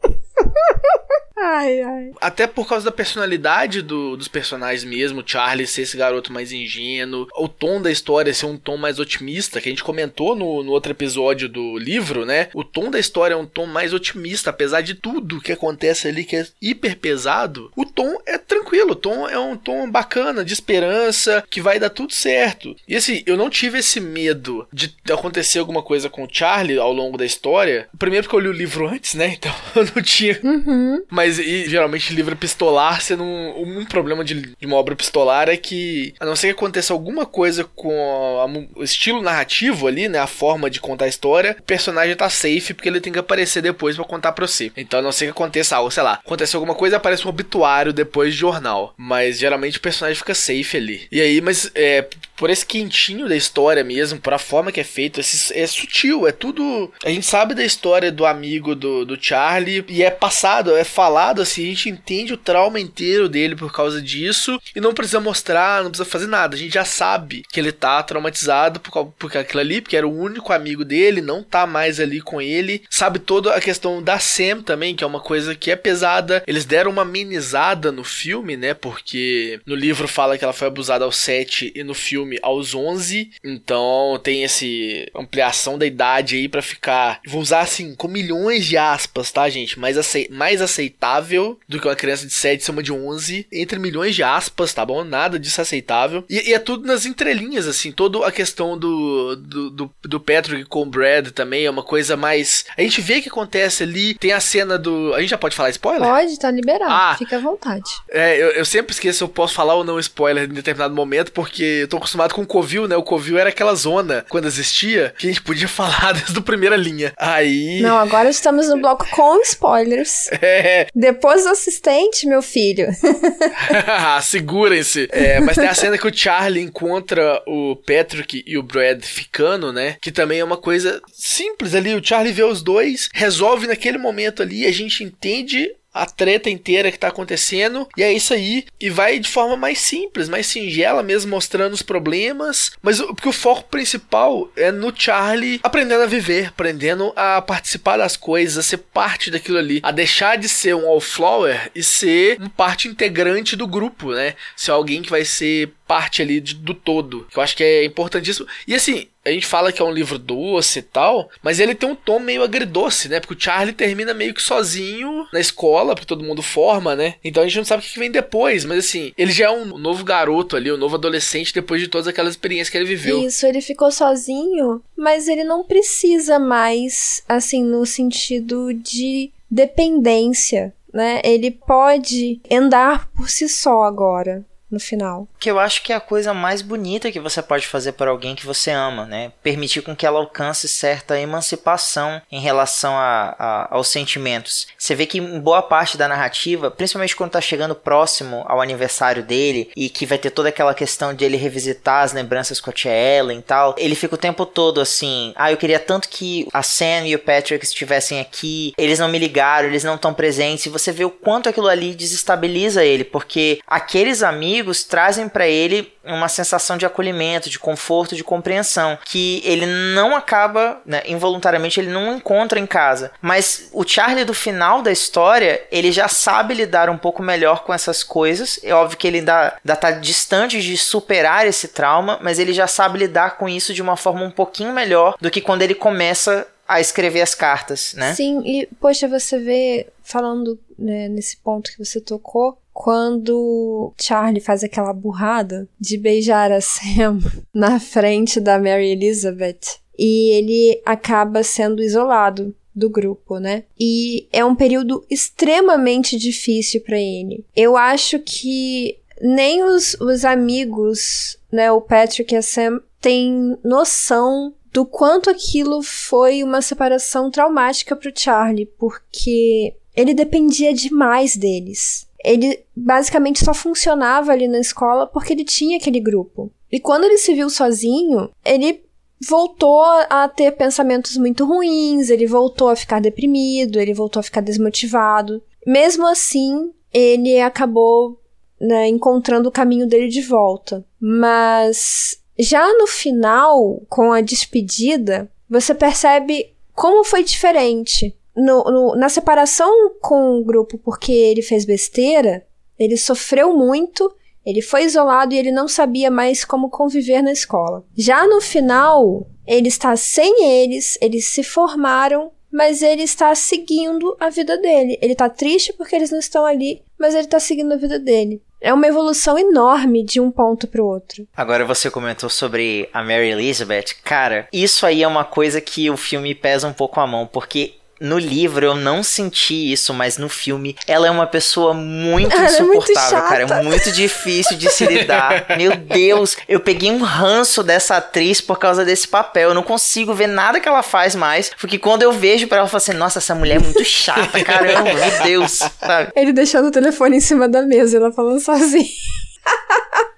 Ai, 1.42 1.82
ai. 1.82 2.12
Até 2.20 2.48
por 2.48 2.68
causa 2.68 2.86
da 2.86 2.92
personalidade 2.92 3.82
do, 3.82 4.18
dos 4.18 4.28
personagens 4.28 4.84
mesmo, 4.84 5.24
Charlie 5.26 5.68
ser 5.68 5.84
esse 5.84 5.98
garoto 5.98 6.34
mais 6.34 6.52
ingênuo, 6.52 7.28
o 7.36 7.48
tom 7.48 7.82
da 7.82 7.92
história 7.92 8.34
ser 8.34 8.46
um 8.46 8.58
tom 8.58 8.78
mais 8.78 9.00
otimista, 9.00 9.62
que 9.62 9.70
a 9.70 9.72
gente 9.72 9.84
comentou 9.84 10.36
no, 10.36 10.64
no 10.64 10.72
outro 10.72 10.92
episódio 10.92 11.48
do 11.48 11.78
livro, 11.78 12.26
né? 12.26 12.50
O 12.54 12.64
tom 12.64 12.92
da 12.92 13.00
história 13.00 13.34
é 13.34 13.38
um 13.38 13.46
tom 13.46 13.66
mais 13.66 13.94
otimista, 13.94 14.50
apesar 14.50 14.82
de 14.82 14.96
tudo 14.96 15.42
que 15.42 15.52
acontece 15.52 16.08
ali 16.08 16.24
que 16.24 16.36
é 16.36 16.48
hiper 16.62 16.98
pesado. 16.98 17.72
O 17.76 17.86
tom 17.86 18.18
é 18.26 18.38
tranquilo, 18.38 18.92
o 18.92 18.96
tom 18.96 19.28
é 19.28 19.40
um 19.40 19.56
tom 19.56 19.90
bacana, 19.90 20.44
de 20.44 20.54
esperança, 20.54 21.44
que 21.50 21.62
vai 21.62 21.80
dar 21.80 21.90
tudo 21.90 22.14
certo. 22.14 22.76
E 22.88 22.96
assim, 22.96 23.24
eu 23.26 23.38
não 23.38 23.50
tive 23.50 23.80
esse 23.80 24.00
medo 24.00 24.68
de 24.74 24.94
acontecer 25.12 25.60
alguma 25.60 25.82
coisa 25.82 26.10
com 26.10 26.24
o 26.24 26.30
Charlie 26.30 26.80
ao 26.80 26.94
longo 26.94 27.18
da 27.18 27.26
história. 27.26 27.88
Primeiro 27.98 28.26
porque 28.26 28.36
eu 28.36 28.40
li 28.40 28.50
o 28.50 28.54
livro 28.54 28.88
antes, 28.88 29.14
né? 29.14 29.38
Então 29.40 29.56
eu 29.74 29.86
não 29.96 30.04
tinha. 30.04 30.38
Uhum. 30.44 31.02
Mas 31.10 31.29
mas 31.30 31.38
e, 31.38 31.70
geralmente 31.70 32.14
livro 32.14 32.34
epistolar, 32.34 33.02
sendo 33.02 33.24
um, 33.24 33.86
problema 33.86 34.24
de, 34.24 34.56
de, 34.56 34.66
uma 34.66 34.78
obra 34.78 34.94
epistolar 34.94 35.48
é 35.48 35.56
que, 35.56 36.14
a 36.20 36.26
não 36.26 36.36
ser 36.36 36.48
que 36.48 36.54
aconteça 36.54 36.92
alguma 36.92 37.26
coisa 37.26 37.64
com 37.76 37.92
a, 37.92 38.44
a, 38.44 38.80
o 38.80 38.84
estilo 38.84 39.22
narrativo 39.22 39.88
ali, 39.88 40.10
né, 40.10 40.18
a 40.18 40.28
forma 40.28 40.70
de 40.70 40.82
contar 40.82 41.06
a 41.06 41.10
história, 41.10 41.56
o 41.60 41.64
personagem 41.64 42.16
tá 42.16 42.30
safe 42.30 42.74
porque 42.74 42.90
ele 42.90 43.00
tem 43.00 43.14
que 43.14 43.20
aparecer 43.20 43.62
depois 43.62 43.96
para 43.96 44.06
contar 44.06 44.32
pra 44.32 44.48
você. 44.48 44.72
Então, 44.76 45.00
a 45.00 45.04
não 45.04 45.12
ser 45.12 45.26
que 45.26 45.32
aconteça 45.32 45.76
algo, 45.76 45.92
sei 45.92 46.04
lá, 46.04 46.14
acontece 46.14 46.56
alguma 46.56 46.74
coisa 46.74 46.98
aparece 46.98 47.26
um 47.26 47.30
obituário 47.30 47.94
depois 47.94 48.34
de 48.34 48.40
jornal, 48.40 48.94
mas 48.98 49.38
geralmente 49.38 49.78
o 49.78 49.82
personagem 49.82 50.18
fica 50.18 50.34
safe 50.34 50.78
ali. 50.78 51.08
E 51.12 51.22
aí, 51.22 51.42
mas 51.42 51.72
é, 51.76 52.08
por 52.36 52.50
esse 52.50 52.66
quentinho 52.66 53.28
da 53.28 53.36
história 53.36 53.84
mesmo, 53.84 54.20
por 54.20 54.34
a 54.34 54.40
forma 54.40 54.72
que 54.72 54.80
é 54.80 54.84
feito, 54.84 55.20
é, 55.20 55.24
é 55.62 55.68
sutil, 55.68 56.28
é 56.28 56.32
tudo. 56.32 56.92
A 57.04 57.10
gente 57.10 57.26
sabe 57.26 57.54
da 57.54 57.64
história 57.64 58.12
do 58.12 58.26
amigo 58.26 58.76
do, 58.76 59.06
do 59.06 59.18
Charlie 59.22 59.86
e 59.88 60.04
é 60.04 60.10
passado, 60.10 60.76
é 60.76 60.84
falado 60.84 61.19
falado, 61.20 61.42
assim, 61.42 61.64
a 61.64 61.66
gente 61.66 61.90
entende 61.90 62.34
o 62.34 62.38
trauma 62.38 62.80
inteiro 62.80 63.28
dele 63.28 63.54
por 63.54 63.74
causa 63.74 64.02
disso 64.02 64.58
e 64.74 64.80
não 64.80 64.94
precisa 64.94 65.20
mostrar, 65.20 65.84
não 65.84 65.92
precisa 65.92 66.10
fazer 66.10 66.28
nada. 66.28 66.56
A 66.56 66.58
gente 66.58 66.74
já 66.74 66.86
sabe 66.86 67.44
que 67.52 67.60
ele 67.60 67.74
tá 67.74 68.02
traumatizado 68.02 68.80
por, 68.80 69.08
por 69.08 69.38
aquilo 69.38 69.60
ali, 69.60 69.82
porque 69.82 69.98
era 69.98 70.08
o 70.08 70.18
único 70.18 70.54
amigo 70.54 70.86
dele, 70.86 71.20
não 71.20 71.44
tá 71.44 71.68
mais 71.68 72.00
ali 72.00 72.22
com 72.22 72.42
ele. 72.42 72.84
Sabe 72.90 73.20
toda 73.20 73.54
a 73.54 73.60
questão 73.60 74.02
da 74.02 74.18
Sam 74.18 74.62
também, 74.62 74.96
que 74.96 75.04
é 75.04 75.08
uma 75.08 75.20
coisa 75.20 75.54
que 75.54 75.70
é 75.70 75.76
pesada. 75.76 76.42
Eles 76.48 76.64
deram 76.64 76.90
uma 76.90 77.02
amenizada 77.02 77.92
no 77.92 78.06
filme, 78.06 78.56
né? 78.56 78.74
Porque 78.74 79.60
no 79.66 79.76
livro 79.76 80.08
fala 80.08 80.38
que 80.38 80.46
ela 80.46 80.54
foi 80.54 80.70
abusada 80.70 81.04
aos 81.04 81.18
7 81.18 81.74
e 81.76 81.84
no 81.84 81.94
filme 81.94 82.40
aos 82.42 82.74
11. 82.74 83.30
Então 83.44 84.18
tem 84.24 84.46
esse 84.46 85.12
ampliação 85.14 85.78
da 85.78 85.86
idade 85.86 86.38
aí 86.38 86.48
para 86.48 86.62
ficar, 86.62 87.20
vou 87.28 87.42
usar 87.42 87.60
assim 87.60 87.94
com 87.94 88.08
milhões 88.08 88.66
de 88.66 88.78
aspas, 88.78 89.34
tá, 89.34 89.50
gente? 89.50 89.78
Mais, 89.78 89.98
acei 89.98 90.30
mais 90.32 90.62
aceitável 90.62 91.09
aceitável 91.10 91.60
do 91.68 91.80
que 91.80 91.88
uma 91.88 91.96
criança 91.96 92.26
de 92.26 92.34
7 92.34 92.64
ser 92.64 92.72
uma 92.72 92.84
de 92.84 92.92
11, 92.92 93.48
entre 93.52 93.80
milhões 93.80 94.16
de 94.16 94.24
aspas, 94.24 94.74
tá 94.74 94.86
bom? 94.86 95.04
Nada 95.04 95.40
disso 95.40 95.62
é 95.62 95.64
aceitável. 95.64 96.24
E, 96.30 96.50
e 96.50 96.54
é 96.54 96.60
tudo 96.60 96.86
nas 96.86 97.06
entrelinhas, 97.06 97.68
assim, 97.68 97.92
toda 97.92 98.26
a 98.26 98.32
questão 98.32 98.78
do, 98.78 99.36
do, 99.36 99.70
do, 99.70 99.92
do 100.04 100.20
Patrick 100.20 100.66
com 100.66 100.84
o 100.84 100.86
Brad 100.86 101.30
também 101.30 101.66
é 101.66 101.70
uma 101.70 101.84
coisa 101.84 102.16
mais. 102.16 102.66
A 102.78 102.82
gente 102.82 103.02
vê 103.02 103.20
o 103.20 103.22
que 103.22 103.30
acontece 103.30 103.84
ali, 103.84 104.14
tem 104.16 104.32
a 104.32 104.40
cena 104.40 104.78
do. 104.78 105.14
A 105.16 105.22
gente 105.22 105.30
já 105.30 105.38
pode 105.38 105.56
falar 105.56 105.70
spoiler? 105.70 106.08
Pode, 106.08 106.40
tá 106.40 106.52
liberado, 106.52 106.92
ah, 106.92 107.16
fica 107.18 107.38
à 107.38 107.40
vontade. 107.40 107.90
É, 108.12 108.38
eu, 108.38 108.52
eu 108.52 108.66
sempre 108.66 108.94
esqueço 108.94 109.20
se 109.20 109.24
eu 109.24 109.30
posso 109.30 109.54
falar 109.54 109.76
ou 109.76 109.84
não 109.84 110.00
spoiler 110.00 110.46
em 110.46 110.54
determinado 110.54 110.94
momento, 110.94 111.32
porque 111.32 111.82
eu 111.82 111.88
tô 111.88 111.98
acostumado 111.98 112.34
com 112.34 112.42
o 112.42 112.48
Covil, 112.48 112.88
né? 112.88 112.96
O 112.96 113.04
Covil 113.04 113.38
era 113.38 113.50
aquela 113.50 113.74
zona, 113.76 114.26
quando 114.30 114.46
existia, 114.46 115.14
que 115.18 115.28
a 115.28 115.30
gente 115.30 115.42
podia 115.42 115.68
falar 115.70 116.14
desde 116.14 116.38
a 116.38 116.42
primeira 116.42 116.76
linha. 116.76 117.14
Aí. 117.18 117.82
Não, 117.82 117.98
agora 117.98 118.30
estamos 118.30 118.68
no 118.68 118.78
bloco 118.78 119.06
com 119.10 119.42
spoilers. 119.42 120.30
É, 120.42 120.88
depois 121.00 121.44
do 121.44 121.50
assistente, 121.50 122.28
meu 122.28 122.42
filho. 122.42 122.88
Segurem-se. 124.22 125.08
É, 125.12 125.40
mas 125.40 125.56
tem 125.56 125.68
a 125.68 125.74
cena 125.74 125.98
que 125.98 126.08
o 126.08 126.14
Charlie 126.14 126.62
encontra 126.62 127.42
o 127.48 127.78
Patrick 127.78 128.44
e 128.46 128.58
o 128.58 128.64
Brad 128.64 129.02
ficando, 129.02 129.72
né? 129.72 129.96
Que 130.02 130.12
também 130.12 130.40
é 130.40 130.44
uma 130.44 130.58
coisa 130.58 131.02
simples 131.14 131.74
ali. 131.74 131.96
O 131.96 132.06
Charlie 132.06 132.34
vê 132.34 132.44
os 132.44 132.62
dois, 132.62 133.08
resolve 133.14 133.66
naquele 133.66 133.98
momento 133.98 134.44
ali, 134.44 134.66
a 134.66 134.72
gente 134.74 135.04
entende 135.04 135.72
a 135.94 136.06
treta 136.06 136.50
inteira 136.50 136.92
que 136.92 137.00
tá 137.00 137.08
acontecendo. 137.08 137.88
E 137.98 138.04
é 138.04 138.12
isso 138.12 138.34
aí. 138.34 138.66
E 138.80 138.90
vai 138.90 139.20
de 139.20 139.30
forma 139.30 139.56
mais 139.56 139.80
simples, 139.80 140.30
mais 140.30 140.48
singela 140.48 141.04
mesmo, 141.04 141.32
mostrando 141.32 141.74
os 141.74 141.82
problemas. 141.82 142.72
Mas 142.82 143.02
porque 143.02 143.30
o 143.30 143.34
foco 143.34 143.64
principal 143.64 144.52
é 144.56 144.72
no 144.72 144.94
Charlie 144.96 145.60
aprendendo 145.64 146.04
a 146.04 146.08
viver, 146.08 146.48
aprendendo 146.48 147.14
a 147.16 147.42
participar 147.42 147.98
das 147.98 148.16
coisas, 148.16 148.58
a 148.58 148.64
ser 148.64 148.78
parte 148.78 149.32
daquilo 149.32 149.58
ali. 149.58 149.80
A 149.84 149.92
deixar 149.92 150.38
de 150.38 150.48
ser 150.48 150.76
um 150.76 150.86
wallflower 150.86 151.72
e 151.74 151.84
ser 151.84 152.38
uma 152.40 152.50
parte 152.50 152.88
integrante 152.88 153.56
do 153.56 153.68
grupo, 153.68 154.12
né? 154.12 154.36
Ser 154.56 154.72
alguém 154.72 155.02
que 155.02 155.10
vai 155.10 155.26
ser 155.26 155.74
parte 155.90 156.22
ali 156.22 156.40
de, 156.40 156.54
do 156.54 156.76
todo. 156.76 157.26
Que 157.32 157.40
eu 157.40 157.42
acho 157.42 157.58
que 157.58 157.64
é 157.64 157.84
importantíssimo. 157.84 158.48
E 158.68 158.76
assim, 158.76 159.08
a 159.26 159.32
gente 159.32 159.48
fala 159.48 159.72
que 159.72 159.82
é 159.82 159.86
um 159.86 159.92
livro 159.92 160.20
doce 160.20 160.80
e 160.80 160.84
tal, 160.84 161.32
mas 161.42 161.60
ele 161.60 161.74
tem 161.74 161.90
um 161.90 161.96
tom 161.96 162.20
meio 162.20 162.44
agridoce, 162.44 163.10
né? 163.10 163.20
Porque 163.20 163.34
o 163.34 163.40
Charlie 163.40 163.74
termina 163.74 164.14
meio 164.14 164.36
que 164.36 164.42
sozinho 164.42 165.26
na 165.34 165.40
escola, 165.40 165.96
porque 165.96 166.06
todo 166.06 166.24
mundo 166.24 166.44
forma, 166.44 166.96
né? 166.96 167.16
Então 167.24 167.42
a 167.42 167.48
gente 167.48 167.58
não 167.58 167.66
sabe 167.66 167.84
o 167.84 167.86
que 167.90 167.98
vem 167.98 168.12
depois, 168.12 168.66
mas 168.66 168.86
assim, 168.86 169.12
ele 169.18 169.32
já 169.32 169.46
é 169.46 169.50
um 169.50 169.80
novo 169.80 170.04
garoto 170.04 170.56
ali, 170.56 170.72
um 170.72 170.78
novo 170.78 170.96
adolescente 170.96 171.52
depois 171.52 171.82
de 171.82 171.88
todas 171.88 172.08
aquelas 172.08 172.34
experiências 172.34 172.70
que 172.70 172.78
ele 172.78 172.86
viveu. 172.86 173.26
Isso, 173.26 173.48
ele 173.48 173.60
ficou 173.60 173.92
sozinho, 173.92 174.84
mas 174.96 175.28
ele 175.28 175.44
não 175.44 175.64
precisa 175.64 176.38
mais, 176.38 177.24
assim, 177.28 177.64
no 177.64 177.84
sentido 177.84 178.72
de 178.76 179.32
dependência, 179.50 180.72
né? 180.94 181.20
Ele 181.24 181.50
pode 181.50 182.40
andar 182.52 183.08
por 183.08 183.28
si 183.28 183.50
só 183.50 183.82
agora 183.82 184.46
no 184.70 184.80
final. 184.80 185.28
Que 185.40 185.50
eu 185.50 185.60
acho 185.60 185.84
que 185.84 185.92
é 185.92 185.96
a 185.96 186.02
coisa 186.02 186.34
mais 186.34 186.62
bonita 186.62 187.12
que 187.12 187.20
você 187.20 187.42
pode 187.42 187.68
fazer 187.68 187.94
para 187.94 188.12
alguém 188.12 188.36
que 188.36 188.46
você 188.46 188.72
ama, 188.72 189.06
né? 189.06 189.32
Permitir 189.42 189.82
com 189.82 189.96
que 189.96 190.06
ela 190.06 190.20
alcance 190.20 190.68
certa 190.68 191.20
emancipação 191.20 192.22
em 192.32 192.40
relação 192.40 192.94
a, 192.94 193.36
a, 193.38 193.76
aos 193.76 193.88
sentimentos. 193.88 194.68
Você 194.78 194.96
vê 194.96 195.06
que 195.06 195.18
em 195.18 195.40
boa 195.40 195.62
parte 195.62 195.98
da 195.98 196.08
narrativa, 196.08 196.70
principalmente 196.70 197.16
quando 197.16 197.32
tá 197.32 197.42
chegando 197.42 197.76
próximo 197.76 198.44
ao 198.48 198.62
aniversário 198.62 199.24
dele 199.24 199.72
e 199.76 199.90
que 199.90 200.06
vai 200.06 200.18
ter 200.18 200.30
toda 200.30 200.50
aquela 200.50 200.74
questão 200.74 201.14
de 201.14 201.26
ele 201.26 201.38
revisitar 201.38 202.04
as 202.04 202.14
lembranças 202.14 202.60
com 202.60 202.70
a 202.70 202.74
tia 202.74 202.92
Ellen 202.92 203.40
e 203.40 203.44
tal, 203.44 203.76
ele 203.78 203.96
fica 203.96 204.16
o 204.16 204.18
tempo 204.18 204.46
todo 204.46 204.82
assim: 204.82 205.34
ah, 205.36 205.52
eu 205.52 205.58
queria 205.58 205.80
tanto 205.80 206.10
que 206.10 206.48
a 206.54 206.62
Sam 206.62 207.08
e 207.08 207.16
o 207.16 207.20
Patrick 207.20 207.66
estivessem 207.66 208.20
aqui, 208.20 208.74
eles 208.78 209.00
não 209.00 209.10
me 209.10 209.18
ligaram, 209.18 209.68
eles 209.68 209.84
não 209.84 209.96
estão 209.96 210.14
presentes, 210.14 210.66
e 210.66 210.70
você 210.70 210.92
vê 210.92 211.06
o 211.06 211.10
quanto 211.10 211.50
aquilo 211.50 211.68
ali 211.68 211.96
desestabiliza 211.96 212.84
ele, 212.84 213.04
porque 213.04 213.60
aqueles 213.68 214.22
amigos 214.22 214.59
amigos 214.60 214.84
trazem 214.84 215.30
para 215.30 215.48
ele 215.48 215.94
uma 216.04 216.28
sensação 216.28 216.78
de 216.78 216.86
acolhimento, 216.86 217.50
de 217.50 217.58
conforto, 217.58 218.16
de 218.16 218.24
compreensão, 218.24 218.98
que 219.06 219.42
ele 219.46 219.66
não 219.66 220.16
acaba, 220.16 220.82
né, 220.86 221.02
involuntariamente, 221.06 221.80
ele 221.80 221.90
não 221.90 222.16
encontra 222.16 222.60
em 222.60 222.66
casa. 222.66 223.12
Mas 223.22 223.70
o 223.72 223.88
Charlie 223.88 224.26
do 224.26 224.34
final 224.34 224.82
da 224.82 224.92
história, 224.92 225.62
ele 225.72 225.92
já 225.92 226.08
sabe 226.08 226.54
lidar 226.54 226.90
um 226.90 226.98
pouco 226.98 227.24
melhor 227.24 227.64
com 227.64 227.74
essas 227.74 228.04
coisas. 228.04 228.60
É 228.64 228.74
óbvio 228.74 228.98
que 228.98 229.08
ele 229.08 229.20
ainda, 229.20 229.58
ainda 229.64 229.76
tá 229.76 229.92
distante 229.92 230.62
de 230.62 230.78
superar 230.78 231.48
esse 231.48 231.70
trauma, 231.70 232.20
mas 232.22 232.40
ele 232.40 232.54
já 232.54 232.68
sabe 232.68 233.00
lidar 233.00 233.38
com 233.38 233.48
isso 233.48 233.74
de 233.74 233.82
uma 233.82 233.96
forma 233.96 234.24
um 234.24 234.32
pouquinho 234.32 234.74
melhor 234.74 235.16
do 235.22 235.32
que 235.32 235.42
quando 235.42 235.62
ele 235.62 235.76
começa 235.76 236.48
a 236.68 236.80
escrever 236.80 237.22
as 237.22 237.34
cartas, 237.34 237.94
né? 237.96 238.14
Sim, 238.14 238.44
e 238.46 238.68
poxa, 238.80 239.08
você 239.08 239.40
vê, 239.40 239.88
falando 240.04 240.60
né, 240.78 241.10
nesse 241.10 241.38
ponto 241.38 241.72
que 241.72 241.84
você 241.84 242.00
tocou, 242.00 242.60
quando 242.80 243.92
Charlie 244.00 244.40
faz 244.40 244.64
aquela 244.64 244.94
burrada 244.94 245.68
de 245.78 245.98
beijar 245.98 246.50
a 246.50 246.62
Sam 246.62 247.20
na 247.54 247.78
frente 247.78 248.40
da 248.40 248.58
Mary 248.58 248.92
Elizabeth 248.92 249.82
e 249.98 250.32
ele 250.32 250.82
acaba 250.86 251.44
sendo 251.44 251.84
isolado 251.84 252.56
do 252.74 252.90
grupo, 252.90 253.38
né? 253.38 253.66
E 253.78 254.30
é 254.32 254.46
um 254.46 254.56
período 254.56 255.06
extremamente 255.10 256.18
difícil 256.18 256.80
para 256.80 256.98
ele. 256.98 257.44
Eu 257.54 257.76
acho 257.76 258.18
que 258.20 258.98
nem 259.20 259.62
os, 259.62 259.96
os 259.96 260.24
amigos, 260.24 261.38
né, 261.52 261.70
o 261.70 261.82
Patrick 261.82 262.34
e 262.34 262.38
a 262.38 262.42
Sam, 262.42 262.80
têm 263.02 263.58
noção 263.62 264.54
do 264.72 264.86
quanto 264.86 265.30
aquilo 265.30 265.82
foi 265.82 266.44
uma 266.44 266.62
separação 266.62 267.30
traumática 267.30 267.94
pro 267.94 268.14
Charlie, 268.16 268.72
porque 268.78 269.76
ele 269.94 270.14
dependia 270.14 270.74
demais 270.74 271.36
deles. 271.36 272.08
Ele 272.24 272.64
basicamente 272.76 273.44
só 273.44 273.54
funcionava 273.54 274.32
ali 274.32 274.48
na 274.48 274.60
escola 274.60 275.08
porque 275.08 275.34
ele 275.34 275.46
tinha 275.46 275.78
aquele 275.78 276.00
grupo. 276.00 276.52
E 276.72 276.80
quando 276.80 277.06
ele 277.06 277.18
se 277.18 277.34
viu 277.34 277.50
sozinho, 277.50 278.30
ele 278.46 278.84
voltou 279.28 279.84
a 280.10 280.28
ter 280.28 280.52
pensamentos 280.52 281.18
muito 281.18 281.46
ruins, 281.46 282.10
ele 282.10 282.26
voltou 282.26 282.70
a 282.70 282.76
ficar 282.76 283.02
deprimido, 283.02 283.80
ele 283.80 283.94
voltou 283.94 284.20
a 284.20 284.24
ficar 284.24 284.42
desmotivado. 284.42 285.42
Mesmo 285.66 286.08
assim, 286.08 286.72
ele 286.94 287.40
acabou 287.42 288.20
né, 288.60 288.88
encontrando 288.88 289.50
o 289.50 289.52
caminho 289.52 289.88
dele 289.88 290.08
de 290.08 290.22
volta. 290.22 290.86
Mas 291.00 292.20
já 292.38 292.66
no 292.78 292.88
final, 292.88 293.82
com 293.90 294.12
a 294.12 294.22
despedida, 294.22 295.30
você 295.50 295.74
percebe 295.74 296.54
como 296.74 297.04
foi 297.04 297.24
diferente. 297.24 298.16
No, 298.36 298.64
no, 298.64 298.96
na 298.96 299.10
separação 299.10 299.92
com 300.02 300.40
o 300.40 300.44
grupo 300.44 300.78
porque 300.78 301.12
ele 301.12 301.42
fez 301.42 301.66
besteira, 301.66 302.46
ele 302.78 302.96
sofreu 302.96 303.56
muito 303.56 304.14
ele 304.46 304.62
foi 304.62 304.84
isolado 304.84 305.34
e 305.34 305.38
ele 305.38 305.52
não 305.52 305.68
sabia 305.68 306.10
mais 306.10 306.44
como 306.44 306.70
conviver 306.70 307.22
na 307.22 307.32
escola. 307.32 307.84
Já 307.96 308.26
no 308.26 308.42
final, 308.42 309.28
ele 309.46 309.68
está 309.68 309.96
sem 309.96 310.44
eles, 310.44 310.98
eles 311.02 311.26
se 311.26 311.44
formaram, 311.44 312.32
mas 312.52 312.82
ele 312.82 313.04
está 313.04 313.36
seguindo 313.36 314.16
a 314.20 314.30
vida 314.30 314.58
dele. 314.58 314.98
Ele 315.02 315.14
está 315.14 315.30
triste 315.30 315.74
porque 315.74 315.96
eles 315.96 316.10
não 316.10 316.20
estão 316.20 316.46
ali, 316.46 316.82
mas 316.98 317.14
ele 317.14 317.26
está 317.26 317.40
seguindo 317.40 317.74
a 317.74 317.78
vida 317.78 318.00
dele. 318.00 318.42
É 318.62 318.74
uma 318.74 318.88
evolução 318.88 319.38
enorme 319.38 320.04
de 320.04 320.20
um 320.20 320.32
ponto 320.32 320.68
para 320.68 320.82
o 320.82 320.86
outro. 320.86 321.26
Agora 321.36 321.64
você 321.64 321.90
comentou 321.90 322.30
sobre 322.30 322.90
a 322.92 323.02
Mary 323.02 323.30
Elizabeth. 323.30 323.96
Cara, 324.04 324.50
isso 324.52 324.86
aí 324.86 325.02
é 325.02 325.08
uma 325.08 325.24
coisa 325.24 325.62
que 325.62 325.90
o 325.90 325.96
filme 325.96 326.36
pesa 326.36 326.68
um 326.68 326.74
pouco 326.74 327.00
a 327.00 327.08
mão, 327.08 327.26
porque 327.26 327.76
no 328.00 328.18
livro 328.18 328.66
eu 328.66 328.76
não 328.76 329.04
senti 329.04 329.72
isso, 329.72 329.94
mas 329.94 330.18
no 330.18 330.30
filme 330.30 330.76
ela 330.88 331.08
é 331.08 331.12
uma 331.12 331.28
pessoa 331.28 331.74
muito 331.74 332.36
ela 332.36 332.46
insuportável, 332.46 333.18
é 333.18 333.40
muito 333.40 333.50
cara. 333.50 333.60
É 333.60 333.64
muito 333.64 333.92
difícil 333.92 334.58
de 334.58 334.70
se 334.70 334.86
lidar. 334.86 335.46
Meu 335.58 335.76
Deus, 335.76 336.38
eu 336.48 336.60
peguei 336.60 336.92
um 336.92 337.02
ranço 337.02 337.64
dessa 337.64 337.98
atriz 337.98 338.42
por 338.42 338.58
causa 338.58 338.86
desse 338.86 339.08
papel. 339.08 339.50
Eu 339.50 339.56
não 339.56 339.64
consigo 339.64 340.14
ver 340.14 340.28
nada 340.28 340.60
que 340.60 340.68
ela 340.68 340.84
faz 340.84 341.16
mais, 341.16 341.52
porque 341.60 341.78
quando 341.78 342.04
eu 342.04 342.12
vejo 342.12 342.48
para 342.48 342.60
ela, 342.60 342.68
eu 342.68 342.70
falo 342.70 342.82
assim: 342.82 342.94
nossa, 342.94 343.20
essa 343.20 343.36
mulher 343.36 343.58
é 343.58 343.60
muito 343.60 343.84
chata, 343.84 344.42
caramba, 344.44 344.94
meu 344.94 345.24
Deus, 345.24 345.52
sabe? 345.80 346.12
Ele 346.16 346.32
deixando 346.32 346.68
o 346.68 346.72
telefone 346.72 347.18
em 347.18 347.22
cima 347.22 347.48
da 347.48 347.62
mesa, 347.62 347.98
ela 347.98 348.12
falando 348.12 348.40
sozinha. 348.40 348.86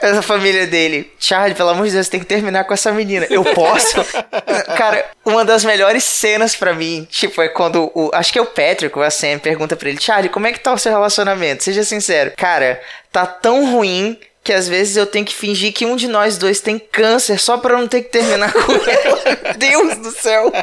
essa 0.00 0.22
família 0.22 0.66
dele. 0.66 1.10
Charlie, 1.18 1.54
pelo 1.54 1.70
amor 1.70 1.86
de 1.86 1.92
Deus, 1.92 2.08
tem 2.08 2.20
que 2.20 2.26
terminar 2.26 2.64
com 2.64 2.74
essa 2.74 2.92
menina. 2.92 3.26
Eu 3.30 3.44
posso? 3.44 3.96
Cara, 4.76 5.04
uma 5.24 5.44
das 5.44 5.64
melhores 5.64 6.04
cenas 6.04 6.56
para 6.56 6.74
mim, 6.74 7.06
tipo, 7.10 7.40
é 7.42 7.48
quando 7.48 7.90
o. 7.94 8.10
Acho 8.12 8.32
que 8.32 8.38
é 8.38 8.42
o 8.42 8.46
Patrick, 8.46 8.98
o 8.98 9.10
Sam, 9.10 9.38
pergunta 9.38 9.76
pra 9.76 9.88
ele: 9.88 10.00
Charlie, 10.00 10.30
como 10.30 10.46
é 10.46 10.52
que 10.52 10.60
tá 10.60 10.72
o 10.72 10.78
seu 10.78 10.92
relacionamento? 10.92 11.64
Seja 11.64 11.84
sincero. 11.84 12.32
Cara, 12.36 12.80
tá 13.12 13.26
tão 13.26 13.72
ruim 13.72 14.18
que 14.42 14.52
às 14.52 14.68
vezes 14.68 14.96
eu 14.96 15.06
tenho 15.06 15.24
que 15.24 15.34
fingir 15.34 15.72
que 15.72 15.84
um 15.84 15.96
de 15.96 16.08
nós 16.08 16.38
dois 16.38 16.60
tem 16.60 16.78
câncer 16.78 17.38
só 17.38 17.58
pra 17.58 17.74
eu 17.74 17.78
não 17.78 17.88
ter 17.88 18.02
que 18.02 18.10
terminar 18.10 18.52
com 18.52 18.72
ela. 18.72 19.54
Deus 19.56 19.98
do 19.98 20.10
céu. 20.10 20.50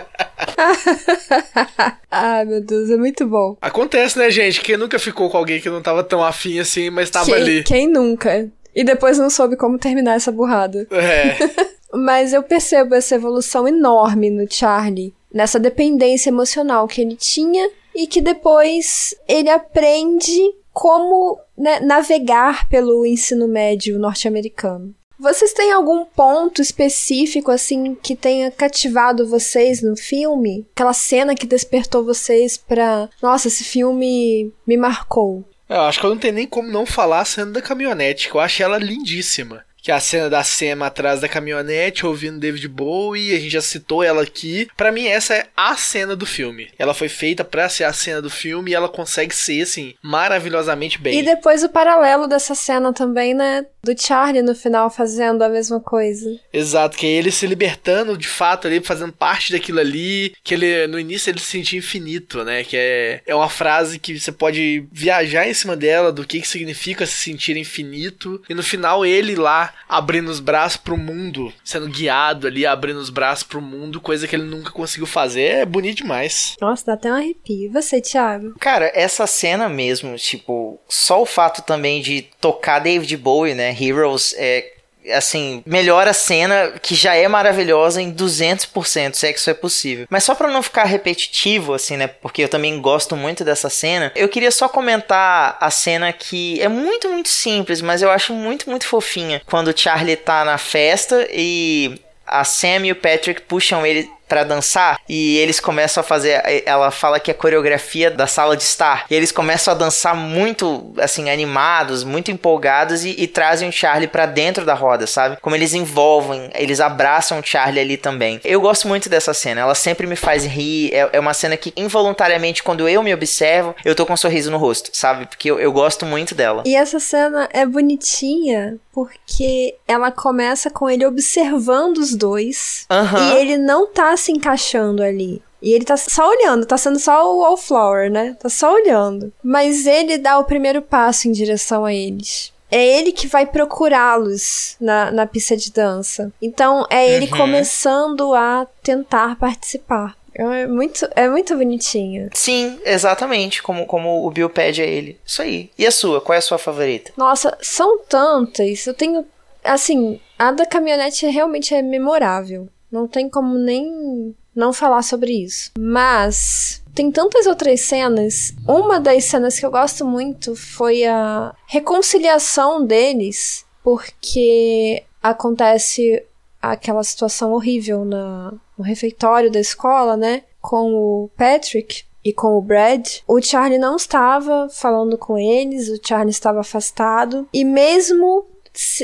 ah, 2.10 2.44
meu 2.44 2.62
Deus, 2.62 2.90
é 2.90 2.98
muito 2.98 3.26
bom. 3.28 3.56
Acontece, 3.62 4.18
né, 4.18 4.32
gente? 4.32 4.62
Quem 4.62 4.78
nunca 4.78 4.98
ficou 4.98 5.30
com 5.30 5.38
alguém 5.38 5.62
que 5.62 5.70
não 5.70 5.82
tava 5.82 6.04
tão 6.04 6.24
afim 6.24 6.60
assim, 6.60 6.90
mas 6.90 7.10
tava 7.10 7.28
quem, 7.28 7.36
ali. 7.36 7.64
Quem 7.64 7.88
nunca? 7.88 8.50
E 8.78 8.84
depois 8.84 9.18
não 9.18 9.28
soube 9.28 9.58
como 9.58 9.80
terminar 9.80 10.18
essa 10.18 10.32
burrada. 10.32 10.88
É. 10.92 11.36
Mas 11.92 12.32
eu 12.32 12.44
percebo 12.44 12.94
essa 12.94 13.16
evolução 13.16 13.68
enorme 13.68 14.30
no 14.30 14.46
Charlie, 14.48 15.16
nessa 15.34 15.60
dependência 15.60 16.30
emocional 16.30 16.88
que 16.88 17.02
ele 17.02 17.16
tinha 17.16 17.72
e 17.96 18.06
que 18.06 18.22
depois 18.22 19.16
ele 19.28 19.50
aprende 19.50 20.54
como 20.72 21.40
né, 21.58 21.80
navegar 21.80 22.70
pelo 22.70 23.04
ensino 23.04 23.48
médio 23.48 23.98
norte-americano. 23.98 24.94
Vocês 25.20 25.54
têm 25.54 25.72
algum 25.72 26.06
ponto 26.06 26.62
específico 26.62 27.50
assim 27.50 27.96
que 27.96 28.16
tenha 28.16 28.52
cativado 28.52 29.28
vocês 29.28 29.82
no 29.82 29.98
filme? 29.98 30.68
Aquela 30.76 30.94
cena 30.94 31.34
que 31.34 31.48
despertou 31.48 32.06
vocês 32.06 32.56
para, 32.56 33.10
nossa, 33.24 33.48
esse 33.48 33.64
filme 33.64 34.54
me 34.68 34.78
marcou. 34.78 35.44
Eu 35.70 35.82
acho 35.82 36.00
que 36.00 36.06
eu 36.06 36.10
não 36.10 36.18
tenho 36.18 36.34
nem 36.34 36.48
como 36.48 36.70
não 36.70 36.86
falar 36.86 37.22
a 37.22 37.26
cena 37.26 37.52
da 37.52 37.62
caminhonete, 37.62 38.30
que 38.30 38.36
eu 38.36 38.42
achei 38.42 38.64
ela 38.64 38.78
lindíssima 38.78 39.66
que 39.88 39.92
é 39.92 39.96
a 39.96 40.02
cena 40.02 40.30
da 40.30 40.44
Sam 40.44 40.86
atrás 40.86 41.22
da 41.22 41.30
caminhonete 41.30 42.06
ouvindo 42.06 42.42
David 42.42 42.68
Bowie, 42.68 43.34
a 43.34 43.40
gente 43.40 43.52
já 43.52 43.62
citou 43.62 44.04
ela 44.04 44.22
aqui. 44.22 44.68
Para 44.76 44.92
mim 44.92 45.08
essa 45.08 45.34
é 45.34 45.48
a 45.56 45.78
cena 45.78 46.14
do 46.14 46.26
filme. 46.26 46.70
Ela 46.78 46.94
foi 46.94 47.08
feita 47.08 47.42
para 47.46 47.70
ser 47.70 47.86
a 47.86 47.94
cena 47.94 48.22
do 48.22 48.30
filme 48.30 48.72
e 48.72 48.76
ela 48.76 48.90
consegue 48.90 49.34
ser 49.34 49.62
assim 49.62 49.94
maravilhosamente 50.02 51.00
bem. 51.00 51.18
E 51.18 51.24
depois 51.24 51.64
o 51.64 51.70
paralelo 51.70 52.28
dessa 52.28 52.54
cena 52.54 52.92
também, 52.92 53.34
né, 53.34 53.66
do 53.94 54.02
Charlie 54.02 54.42
no 54.42 54.56
final 54.56 54.90
fazendo 54.90 55.44
a 55.44 55.50
mesma 55.50 55.80
coisa. 55.80 56.40
Exato, 56.52 56.98
que 56.98 57.06
é 57.06 57.10
ele 57.10 57.32
se 57.32 57.48
libertando 57.48 58.18
de 58.18 58.28
fato 58.28 58.68
ali, 58.68 58.82
fazendo 58.82 59.14
parte 59.14 59.52
daquilo 59.52 59.80
ali, 59.80 60.34
que 60.44 60.54
ele 60.54 60.88
no 60.88 61.00
início 61.00 61.30
ele 61.30 61.40
se 61.40 61.46
sentia 61.46 61.80
infinito, 61.80 62.44
né, 62.44 62.64
que 62.64 62.76
é 62.78 63.22
é 63.26 63.36
uma 63.36 63.50
frase 63.50 64.00
que 64.00 64.20
você 64.20 64.32
pode 64.32 64.86
viajar 64.92 65.48
em 65.48 65.54
cima 65.54 65.76
dela 65.76 66.12
do 66.12 66.26
que 66.26 66.42
que 66.42 66.48
significa 66.48 67.06
se 67.06 67.14
sentir 67.14 67.58
infinito 67.58 68.42
e 68.50 68.54
no 68.54 68.64
final 68.64 69.06
ele 69.06 69.36
lá 69.36 69.74
abrindo 69.88 70.30
os 70.30 70.40
braços 70.40 70.78
pro 70.78 70.98
mundo, 70.98 71.54
sendo 71.64 71.88
guiado 71.88 72.48
ali, 72.48 72.66
abrindo 72.66 73.00
os 73.00 73.10
braços 73.10 73.44
pro 73.44 73.62
mundo, 73.62 74.02
coisa 74.02 74.28
que 74.28 74.36
ele 74.36 74.44
nunca 74.44 74.72
conseguiu 74.72 75.08
fazer. 75.08 75.42
É 75.42 75.66
bonito 75.66 75.98
demais. 75.98 76.56
Nossa, 76.60 76.86
dá 76.86 76.94
até 76.94 77.12
um 77.12 77.16
arrepio. 77.16 77.66
E 77.66 77.68
você, 77.70 78.02
Thiago? 78.02 78.56
Cara, 78.60 78.92
essa 78.94 79.26
cena 79.28 79.70
mesmo, 79.70 80.16
tipo, 80.18 80.80
só 80.88 81.22
o 81.22 81.26
fato 81.26 81.62
também 81.62 82.02
de 82.02 82.24
tocar 82.40 82.80
David 82.80 83.16
Bowie, 83.18 83.54
né? 83.54 83.72
Heroes, 83.80 84.34
é, 84.38 84.74
assim, 85.14 85.64
melhora 85.66 86.12
a 86.12 86.14
cena 86.14 86.74
que 86.82 86.96
já 86.96 87.16
é 87.16 87.28
maravilhosa 87.28 88.02
em 88.02 88.14
200%, 88.14 89.14
se 89.14 89.28
é 89.28 89.34
que 89.34 89.40
isso 89.40 89.50
é 89.50 89.54
possível. 89.54 90.06
Mas 90.10 90.24
só 90.24 90.36
para 90.36 90.52
não 90.52 90.62
ficar 90.62 90.86
repetitivo, 90.86 91.74
assim, 91.74 91.98
né? 91.98 92.08
Porque 92.08 92.44
eu 92.44 92.50
também 92.50 92.80
gosto 92.82 93.16
muito 93.16 93.44
dessa 93.44 93.70
cena, 93.70 94.12
eu 94.16 94.30
queria 94.30 94.52
só 94.52 94.68
comentar 94.68 95.58
a 95.60 95.72
cena 95.72 96.12
que 96.12 96.62
é 96.62 96.68
muito, 96.68 97.10
muito 97.10 97.30
simples, 97.30 97.82
mas 97.82 98.02
eu 98.02 98.12
acho 98.12 98.34
muito, 98.34 98.70
muito 98.70 98.88
fofinha. 98.88 99.42
Quando 99.46 99.70
o 99.70 99.78
Charlie 99.78 100.16
tá 100.16 100.44
na 100.44 100.58
festa 100.58 101.28
e 101.32 102.00
a 102.26 102.44
Sam 102.44 102.88
e 102.88 102.92
o 102.92 102.96
Patrick 102.96 103.42
puxam 103.42 103.86
ele 103.86 104.10
para 104.28 104.44
dançar 104.44 105.00
e 105.08 105.38
eles 105.38 105.60
começam 105.60 106.02
a 106.02 106.04
fazer. 106.04 106.42
Ela 106.66 106.92
fala 106.92 107.20
que 107.20 107.32
é 107.32 107.34
coreografia 107.34 108.12
da 108.12 108.28
sala 108.28 108.58
de 108.58 108.64
estar. 108.64 109.06
E 109.10 109.16
eles 109.16 109.32
começam 109.32 109.74
a 109.74 109.78
dançar 109.78 110.16
muito, 110.16 110.94
assim, 110.98 111.30
animados, 111.30 112.04
muito 112.04 112.32
empolgados 112.32 113.04
e, 113.04 113.16
e 113.18 113.28
trazem 113.28 113.70
o 113.70 113.72
Charlie 113.72 114.08
para 114.08 114.26
dentro 114.26 114.66
da 114.66 114.74
roda, 114.74 115.08
sabe? 115.08 115.38
Como 115.42 115.56
eles 115.56 115.74
envolvem, 115.74 116.50
eles 116.56 116.80
abraçam 116.80 117.40
o 117.40 117.44
Charlie 117.44 117.80
ali 117.80 117.98
também. 117.98 118.40
Eu 118.44 118.62
gosto 118.62 118.88
muito 118.88 119.10
dessa 119.10 119.34
cena, 119.34 119.62
ela 119.62 119.76
sempre 119.76 120.08
me 120.08 120.16
faz 120.16 120.46
rir. 120.46 120.94
É, 120.94 121.10
é 121.14 121.20
uma 121.20 121.34
cena 121.34 121.56
que 121.56 121.74
involuntariamente, 121.76 122.64
quando 122.64 122.88
eu 122.88 123.02
me 123.04 123.14
observo, 123.14 123.76
eu 123.86 123.96
tô 123.96 124.06
com 124.06 124.14
um 124.14 124.18
sorriso 124.18 124.52
no 124.52 124.58
rosto, 124.58 124.90
sabe? 124.94 125.26
Porque 125.26 125.50
eu, 125.50 125.60
eu 125.60 125.72
gosto 125.72 126.06
muito 126.06 126.36
dela. 126.36 126.64
E 126.66 126.76
essa 126.76 127.00
cena 127.00 127.48
é 127.52 127.66
bonitinha 127.66 128.78
porque 128.98 129.76
ela 129.88 130.12
começa 130.12 130.72
com 130.72 130.90
ele 130.90 131.06
observando 131.06 132.00
os 132.00 132.16
dois 132.16 132.88
uhum. 132.90 133.30
e 133.30 133.38
ele 133.38 133.56
não 133.56 133.86
tá 133.86 134.17
se 134.18 134.32
encaixando 134.32 135.04
ali. 135.04 135.42
E 135.62 135.74
ele 135.74 135.86
tá 135.86 135.98
só 135.98 136.30
olhando, 136.30 136.66
tá 136.66 136.78
sendo 136.78 137.00
só 137.00 137.34
o 137.34 137.40
Wallflower, 137.40 138.12
né? 138.12 138.36
Tá 138.40 138.50
só 138.50 138.74
olhando. 138.74 139.34
Mas 139.44 139.88
ele 139.88 140.18
dá 140.18 140.38
o 140.38 140.44
primeiro 140.44 140.82
passo 140.82 141.28
em 141.28 141.32
direção 141.32 141.84
a 141.84 141.94
eles. 141.94 142.54
É 142.70 142.86
ele 142.86 143.12
que 143.12 143.28
vai 143.28 143.46
procurá-los 143.46 144.76
na, 144.80 145.10
na 145.10 145.26
pista 145.26 145.56
de 145.56 145.72
dança. 145.72 146.32
Então 146.42 146.86
é 146.90 147.10
ele 147.10 147.26
uhum. 147.32 147.38
começando 147.38 148.34
a 148.34 148.68
tentar 148.84 149.38
participar. 149.38 150.16
É 150.36 150.68
muito, 150.68 151.08
é 151.16 151.28
muito 151.28 151.58
bonitinho. 151.58 152.30
Sim, 152.34 152.80
exatamente, 152.86 153.64
como, 153.64 153.88
como 153.88 154.24
o 154.24 154.30
Bill 154.30 154.50
pede 154.50 154.84
a 154.84 154.86
ele. 154.86 155.20
Isso 155.26 155.42
aí. 155.42 155.72
E 155.76 155.88
a 155.88 155.92
sua? 155.92 156.22
Qual 156.22 156.36
é 156.36 156.38
a 156.38 156.42
sua 156.42 156.60
favorita? 156.60 157.12
Nossa, 157.18 157.58
são 157.60 158.00
tantas. 158.00 158.86
Eu 158.86 158.94
tenho. 158.94 159.26
Assim, 159.64 160.20
a 160.38 160.52
da 160.52 160.66
caminhonete 160.66 161.26
realmente 161.26 161.74
é 161.74 161.82
memorável. 161.82 162.70
Não 162.92 163.08
tem 163.08 163.30
como 163.30 163.58
nem 163.58 164.36
não 164.56 164.74
falar 164.74 165.04
sobre 165.04 165.44
isso. 165.44 165.72
Mas 165.78 166.82
tem 166.96 167.12
tantas 167.12 167.46
outras 167.46 167.82
cenas. 167.82 168.54
Uma 168.68 169.00
das 169.00 169.26
cenas 169.26 169.60
que 169.60 169.66
eu 169.66 169.72
gosto 169.72 170.04
muito 170.04 170.56
foi 170.56 171.06
a 171.06 171.54
reconciliação 171.68 172.86
deles, 172.86 173.66
porque 173.84 175.04
acontece 175.22 176.24
aquela 176.62 177.04
situação 177.04 177.54
horrível 177.54 178.04
na, 178.04 178.54
no 178.78 178.84
refeitório 178.84 179.52
da 179.52 179.60
escola, 179.60 180.18
né? 180.18 180.44
Com 180.60 180.94
o 180.94 181.30
Patrick 181.38 182.04
e 182.24 182.34
com 182.34 182.58
o 182.58 182.62
Brad. 182.62 183.08
O 183.28 183.42
Charlie 183.42 183.78
não 183.78 183.96
estava 183.96 184.68
falando 184.70 185.18
com 185.18 185.38
eles, 185.38 185.88
o 185.90 186.00
Charlie 186.04 186.32
estava 186.32 186.62
afastado. 186.62 187.48
E 187.54 187.64
mesmo 187.64 188.46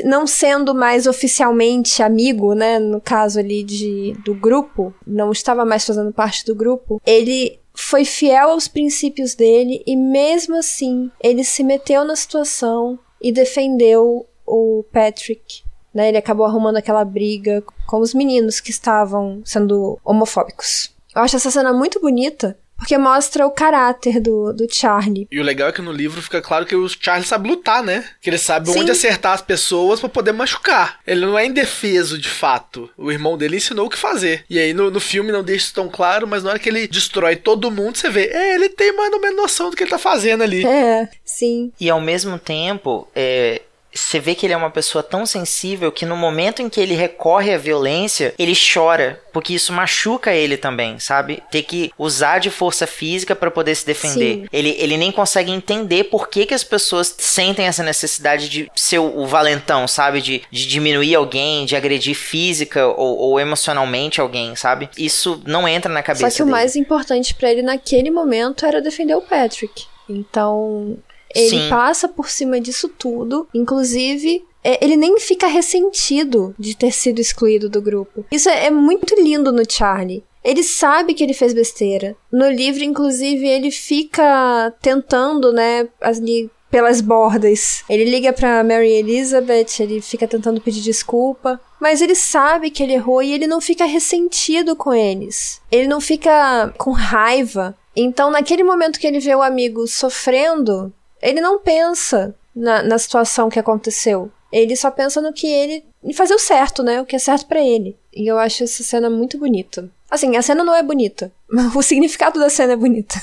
não 0.04 0.26
sendo 0.26 0.74
mais 0.74 1.06
oficialmente 1.06 2.02
amigo, 2.02 2.54
né, 2.54 2.78
no 2.78 3.00
caso 3.00 3.38
ali 3.38 3.62
de, 3.62 4.12
do 4.24 4.34
grupo, 4.34 4.94
não 5.06 5.32
estava 5.32 5.64
mais 5.64 5.84
fazendo 5.84 6.12
parte 6.12 6.44
do 6.44 6.54
grupo, 6.54 7.00
ele 7.04 7.58
foi 7.74 8.04
fiel 8.04 8.50
aos 8.50 8.68
princípios 8.68 9.34
dele 9.34 9.82
e 9.86 9.96
mesmo 9.96 10.56
assim 10.56 11.10
ele 11.20 11.42
se 11.42 11.64
meteu 11.64 12.04
na 12.04 12.14
situação 12.14 12.98
e 13.20 13.32
defendeu 13.32 14.26
o 14.46 14.84
Patrick. 14.92 15.64
Né, 15.92 16.08
ele 16.08 16.18
acabou 16.18 16.44
arrumando 16.44 16.76
aquela 16.76 17.04
briga 17.04 17.62
com 17.86 18.00
os 18.00 18.12
meninos 18.14 18.58
que 18.58 18.70
estavam 18.70 19.42
sendo 19.44 19.96
homofóbicos. 20.04 20.92
Eu 21.14 21.22
acho 21.22 21.36
essa 21.36 21.52
cena 21.52 21.72
muito 21.72 22.00
bonita, 22.00 22.58
porque 22.76 22.98
mostra 22.98 23.46
o 23.46 23.50
caráter 23.50 24.20
do, 24.20 24.52
do 24.52 24.66
Charlie. 24.70 25.26
E 25.30 25.40
o 25.40 25.42
legal 25.42 25.68
é 25.68 25.72
que 25.72 25.82
no 25.82 25.92
livro 25.92 26.20
fica 26.20 26.42
claro 26.42 26.66
que 26.66 26.74
o 26.74 26.88
Charlie 26.88 27.26
sabe 27.26 27.48
lutar, 27.48 27.82
né? 27.82 28.04
Que 28.20 28.30
ele 28.30 28.38
sabe 28.38 28.70
Sim. 28.70 28.80
onde 28.80 28.90
acertar 28.90 29.32
as 29.32 29.42
pessoas 29.42 30.00
para 30.00 30.08
poder 30.08 30.32
machucar. 30.32 31.00
Ele 31.06 31.24
não 31.24 31.38
é 31.38 31.46
indefeso 31.46 32.18
de 32.18 32.28
fato. 32.28 32.90
O 32.96 33.10
irmão 33.10 33.38
dele 33.38 33.56
ensinou 33.56 33.86
o 33.86 33.90
que 33.90 33.96
fazer. 33.96 34.44
E 34.50 34.58
aí 34.58 34.74
no, 34.74 34.90
no 34.90 35.00
filme 35.00 35.32
não 35.32 35.42
deixa 35.42 35.66
isso 35.66 35.74
tão 35.74 35.88
claro, 35.88 36.26
mas 36.26 36.42
na 36.42 36.50
hora 36.50 36.58
que 36.58 36.68
ele 36.68 36.86
destrói 36.86 37.36
todo 37.36 37.70
mundo, 37.70 37.96
você 37.96 38.10
vê, 38.10 38.26
é, 38.26 38.54
ele 38.54 38.68
tem 38.68 38.94
mais 38.96 39.12
ou 39.12 39.20
menos 39.20 39.36
noção 39.36 39.70
do 39.70 39.76
que 39.76 39.82
ele 39.82 39.90
tá 39.90 39.98
fazendo 39.98 40.42
ali. 40.42 40.66
É, 40.66 41.08
sim. 41.24 41.72
E 41.80 41.88
ao 41.88 42.00
mesmo 42.00 42.38
tempo, 42.38 43.08
é, 43.14 43.62
você 43.94 44.18
vê 44.18 44.34
que 44.34 44.46
ele 44.46 44.52
é 44.52 44.56
uma 44.56 44.70
pessoa 44.70 45.02
tão 45.02 45.24
sensível 45.24 45.92
que 45.92 46.04
no 46.04 46.16
momento 46.16 46.60
em 46.60 46.68
que 46.68 46.80
ele 46.80 46.94
recorre 46.94 47.54
à 47.54 47.58
violência, 47.58 48.34
ele 48.38 48.54
chora, 48.54 49.22
porque 49.32 49.54
isso 49.54 49.72
machuca 49.72 50.32
ele 50.32 50.56
também, 50.56 50.98
sabe? 50.98 51.42
Ter 51.50 51.62
que 51.62 51.92
usar 51.98 52.38
de 52.38 52.50
força 52.50 52.86
física 52.86 53.34
para 53.36 53.50
poder 53.50 53.74
se 53.74 53.86
defender. 53.86 54.46
Ele, 54.52 54.76
ele 54.78 54.96
nem 54.96 55.12
consegue 55.12 55.50
entender 55.50 56.04
por 56.04 56.28
que, 56.28 56.46
que 56.46 56.54
as 56.54 56.64
pessoas 56.64 57.14
sentem 57.18 57.66
essa 57.66 57.82
necessidade 57.82 58.48
de 58.48 58.70
ser 58.74 58.98
o, 58.98 59.18
o 59.18 59.26
valentão, 59.26 59.86
sabe? 59.86 60.20
De, 60.20 60.42
de 60.50 60.66
diminuir 60.66 61.14
alguém, 61.14 61.64
de 61.64 61.76
agredir 61.76 62.14
física 62.14 62.86
ou, 62.86 63.16
ou, 63.16 63.40
emocionalmente 63.40 64.20
alguém, 64.20 64.56
sabe? 64.56 64.88
Isso 64.98 65.40
não 65.46 65.68
entra 65.68 65.92
na 65.92 66.02
cabeça 66.02 66.30
Só 66.30 66.36
que 66.36 66.42
dele. 66.42 66.50
o 66.50 66.52
mais 66.52 66.76
importante 66.76 67.34
para 67.34 67.50
ele 67.50 67.62
naquele 67.62 68.10
momento 68.10 68.66
era 68.66 68.80
defender 68.80 69.14
o 69.14 69.22
Patrick. 69.22 69.84
Então, 70.08 70.98
ele 71.34 71.48
Sim. 71.48 71.68
passa 71.68 72.08
por 72.08 72.28
cima 72.30 72.60
disso 72.60 72.88
tudo, 72.88 73.48
inclusive 73.52 74.44
é, 74.62 74.82
ele 74.82 74.96
nem 74.96 75.18
fica 75.20 75.46
ressentido 75.46 76.54
de 76.58 76.74
ter 76.74 76.92
sido 76.92 77.20
excluído 77.20 77.68
do 77.68 77.82
grupo. 77.82 78.24
Isso 78.32 78.48
é, 78.48 78.66
é 78.66 78.70
muito 78.70 79.14
lindo 79.14 79.52
no 79.52 79.62
Charlie. 79.68 80.24
Ele 80.42 80.62
sabe 80.62 81.14
que 81.14 81.22
ele 81.22 81.34
fez 81.34 81.52
besteira. 81.54 82.16
No 82.30 82.48
livro, 82.50 82.84
inclusive, 82.84 83.46
ele 83.46 83.70
fica 83.70 84.72
tentando, 84.80 85.52
né, 85.52 85.88
ali 86.00 86.50
pelas 86.70 87.00
bordas. 87.00 87.84
Ele 87.88 88.04
liga 88.04 88.32
pra 88.32 88.64
Mary 88.64 88.90
Elizabeth, 88.90 89.80
ele 89.80 90.00
fica 90.00 90.26
tentando 90.26 90.60
pedir 90.60 90.82
desculpa. 90.82 91.60
Mas 91.80 92.02
ele 92.02 92.14
sabe 92.14 92.70
que 92.70 92.82
ele 92.82 92.94
errou 92.94 93.22
e 93.22 93.32
ele 93.32 93.46
não 93.46 93.60
fica 93.60 93.84
ressentido 93.84 94.74
com 94.74 94.92
eles. 94.92 95.60
Ele 95.70 95.86
não 95.86 96.00
fica 96.00 96.74
com 96.76 96.90
raiva. 96.90 97.76
Então, 97.94 98.30
naquele 98.30 98.64
momento 98.64 98.98
que 98.98 99.06
ele 99.06 99.20
vê 99.20 99.34
o 99.34 99.42
amigo 99.42 99.86
sofrendo, 99.86 100.92
ele 101.24 101.40
não 101.40 101.58
pensa 101.58 102.34
na, 102.54 102.82
na 102.82 102.98
situação 102.98 103.48
que 103.48 103.58
aconteceu. 103.58 104.30
Ele 104.52 104.76
só 104.76 104.90
pensa 104.90 105.20
no 105.22 105.32
que 105.32 105.46
ele. 105.46 105.82
em 106.04 106.12
fazer 106.12 106.34
o 106.34 106.38
certo, 106.38 106.82
né? 106.82 107.00
O 107.00 107.06
que 107.06 107.16
é 107.16 107.18
certo 107.18 107.46
para 107.46 107.60
ele. 107.60 107.96
E 108.14 108.30
eu 108.30 108.38
acho 108.38 108.62
essa 108.62 108.82
cena 108.82 109.08
muito 109.08 109.38
bonita. 109.38 109.88
Assim, 110.08 110.36
a 110.36 110.42
cena 110.42 110.62
não 110.62 110.74
é 110.74 110.82
bonita, 110.82 111.32
mas 111.50 111.74
o 111.74 111.82
significado 111.82 112.38
da 112.38 112.50
cena 112.50 112.74
é 112.74 112.76
bonita. 112.76 113.20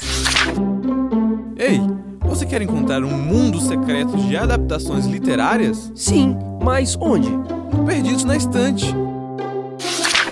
Ei, 1.58 1.80
você 2.22 2.46
quer 2.46 2.62
encontrar 2.64 3.04
um 3.04 3.18
mundo 3.18 3.62
secreto 3.62 4.18
de 4.18 4.36
adaptações 4.36 5.06
literárias? 5.06 5.92
Sim, 5.96 6.36
mas 6.62 6.98
onde? 7.00 7.30
Perdidos 7.86 8.26
na 8.26 8.36
estante. 8.36 8.88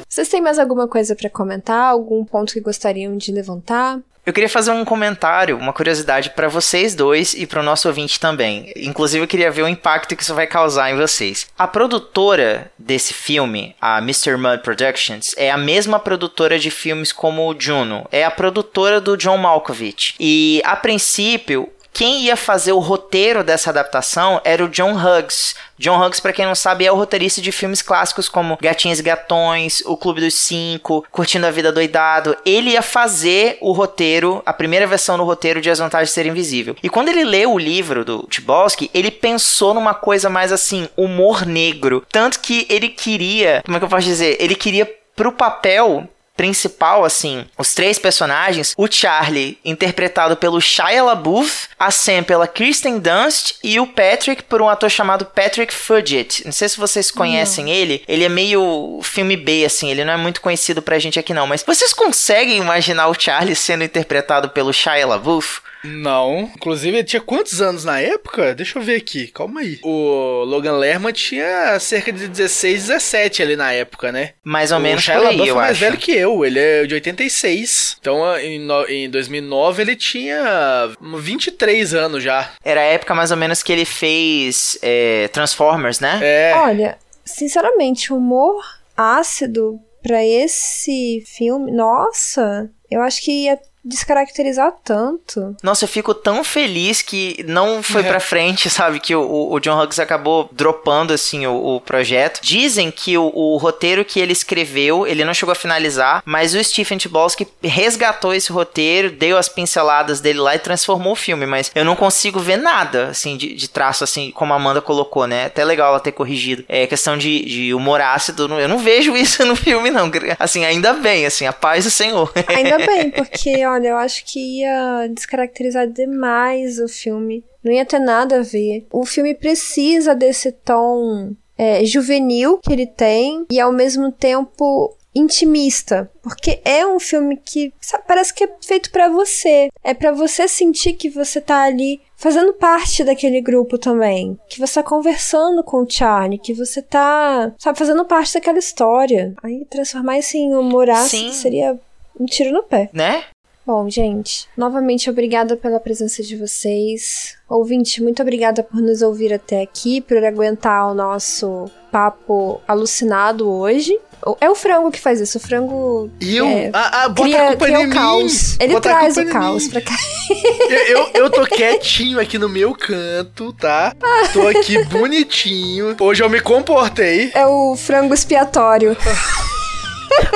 Vocês 0.10 0.28
têm 0.28 0.42
mais 0.42 0.60
alguma 0.60 0.88
coisa 0.88 1.16
para 1.16 1.30
comentar? 1.30 1.92
Algum 1.92 2.26
ponto 2.26 2.52
que 2.52 2.60
gostariam 2.60 3.16
de 3.16 3.32
levantar? 3.32 4.02
Eu 4.30 4.34
queria 4.34 4.48
fazer 4.48 4.70
um 4.70 4.86
comentário, 4.86 5.58
uma 5.58 5.74
curiosidade 5.74 6.30
para 6.30 6.48
vocês 6.48 6.94
dois 6.94 7.34
e 7.34 7.48
para 7.48 7.62
o 7.62 7.64
nosso 7.64 7.88
ouvinte 7.88 8.20
também. 8.20 8.72
Inclusive, 8.76 9.24
eu 9.24 9.28
queria 9.28 9.50
ver 9.50 9.64
o 9.64 9.68
impacto 9.68 10.16
que 10.16 10.22
isso 10.22 10.36
vai 10.36 10.46
causar 10.46 10.92
em 10.92 10.96
vocês. 10.96 11.48
A 11.58 11.68
produtora 11.68 12.72
desse 12.78 13.12
filme, 13.12 13.76
a 13.82 13.98
Mr. 13.98 14.38
Mud 14.38 14.62
Productions, 14.62 15.34
é 15.36 15.50
a 15.50 15.58
mesma 15.58 16.00
produtora 16.00 16.60
de 16.60 16.70
filmes 16.70 17.12
como 17.12 17.50
o 17.50 17.60
Juno. 17.60 18.08
É 18.12 18.24
a 18.24 18.30
produtora 18.30 19.02
do 19.02 19.18
John 19.18 19.38
Malkovich. 19.38 20.14
E, 20.20 20.62
a 20.64 20.76
princípio, 20.76 21.68
quem 21.94 22.22
ia 22.22 22.36
fazer 22.36 22.72
o 22.72 22.80
roteiro 22.80 23.44
dessa 23.44 23.70
adaptação 23.70 24.40
era 24.44 24.64
o 24.64 24.70
John 24.70 24.94
Hughes. 24.94 25.56
John 25.78 26.00
Hughes, 26.00 26.20
para 26.20 26.34
quem 26.34 26.46
não 26.46 26.56
sabe, 26.56 26.86
é 26.86 26.92
o 26.92 26.96
roteirista 26.96 27.42
de 27.42 27.52
filmes 27.52 27.82
clássicos 27.82 28.28
como 28.28 28.58
Gatinhos 28.62 29.00
e 29.00 29.04
Gatões, 29.04 29.82
O 29.86 29.96
Clube 29.96 30.22
dos 30.22 30.34
Cinco, 30.34 31.06
Curtindo 31.12 31.46
a 31.46 31.52
Vida 31.52 31.72
Doidado. 31.72 32.36
Ele 32.46 32.72
ia 32.72 32.82
fazer 32.82 33.58
o 33.62 33.72
roteiro, 33.72 34.42
a 34.46 34.54
primeira 34.54 34.86
versão 34.88 35.18
do 35.18 35.24
roteiro 35.24 35.62
de 35.62 35.70
As 35.70 35.80
Vantagens 35.80 36.10
de 36.10 36.16
Ser 36.16 36.26
Invisível. 36.26 36.76
E 36.84 36.90
quando 36.90 37.10
ele 37.10 37.24
leu 37.24 37.54
o 37.54 37.60
livro 37.60 38.04
do 38.04 38.28
Tchaikovsky, 38.30 38.92
ele 38.94 39.12
pensou 39.12 39.74
numa 39.74 39.94
coisa 39.94 40.30
mais 40.30 40.52
assim, 40.52 40.90
humor 40.98 41.46
negro. 41.46 42.06
Tanto 42.12 42.40
que 42.40 42.66
ele 42.70 42.90
queria, 42.90 43.62
como 43.66 43.78
é 43.78 43.80
que 43.80 43.86
eu 43.86 43.90
posso 43.90 44.06
dizer? 44.06 44.38
Ele 44.40 44.56
queria 44.56 44.90
pro 45.16 45.32
papel 45.32 46.08
principal, 46.40 47.04
assim, 47.04 47.46
os 47.58 47.74
três 47.74 48.00
personagens, 48.00 48.74
o 48.78 48.90
Charlie, 48.90 49.58
interpretado 49.66 50.38
pelo 50.38 50.62
Shia 50.62 51.04
LaBeouf, 51.04 51.68
a 51.78 51.92
Sam 51.92 52.24
pela 52.24 52.48
Kristen 52.48 52.98
Dunst 52.98 53.56
e 53.62 53.78
o 53.78 53.86
Patrick 53.86 54.44
por 54.44 54.62
um 54.62 54.70
ator 54.70 54.90
chamado 54.90 55.26
Patrick 55.26 55.74
Fugit. 55.74 56.46
Não 56.46 56.54
sei 56.54 56.70
se 56.70 56.78
vocês 56.78 57.12
conhecem 57.12 57.66
não. 57.66 57.74
ele, 57.74 58.04
ele 58.08 58.24
é 58.24 58.30
meio 58.30 59.02
filme 59.04 59.36
B, 59.36 59.66
assim, 59.66 59.92
ele 59.92 60.06
não 60.06 60.14
é 60.14 60.18
muito 60.18 60.40
conhecido 60.40 60.82
pra 60.82 60.98
gente 60.98 61.20
aqui 61.20 61.34
não, 61.34 61.46
mas 61.46 61.62
vocês 61.62 61.92
conseguem 61.92 62.56
imaginar 62.56 63.10
o 63.10 63.20
Charlie 63.20 63.54
sendo 63.54 63.84
interpretado 63.84 64.48
pelo 64.52 64.72
Shia 64.72 65.06
LaBeouf? 65.06 65.60
Não. 65.84 66.52
Inclusive, 66.56 66.98
ele 66.98 67.04
tinha 67.04 67.22
quantos 67.22 67.62
anos 67.62 67.84
na 67.86 68.00
época? 68.00 68.54
Deixa 68.54 68.78
eu 68.78 68.84
ver 68.84 68.96
aqui, 68.96 69.28
calma 69.28 69.62
aí. 69.62 69.80
O 69.84 70.44
Logan 70.44 70.78
Lerman 70.78 71.14
tinha 71.14 71.80
cerca 71.80 72.12
de 72.12 72.28
16, 72.28 72.88
17 72.88 73.44
ali 73.44 73.56
na 73.56 73.72
época, 73.72 74.12
né? 74.12 74.34
Mais 74.44 74.72
ou 74.72 74.78
o 74.78 74.82
menos 74.82 75.04
Shia 75.04 75.16
por 75.16 75.28
aí, 75.28 75.38
LaBeouf 75.38 75.50
eu 75.50 75.56
é 75.56 75.58
mais 75.58 75.72
acho. 75.72 75.80
velho 75.80 75.98
que 75.98 76.12
eu, 76.12 76.46
ele 76.46 76.60
é 76.60 76.86
de 76.86 76.94
86. 76.96 77.98
Então, 78.00 78.38
em, 78.38 78.60
no, 78.60 78.86
em 78.88 79.10
2009, 79.10 79.82
ele 79.82 79.96
tinha 79.96 80.90
23 81.02 81.94
anos 81.94 82.24
já. 82.24 82.52
Era 82.64 82.82
a 82.82 82.86
época 82.86 83.16
mais 83.16 83.32
ou 83.32 83.38
menos 83.38 83.64
que 83.64 83.72
ele 83.72 83.86
fez 83.86 84.78
é, 84.82 85.28
Transformers, 85.30 86.00
né? 86.00 86.20
É. 86.22 86.54
Olha, 86.56 86.98
sinceramente, 87.24 88.12
humor 88.14 88.64
ácido 88.98 89.80
para 90.02 90.26
esse 90.26 91.24
filme, 91.26 91.72
nossa, 91.72 92.70
eu 92.90 93.02
acho 93.02 93.22
que 93.22 93.46
ia 93.46 93.60
descaracterizar 93.84 94.74
tanto. 94.84 95.56
Nossa, 95.64 95.86
eu 95.86 95.90
fico 95.90 96.14
tão 96.14 96.44
feliz 96.44 97.02
que 97.02 97.44
não 97.48 97.82
foi 97.82 98.02
é. 98.02 98.08
pra 98.08 98.20
frente, 98.20 98.70
sabe? 98.70 99.00
Que 99.00 99.16
o, 99.16 99.52
o 99.52 99.60
John 99.60 99.82
Hughes 99.82 100.00
acabou 100.00 100.50
dropando, 100.52 101.14
assim, 101.14 101.48
o, 101.48 101.76
o 101.76 101.82
projeto. 101.82 102.42
Dizem 102.42 102.92
que 102.92 103.18
o, 103.18 103.32
o, 103.34 103.58
roteiro 103.58 104.04
que 104.04 104.20
ele 104.20 104.34
escreveu, 104.34 105.08
ele 105.08 105.24
não 105.24 105.34
chegou 105.34 105.52
a 105.52 105.56
finalizar, 105.56 106.22
mas 106.26 106.54
o 106.54 106.64
Stephen 106.64 106.98
Tobolsky 106.98 107.48
resgatou 107.64 108.34
esse 108.34 108.52
roteiro, 108.52 109.12
deu 109.12 109.38
as 109.38 109.48
pinceladas 109.50 110.20
dele 110.20 110.40
lá 110.40 110.56
e 110.56 110.60
transformou 110.60 111.14
o 111.14 111.16
filme, 111.16 111.46
mas 111.46 111.72
eu 111.74 111.86
não 111.86 111.96
consigo 111.96 112.40
ver 112.40 112.58
nada, 112.58 113.08
assim, 113.08 113.38
de, 113.38 113.54
de 113.54 113.70
traço, 113.70 114.04
assim, 114.04 114.32
como 114.32 114.54
a 114.54 114.58
Amanda 114.58 114.82
colocou, 114.82 115.26
né? 115.26 115.46
Até 115.46 115.64
legal 115.64 115.90
ela 115.90 116.00
ter 116.00 116.12
corrigido. 116.12 116.66
É 116.68 116.86
questão 116.86 117.18
de, 117.18 117.46
de 117.46 117.74
humor 117.74 118.02
ácido, 118.02 118.44
eu 118.60 118.68
não 118.68 118.80
vejo 118.80 119.16
isso 119.16 119.44
no 119.48 119.56
filme, 119.56 119.90
não. 119.90 120.12
Assim, 120.38 120.66
ainda 120.66 120.94
bem, 120.94 121.26
assim, 121.26 121.46
a 121.46 121.54
paz 121.54 121.86
do 121.86 121.92
Senhor. 121.92 122.32
Ainda 122.48 122.78
bem, 122.86 123.10
porque, 123.12 123.64
olha, 123.74 123.90
eu 123.90 123.98
acho 123.98 124.26
que 124.26 124.60
ia 124.60 125.08
descaracterizar 125.08 125.88
demais 125.88 126.80
o 126.80 126.88
filme. 126.88 127.44
Não 127.64 127.72
ia 127.72 127.86
ter 127.86 128.00
nada 128.00 128.40
a 128.40 128.44
ver. 128.44 128.86
O 128.92 129.06
filme 129.06 129.34
precisa 129.34 130.16
desse 130.16 130.52
tom 130.52 131.34
é, 131.58 131.84
juvenil 131.84 132.60
que 132.64 132.72
ele 132.72 132.88
tem 132.88 133.46
e 133.52 133.60
ao 133.60 133.72
mesmo 133.72 134.12
tempo 134.12 134.96
intimista, 135.14 136.10
porque 136.22 136.62
é 136.64 136.86
um 136.86 137.00
filme 137.00 137.36
que 137.36 137.74
sabe, 137.82 138.04
parece 138.08 138.34
que 138.34 138.44
é 138.44 138.50
feito 138.62 138.92
para 138.92 139.10
você. 139.10 139.70
É 139.84 139.94
para 139.94 140.12
você 140.12 140.48
sentir 140.48 140.94
que 140.94 141.10
você 141.10 141.42
tá 141.42 141.64
ali 141.64 142.00
fazendo 142.16 142.54
parte 142.54 143.04
daquele 143.04 143.42
grupo 143.42 143.78
também, 143.78 144.38
que 144.48 144.60
você 144.60 144.76
tá 144.76 144.84
conversando 144.88 145.64
com 145.64 145.82
o 145.82 145.90
Charlie, 145.90 146.38
que 146.38 146.54
você 146.54 146.82
tá, 146.82 147.52
sabe, 147.58 147.78
fazendo 147.78 148.06
parte 148.06 148.34
daquela 148.34 148.60
história. 148.60 149.34
Aí 149.42 149.66
transformar 149.66 150.20
isso 150.20 150.38
em 150.38 150.54
humor 150.54 150.90
ácido 150.90 151.34
seria 151.34 151.80
um 152.20 152.26
tiro 152.26 152.52
no 152.52 152.64
pé. 152.64 152.90
Né? 152.94 153.24
Bom, 153.70 153.88
gente, 153.88 154.48
novamente 154.58 155.12
obrigada 155.12 155.56
pela 155.56 155.80
presença 155.80 156.24
de 156.24 156.36
vocês. 156.36 157.38
Ouvinte, 157.48 158.02
muito 158.02 158.20
obrigada 158.20 158.64
por 158.64 158.82
nos 158.82 159.04
ouvir 159.04 159.32
até 159.32 159.62
aqui, 159.62 160.02
por 160.02 160.18
aguentar 160.26 160.90
o 160.90 160.96
nosso 160.96 161.70
papo 161.92 162.60
alucinado 162.68 163.48
hoje. 163.48 163.96
É 164.42 164.50
o 164.50 164.56
frango 164.56 164.90
que 164.90 165.00
faz 165.00 165.22
isso. 165.22 165.38
O 165.38 165.42
frango. 165.42 166.10
E 166.20 166.36
eu? 166.36 166.48
É, 166.48 166.72
ah, 166.74 167.04
ah, 167.04 167.10
bota 167.10 167.22
cria, 167.22 167.44
a 167.44 167.48
culpa 167.50 167.66
cria 167.66 167.80
o 167.82 167.90
caos. 167.92 168.60
Ele 168.60 168.74
Bota 168.74 168.90
a 168.90 168.94
traz 168.98 169.18
o 169.18 169.26
caos 169.28 169.68
pra 169.68 169.82
cá. 169.82 169.96
Eu, 170.70 170.80
eu, 170.80 171.10
eu 171.14 171.30
tô 171.32 171.46
quietinho 171.46 172.20
aqui 172.20 172.38
no 172.38 172.48
meu 172.48 172.76
canto, 172.76 173.52
tá? 173.54 173.94
Tô 174.32 174.48
aqui 174.48 174.84
bonitinho. 174.86 175.96
Hoje 176.00 176.24
eu 176.24 176.30
me 176.30 176.40
comportei. 176.40 177.32
É 177.34 177.46
o 177.48 177.76
frango 177.76 178.14
expiatório. 178.14 178.96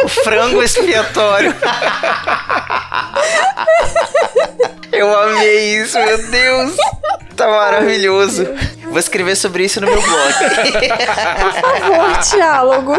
O 0.04 0.08
frango 0.08 0.62
expiatório. 0.62 1.56
Eu 4.92 5.18
amei 5.18 5.78
isso, 5.82 5.98
meu 5.98 6.18
Deus. 6.30 6.76
Tá 7.36 7.48
maravilhoso. 7.48 8.46
Vou 8.84 9.00
escrever 9.00 9.36
sobre 9.36 9.66
isso 9.66 9.82
no 9.82 9.88
meu 9.88 10.00
blog. 10.00 10.34
Por 11.88 12.20
diálogo. 12.36 12.96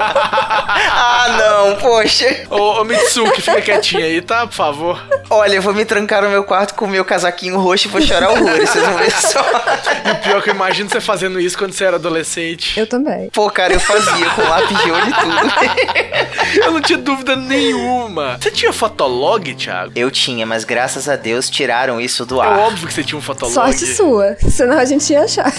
ah, 0.00 1.36
não, 1.38 1.76
poxa. 1.76 2.26
Ô, 2.50 2.80
ô 2.80 2.84
Mitsuki, 2.84 3.40
fica 3.40 3.60
quietinho 3.62 4.02
aí, 4.04 4.20
tá? 4.20 4.46
Por 4.46 4.54
favor. 4.54 5.00
Olha, 5.30 5.56
eu 5.56 5.62
vou 5.62 5.74
me 5.74 5.84
trancar 5.84 6.22
no 6.22 6.30
meu 6.30 6.42
quarto 6.42 6.74
com 6.74 6.86
o 6.86 6.88
meu 6.88 7.04
casaquinho 7.04 7.58
roxo 7.58 7.86
e 7.86 7.90
vou 7.90 8.00
chorar 8.00 8.30
horrores, 8.30 8.70
vocês 8.70 8.84
vão 8.84 8.96
ver 8.96 9.10
só. 9.10 9.44
E 10.06 10.10
o 10.12 10.16
pior 10.16 10.38
é 10.38 10.40
que 10.40 10.50
eu 10.50 10.54
imagino 10.54 10.88
você 10.88 11.00
fazendo 11.02 11.38
isso 11.38 11.56
quando 11.58 11.72
você 11.74 11.84
era 11.84 11.96
adolescente. 11.96 12.78
Eu 12.80 12.86
também. 12.86 13.28
Pô, 13.30 13.50
cara, 13.50 13.74
eu 13.74 13.80
fazia 13.80 14.30
com 14.30 14.42
lápis 14.42 14.78
de 14.82 14.90
olho 14.90 15.08
e 15.08 15.12
tudo. 15.12 15.38
Eu 16.64 16.72
não 16.72 16.80
tinha 16.80 16.96
dúvida 16.98 17.36
nenhuma. 17.36 18.38
Você 18.40 18.50
tinha 18.50 18.72
fotolog, 18.72 19.54
Thiago? 19.54 19.92
Eu 19.94 20.10
tinha, 20.10 20.46
mas 20.46 20.64
graças 20.64 21.06
a 21.06 21.14
Deus 21.14 21.50
tiraram 21.50 22.00
isso 22.00 22.24
do 22.24 22.40
É 22.42 22.46
ar. 22.46 22.58
óbvio 22.60 22.88
que 22.88 22.94
você 22.94 23.04
tinha 23.04 23.18
um 23.18 23.22
fotolog. 23.22 23.52
Sorte 23.54 23.84
sua. 23.94 24.34
Senão 24.50 24.78
a 24.78 24.84
gente 24.86 25.12
ia 25.12 25.24
achar. 25.24 25.52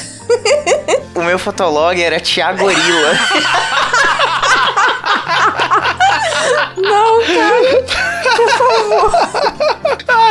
O 1.13 1.22
meu 1.22 1.38
fotolog 1.38 2.01
era 2.01 2.20
Tiago 2.20 2.59
Gorila. 2.59 3.11
Não, 6.78 7.20
cara. 7.22 7.86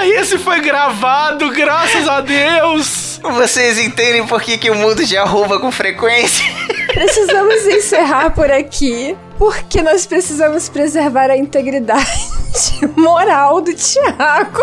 Ah, 0.01 0.07
esse 0.07 0.39
foi 0.39 0.61
gravado, 0.61 1.51
graças 1.51 2.07
a 2.07 2.21
Deus! 2.21 3.19
Vocês 3.21 3.81
entendem 3.81 4.25
por 4.25 4.41
que, 4.41 4.57
que 4.57 4.71
eu 4.71 4.75
mudo 4.77 5.05
de 5.05 5.17
arroba 5.17 5.59
com 5.59 5.73
frequência? 5.73 6.47
Precisamos 6.95 7.67
encerrar 7.67 8.31
por 8.31 8.49
aqui. 8.49 9.17
Porque 9.37 9.83
nós 9.83 10.07
precisamos 10.07 10.69
preservar 10.69 11.31
a 11.31 11.37
integridade 11.37 12.29
moral 12.97 13.61
do 13.61 13.75
Thiago. 13.75 14.63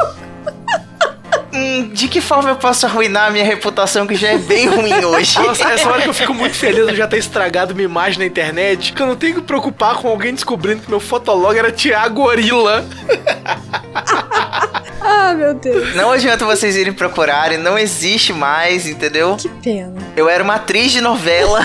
Hum, 1.54 1.90
de 1.94 2.08
que 2.08 2.22
forma 2.22 2.50
eu 2.50 2.56
posso 2.56 2.86
arruinar 2.86 3.28
a 3.28 3.30
minha 3.30 3.44
reputação 3.44 4.08
que 4.08 4.16
já 4.16 4.30
é 4.30 4.38
bem 4.38 4.68
ruim 4.68 5.04
hoje? 5.04 5.38
Nossa, 5.40 5.68
essa 5.72 5.90
hora 5.90 6.02
que 6.02 6.10
eu 6.10 6.14
fico 6.14 6.34
muito 6.34 6.56
feliz 6.56 6.88
de 6.88 6.96
já 6.96 7.08
ter 7.08 7.18
estragado 7.18 7.76
minha 7.76 7.86
imagem 7.86 8.20
na 8.20 8.26
internet, 8.26 8.94
que 8.94 9.02
eu 9.02 9.08
não 9.08 9.16
tenho 9.18 9.36
que 9.36 9.42
preocupar 9.42 9.96
com 9.96 10.08
alguém 10.08 10.34
descobrindo 10.34 10.82
que 10.82 10.90
meu 10.90 11.02
fotolog 11.02 11.58
era 11.58 11.74
Thiago 11.74 12.24
Gorila. 12.24 12.86
Ah, 15.08 15.34
meu 15.36 15.54
Deus. 15.54 15.96
Não 15.96 16.12
adianta 16.12 16.44
vocês 16.46 16.76
irem 16.76 16.92
procurarem, 16.92 17.60
não 17.60 17.78
existe 17.78 18.34
mais, 18.34 18.88
entendeu? 18.88 19.36
Que 19.38 19.50
pena. 19.50 20.02
Eu 20.16 20.28
era 20.28 20.44
uma 20.44 20.56
atriz 20.56 20.92
de 20.92 21.00
novela. 21.00 21.60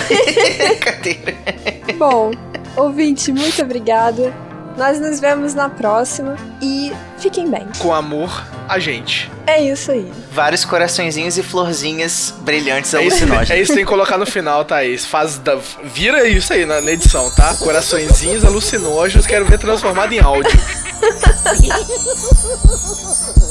Bom, 1.97 2.31
ouvinte, 2.75 3.31
muito 3.31 3.61
obrigada. 3.61 4.31
Nós 4.77 4.99
nos 4.99 5.19
vemos 5.19 5.53
na 5.53 5.69
próxima 5.69 6.35
e 6.61 6.91
fiquem 7.17 7.49
bem. 7.49 7.67
Com 7.79 7.93
amor, 7.93 8.43
a 8.67 8.79
gente. 8.79 9.31
É 9.45 9.61
isso 9.61 9.91
aí. 9.91 10.11
Vários 10.31 10.63
coraçõezinhos 10.65 11.37
e 11.37 11.43
florzinhas 11.43 12.33
brilhantes 12.41 12.93
É 12.93 13.03
isso, 13.03 13.17
alucinógenas. 13.17 13.49
é 13.51 13.59
isso 13.61 13.71
que 13.71 13.75
tem 13.77 13.85
que 13.85 13.89
colocar 13.89 14.17
no 14.17 14.25
final, 14.25 14.63
Thaís. 14.65 15.05
Faz 15.05 15.37
da, 15.37 15.57
vira 15.83 16.27
isso 16.27 16.53
aí 16.53 16.65
na, 16.65 16.81
na 16.81 16.91
edição, 16.91 17.29
tá? 17.35 17.53
Coraçõezinhos 17.55 18.43
alucinógenos, 18.45 19.27
quero 19.27 19.45
ver 19.45 19.59
transformado 19.59 20.13
em 20.13 20.19
áudio. 20.19 20.51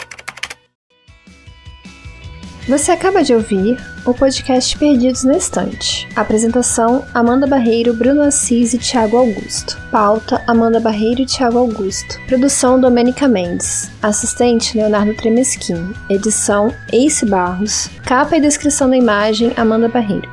Você 2.67 2.91
acaba 2.91 3.23
de 3.23 3.33
ouvir 3.33 3.77
o 4.05 4.13
podcast 4.13 4.77
Perdidos 4.77 5.23
na 5.23 5.35
Estante. 5.35 6.07
Apresentação: 6.15 7.03
Amanda 7.11 7.47
Barreiro, 7.47 7.91
Bruno 7.91 8.21
Assis 8.21 8.73
e 8.73 8.77
Thiago 8.77 9.17
Augusto. 9.17 9.79
Pauta: 9.89 10.43
Amanda 10.45 10.79
Barreiro 10.79 11.21
e 11.21 11.25
Thiago 11.25 11.57
Augusto. 11.57 12.19
Produção: 12.27 12.79
Domênica 12.79 13.27
Mendes. 13.27 13.89
Assistente: 13.99 14.77
Leonardo 14.77 15.15
Tremesquim. 15.15 15.91
Edição: 16.07 16.71
Ace 16.93 17.25
Barros. 17.25 17.89
Capa 18.05 18.37
e 18.37 18.41
descrição 18.41 18.87
da 18.87 18.95
imagem: 18.95 19.51
Amanda 19.57 19.89
Barreiro. 19.89 20.29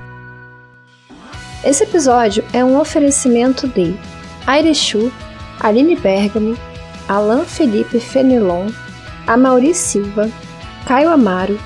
Esse 1.64 1.84
episódio 1.84 2.44
é 2.52 2.62
um 2.62 2.78
oferecimento 2.78 3.66
de 3.68 3.96
Airechu, 4.46 5.10
Aline 5.60 5.96
Bergamo, 5.96 6.56
Alain 7.08 7.44
Felipe 7.46 7.98
Fenelon, 7.98 8.68
Amauri 9.26 9.74
Silva, 9.74 10.30
Caio 10.86 11.08
Amaro, 11.08 11.58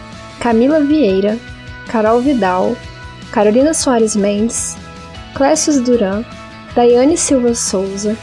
Camila 0.43 0.81
Vieira, 0.81 1.39
Carol 1.87 2.21
Vidal, 2.21 2.77
Carolina 3.31 3.73
Soares 3.73 4.17
Mendes, 4.17 4.77
Clécius 5.37 5.81
Duran, 5.81 6.25
Daiane 6.75 7.17
Silva 7.17 7.55
Souza, 7.55 8.17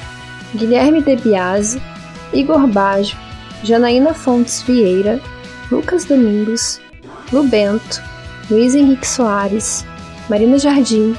Guilherme 0.53 1.01
Debiase, 1.01 1.82
Igor 2.34 2.67
Baggio, 2.67 3.15
Janaína 3.63 4.13
Fontes 4.13 4.61
Vieira, 4.63 5.22
Lucas 5.72 6.03
Domingos, 6.03 6.82
Lu 7.32 7.43
Bento, 7.43 8.01
Luiz 8.51 8.76
Henrique 8.76 9.07
Soares, 9.07 9.86
Marina 10.30 10.57
Jardim, 10.59 11.15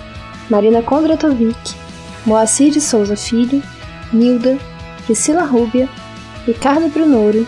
Marina 0.50 0.82
Kondratovic, 0.82 1.56
Moacir 2.26 2.74
de 2.74 2.80
Souza 2.82 3.16
Filho, 3.16 3.62
Nilda, 4.12 4.58
Priscila 5.06 5.46
Rúbia, 5.46 5.88
Ricardo 6.46 6.90
Brunoro, 6.90 7.46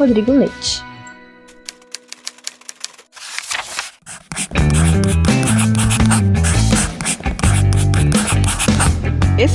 Rodrigo 0.00 0.32
Leite. 0.32 0.87